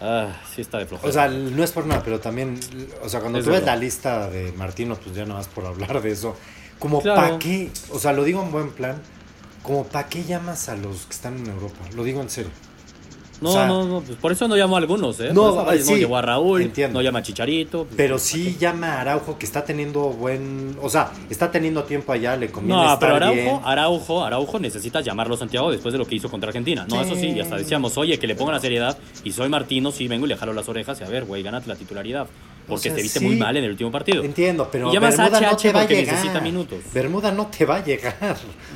Ah, 0.00 0.32
sí 0.52 0.60
está 0.60 0.78
de 0.78 0.86
flojera. 0.86 1.08
O 1.08 1.12
sea, 1.12 1.28
no 1.28 1.62
es 1.62 1.70
por 1.70 1.86
nada, 1.86 2.02
pero 2.04 2.18
también, 2.18 2.58
o 3.02 3.08
sea, 3.08 3.20
cuando 3.20 3.38
Es 3.38 3.44
tú 3.44 3.52
ves 3.52 3.62
la 3.64 3.76
lista 3.76 4.28
de 4.28 4.50
Martino, 4.52 4.96
pues 4.96 5.14
ya 5.14 5.22
nada 5.24 5.36
más 5.38 5.46
por 5.48 5.64
hablar 5.64 6.02
de 6.02 6.10
eso, 6.10 6.36
como 6.80 7.00
Claro. 7.00 7.20
para 7.20 7.38
qué, 7.38 7.70
o 7.92 8.00
sea, 8.00 8.12
lo 8.12 8.24
digo 8.24 8.42
en 8.42 8.50
buen 8.50 8.70
plan, 8.72 9.00
como 9.62 9.84
para 9.84 10.08
qué 10.08 10.24
llamas 10.24 10.68
a 10.68 10.74
los 10.74 11.06
que 11.06 11.12
están 11.12 11.38
en 11.38 11.46
Europa, 11.46 11.78
lo 11.94 12.02
digo 12.02 12.20
en 12.20 12.28
serio. 12.28 12.50
No, 13.40 13.50
o 13.50 13.52
sea- 13.52 13.66
no, 13.66 13.84
no, 13.84 14.00
pues 14.00 14.16
por 14.18 14.32
eso 14.32 14.46
no 14.48 14.56
llamo 14.56 14.76
a 14.76 14.78
algunos, 14.78 15.18
¿eh? 15.20 15.30
No, 15.32 15.64
no 15.64 15.72
sí, 15.72 15.96
llevó 15.96 16.16
a 16.16 16.22
Raúl, 16.22 16.62
entiendo. 16.62 16.98
no 16.98 17.02
llama 17.02 17.18
a 17.18 17.22
Chicharito. 17.22 17.84
pues, 17.84 17.94
Pero 17.96 18.18
sí 18.18 18.56
llama 18.58 18.94
a 18.94 19.00
Araujo 19.02 19.38
que 19.38 19.46
está 19.46 19.64
teniendo 19.64 20.00
buen, 20.10 20.76
o 20.80 20.88
sea, 20.88 21.10
está 21.30 21.50
teniendo 21.50 21.84
tiempo 21.84 22.12
allá, 22.12 22.36
le 22.36 22.50
conviene 22.50 22.80
No, 22.82 22.84
estar 22.94 22.98
pero 22.98 23.16
Araujo, 23.16 23.34
bien. 23.34 23.60
Araujo, 23.64 24.24
Araujo 24.24 24.58
necesita 24.58 25.00
llamarlo 25.00 25.36
Santiago 25.36 25.70
después 25.70 25.92
de 25.92 25.98
lo 25.98 26.06
que 26.06 26.14
hizo 26.16 26.30
contra 26.30 26.48
Argentina. 26.48 26.86
No, 26.88 26.96
Sí. 27.02 27.10
eso 27.10 27.20
sí, 27.20 27.26
y 27.30 27.40
hasta 27.40 27.56
decíamos, 27.56 27.96
oye, 27.98 28.18
que 28.18 28.26
le 28.26 28.34
pongan 28.34 28.54
la 28.54 28.60
seriedad. 28.60 28.96
Y 29.24 29.32
soy 29.32 29.48
Martino, 29.48 29.90
sí, 29.92 30.08
vengo 30.08 30.26
y 30.26 30.28
le 30.30 30.36
jalo 30.36 30.52
las 30.52 30.68
orejas 30.68 31.00
y 31.00 31.04
a 31.04 31.08
ver, 31.08 31.24
güey, 31.24 31.42
gánate 31.42 31.68
la 31.68 31.76
titularidad. 31.76 32.26
Porque 32.66 32.84
sea, 32.84 32.94
te 32.94 33.02
viste 33.02 33.18
sí. 33.18 33.26
muy 33.26 33.36
mal 33.36 33.54
en 33.58 33.64
el 33.64 33.70
último 33.72 33.90
partido. 33.90 34.22
Entiendo, 34.24 34.68
pero 34.72 34.88
a 34.88 34.92
Bermuda 34.92 35.10
no 35.40 35.56
te 35.56 35.70
va 35.70 35.80
a 35.80 35.82
porque 35.82 35.96
llegar. 35.96 36.14
necesita 36.14 36.40
minutos. 36.40 36.78
Bermuda 36.94 37.30
no 37.30 37.46
te 37.48 37.66
va 37.66 37.76
a 37.76 37.84
llegar. 37.84 38.16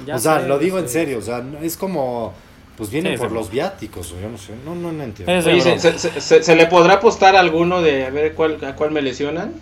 Ya 0.06 0.16
o 0.16 0.18
sea, 0.18 0.40
sé, 0.42 0.46
lo 0.48 0.56
ya 0.58 0.64
digo 0.64 0.78
en 0.78 0.88
serio, 0.90 1.18
o 1.18 1.22
sea, 1.22 1.42
es 1.62 1.76
como, 1.78 2.34
pues 2.78 2.88
vienen 2.90 3.12
Sí, 3.14 3.18
por 3.18 3.28
sí. 3.28 3.34
los 3.34 3.50
viáticos, 3.50 4.12
o 4.12 4.20
yo 4.20 4.28
no 4.30 4.38
sé, 4.38 4.52
no, 4.64 4.74
no, 4.74 4.90
no 4.92 5.02
entiendo. 5.04 5.32
Es- 5.32 5.46
Oye. 5.46 5.78
¿se, 5.78 5.98
se, 5.98 6.20
se- 6.20 6.42
se 6.42 6.56
le 6.56 6.66
podrá 6.66 6.94
apostar 6.94 7.36
a 7.36 7.40
alguno 7.40 7.82
de 7.82 8.06
a 8.06 8.10
ver 8.10 8.32
cuál, 8.34 8.56
a 8.64 8.74
cuál 8.76 8.92
me 8.92 9.02
lesionan? 9.02 9.52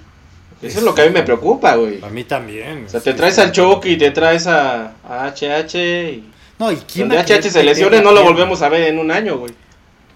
Eso 0.62 0.78
es 0.78 0.84
lo 0.84 0.94
que 0.94 1.02
a 1.02 1.06
mí 1.06 1.10
me 1.12 1.22
preocupa, 1.22 1.74
güey. 1.76 1.98
A 2.04 2.08
mí 2.08 2.24
también. 2.24 2.84
O 2.86 2.88
sea, 2.88 3.00
te 3.00 3.12
traes 3.14 3.34
sí. 3.34 3.40
al 3.40 3.52
Chucky 3.52 3.90
y 3.92 3.96
te 3.98 4.10
traes 4.10 4.46
a, 4.46 4.92
a 5.04 5.26
HH 5.34 5.74
y 6.12 6.24
No, 6.58 6.70
¿y 6.72 6.76
quién 6.76 7.08
donde 7.08 7.22
HH 7.24 7.50
se 7.50 7.62
lesione 7.64 8.00
no 8.00 8.12
lo 8.12 8.22
volvemos 8.22 8.62
a 8.62 8.68
ver 8.68 8.88
en 8.88 8.98
un 8.98 9.10
año, 9.10 9.38
güey. 9.38 9.52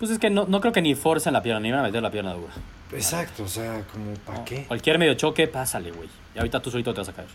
Pues 0.00 0.10
es 0.10 0.18
que 0.18 0.30
no, 0.30 0.46
no 0.48 0.62
creo 0.62 0.72
que 0.72 0.80
ni 0.80 0.94
forcen 0.94 1.34
la 1.34 1.42
pierna, 1.42 1.60
ni 1.60 1.70
van 1.70 1.80
a 1.80 1.82
meter 1.82 2.02
la 2.02 2.10
pierna 2.10 2.32
dura. 2.32 2.54
Exacto, 2.90 3.44
o 3.44 3.48
sea, 3.48 3.82
como, 3.92 4.14
¿para 4.24 4.38
No, 4.38 4.44
qué? 4.46 4.64
Cualquier 4.64 4.98
medio 4.98 5.12
choque, 5.12 5.46
pásale, 5.46 5.92
güey. 5.92 6.08
Y 6.34 6.38
ahorita 6.38 6.60
tú 6.60 6.70
solito 6.70 6.94
te 6.94 7.02
vas 7.02 7.10
a 7.10 7.12
caer. 7.12 7.28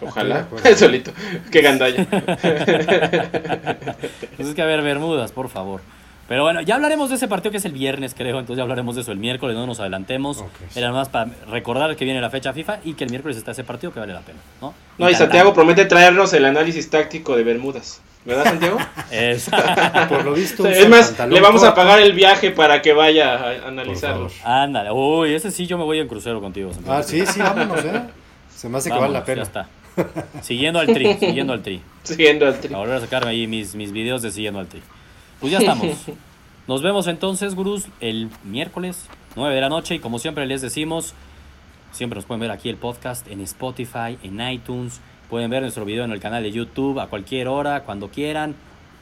Ojalá, 0.02 0.48
solito. 0.76 1.12
Qué 1.52 1.60
gandalla. 1.60 2.06
Pues 4.36 4.48
es 4.48 4.54
que 4.54 4.62
a 4.62 4.64
ver, 4.64 4.80
Bermudas, 4.80 5.32
por 5.32 5.50
favor. 5.50 5.82
Pero 6.26 6.44
bueno, 6.44 6.62
ya 6.62 6.76
hablaremos 6.76 7.10
de 7.10 7.16
ese 7.16 7.28
partido 7.28 7.50
que 7.50 7.58
es 7.58 7.64
el 7.66 7.72
viernes, 7.72 8.14
creo. 8.14 8.38
Entonces 8.38 8.56
ya 8.56 8.62
hablaremos 8.62 8.94
de 8.94 9.02
eso 9.02 9.12
el 9.12 9.18
miércoles, 9.18 9.54
no 9.54 9.66
nos 9.66 9.80
adelantemos. 9.80 10.38
Ok, 10.38 10.48
sí. 10.70 10.78
Era 10.78 10.92
más 10.92 11.10
para 11.10 11.30
recordar 11.50 11.94
que 11.96 12.06
viene 12.06 12.22
la 12.22 12.30
fecha 12.30 12.54
FIFA 12.54 12.78
y 12.84 12.94
que 12.94 13.04
el 13.04 13.10
miércoles 13.10 13.36
está 13.36 13.50
ese 13.50 13.64
partido 13.64 13.92
que 13.92 14.00
vale 14.00 14.14
la 14.14 14.20
pena, 14.20 14.38
¿no? 14.62 14.72
No, 14.96 15.10
y 15.10 15.14
Santiago 15.14 15.52
promete 15.52 15.84
traernos 15.84 16.32
el 16.32 16.46
análisis 16.46 16.88
táctico 16.88 17.36
de 17.36 17.44
Bermudas. 17.44 18.00
¿Verdad, 18.24 18.44
Santiago? 18.44 18.78
Es- 19.10 19.50
Por 20.08 20.24
lo 20.24 20.32
visto. 20.34 20.66
es 20.68 20.88
más, 20.88 21.18
le 21.28 21.40
vamos 21.40 21.64
a 21.64 21.74
pagar 21.74 22.00
el 22.00 22.12
viaje 22.12 22.50
para 22.50 22.80
que 22.82 22.92
vaya 22.92 23.34
a 23.34 23.68
analizarlo. 23.68 24.28
Ándale, 24.44 24.90
uy, 24.92 25.34
ese 25.34 25.50
sí 25.50 25.66
yo 25.66 25.78
me 25.78 25.84
voy 25.84 25.98
en 26.00 26.08
crucero 26.08 26.40
contigo. 26.40 26.72
Santiago. 26.72 26.98
Ah, 26.98 27.02
sí, 27.02 27.24
sí, 27.26 27.40
vámonos, 27.40 27.84
¿eh? 27.84 28.02
Se 28.54 28.68
me 28.68 28.78
hace 28.78 28.90
que 28.90 28.98
vale 28.98 29.12
la 29.14 29.24
pena. 29.24 29.36
Ya 29.38 29.42
está. 29.42 29.68
Siguiendo 30.42 30.78
al 30.78 30.86
tri, 30.86 31.14
siguiendo 31.14 31.52
al 31.52 31.62
tri. 31.62 31.80
Siguiendo 32.04 32.46
al 32.46 32.58
tri. 32.60 32.72
A 32.74 32.78
volver 32.78 32.96
a 32.96 33.00
sacarme 33.00 33.30
ahí 33.30 33.46
mis, 33.46 33.74
mis 33.74 33.90
videos 33.92 34.22
de 34.22 34.30
siguiendo 34.30 34.60
al 34.60 34.66
tri. 34.66 34.80
Pues 35.40 35.52
ya 35.52 35.58
estamos. 35.58 35.86
Nos 36.66 36.82
vemos 36.82 37.06
entonces, 37.06 37.54
gurús, 37.54 37.86
el 38.00 38.30
miércoles, 38.44 39.06
9 39.34 39.54
de 39.54 39.60
la 39.60 39.68
noche. 39.68 39.94
Y 39.96 39.98
como 39.98 40.18
siempre 40.18 40.46
les 40.46 40.60
decimos, 40.62 41.14
siempre 41.92 42.16
nos 42.16 42.24
pueden 42.26 42.40
ver 42.40 42.50
aquí 42.50 42.68
el 42.68 42.76
podcast 42.76 43.26
en 43.28 43.40
Spotify, 43.40 44.18
en 44.22 44.40
iTunes. 44.48 45.00
Pueden 45.30 45.48
ver 45.50 45.62
nuestro 45.62 45.84
video 45.84 46.04
en 46.04 46.10
el 46.12 46.20
canal 46.20 46.42
de 46.42 46.50
YouTube 46.50 46.98
a 46.98 47.06
cualquier 47.06 47.46
hora, 47.48 47.82
cuando 47.84 48.08
quieran. 48.08 48.54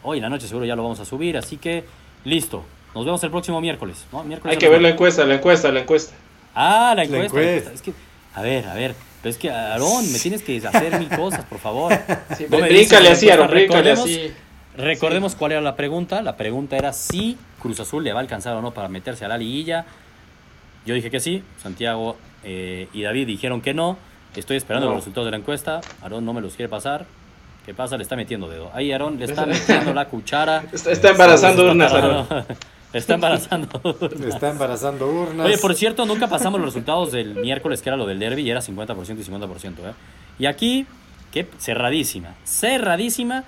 Hoy 0.03 0.19
en 0.19 0.23
la 0.25 0.29
noche 0.29 0.47
seguro 0.47 0.67
ya 0.67 0.77
lo 0.77 0.83
vamos 0.83 1.01
a 1.01 1.05
subir, 1.05 1.37
así 1.39 1.57
que 1.57 1.85
listo. 2.25 2.65
Nos 2.95 3.05
vemos 3.05 3.23
el 3.25 3.31
próximo 3.31 3.61
miércoles. 3.61 4.05
¿no? 4.13 4.23
miércoles 4.25 4.53
Hay 4.53 4.59
que 4.59 4.69
ver 4.69 4.83
la 4.83 4.91
encuesta, 4.91 5.25
la 5.25 5.35
encuesta, 5.35 5.73
la 5.73 5.81
encuesta. 5.81 6.15
Ah, 6.55 6.93
la 6.97 6.97
La 6.97 7.05
encuesta. 7.05 7.39
encuesta. 7.39 7.73
Es 7.73 7.83
que, 7.83 7.93
a 8.35 8.43
ver, 8.43 8.67
a 8.67 8.75
ver. 8.75 8.95
Pero 9.23 9.31
es 9.31 9.39
que, 9.39 9.51
Aarón, 9.51 10.13
me 10.13 10.19
tienes 10.19 10.43
que 10.43 10.59
hacer 10.59 10.99
mil 10.99 11.09
cosas, 11.09 11.45
por 11.47 11.59
favor. 11.59 11.93
Sí, 12.37 12.47
No 12.51 12.59
bríncale 12.59 13.09
así, 13.09 13.31
Aaron, 13.31 13.47
encuesta, 13.47 13.55
bríncale 13.81 13.95
recordemos- 13.95 14.05
así. 14.05 14.33
Recordemos 14.77 15.35
cuál 15.35 15.53
era 15.53 15.61
la 15.61 15.75
pregunta. 15.77 16.23
La 16.23 16.37
pregunta 16.37 16.77
era 16.77 16.93
si 16.93 17.37
Cruz 17.61 17.81
Azul 17.81 18.05
le 18.05 18.13
va 18.13 18.21
a 18.21 18.23
alcanzar 18.23 18.55
o 18.55 18.63
no 18.63 18.71
para 18.73 18.89
meterse 18.89 19.25
a 19.25 19.29
la 19.29 19.37
liguilla. 19.39 19.87
Yo 20.87 20.95
dije 20.95 21.11
que 21.11 21.19
sí. 21.21 21.43
Santiago 21.63 22.17
eh, 22.45 22.87
y 22.93 23.03
David 23.03 23.27
dijeron 23.27 23.61
que 23.61 23.75
no. 23.75 23.99
Estoy 24.37 24.57
esperando 24.57 24.87
No. 24.87 24.93
los 24.95 25.03
resultados 25.03 25.27
de 25.27 25.31
la 25.33 25.37
encuesta. 25.39 25.81
Aarón 26.03 26.25
no 26.25 26.33
me 26.33 26.41
los 26.41 26.55
quiere 26.55 26.69
pasar. 26.69 27.07
¿Qué 27.67 27.75
pasa? 27.75 27.97
Le 27.97 28.03
está 28.03 28.17
metiendo 28.17 28.49
dedo. 28.49 28.71
Ahí 28.73 28.93
Aarón 28.93 29.19
le 29.19 29.25
está 29.27 29.45
metiendo 29.47 29.93
la 29.93 30.07
cuchara. 30.07 30.65
Está, 30.73 30.91
está 30.93 31.11
embarazando 31.11 31.67
urnas, 31.71 31.93
Aaron. 31.93 32.27
Está 32.91 33.15
embarazando. 33.17 33.69
Le 34.19 34.29
está 34.31 34.49
embarazando 34.49 35.07
urnas. 35.11 35.45
Oye, 35.47 35.59
por 35.59 35.75
cierto, 35.75 36.07
nunca 36.07 36.27
pasamos 36.27 36.59
los 36.59 36.71
resultados 36.71 37.13
del 37.13 37.35
miércoles, 37.35 37.83
que 37.83 37.91
era 37.91 37.99
lo 37.99 38.07
del 38.07 38.19
derby, 38.19 38.41
y 38.41 38.51
era 38.51 38.63
50% 38.63 39.19
y 39.19 39.25
50%. 39.31 39.73
¿eh? 39.81 39.93
Y 40.39 40.47
aquí, 40.47 40.87
que 41.31 41.47
cerradísima, 41.59 42.35
cerradísima, 42.47 43.45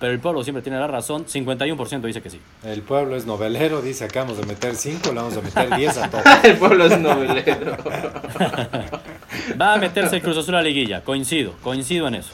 pero 0.00 0.12
el 0.12 0.20
pueblo 0.20 0.42
siempre 0.44 0.62
tiene 0.62 0.78
la 0.78 0.86
razón, 0.86 1.26
51% 1.26 2.00
dice 2.02 2.22
que 2.22 2.30
sí. 2.30 2.40
El 2.62 2.82
pueblo 2.82 3.16
es 3.16 3.26
novelero, 3.26 3.82
dice 3.82 4.04
acabamos 4.04 4.38
de 4.38 4.46
meter 4.46 4.74
5, 4.76 5.08
le 5.08 5.14
vamos 5.14 5.36
a 5.36 5.40
meter 5.40 5.76
10 5.76 5.98
a 5.98 6.10
todos. 6.10 6.24
El 6.44 6.56
pueblo 6.56 6.86
es 6.86 6.98
novelero. 6.98 7.76
Va 9.60 9.74
a 9.74 9.78
meterse 9.78 10.16
el 10.16 10.22
Cruz 10.22 10.38
Azul 10.38 10.54
a 10.54 10.58
la 10.58 10.64
liguilla, 10.64 11.02
coincido, 11.02 11.54
coincido 11.62 12.06
en 12.08 12.16
eso. 12.16 12.32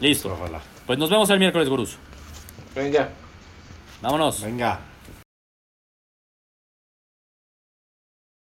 Listo. 0.00 0.32
Ojalá. 0.32 0.60
Pues 0.86 0.98
nos 0.98 1.08
vemos 1.08 1.30
el 1.30 1.38
miércoles, 1.38 1.68
gurús. 1.68 1.96
Venga. 2.74 3.08
Vámonos. 4.00 4.42
Venga. 4.42 4.80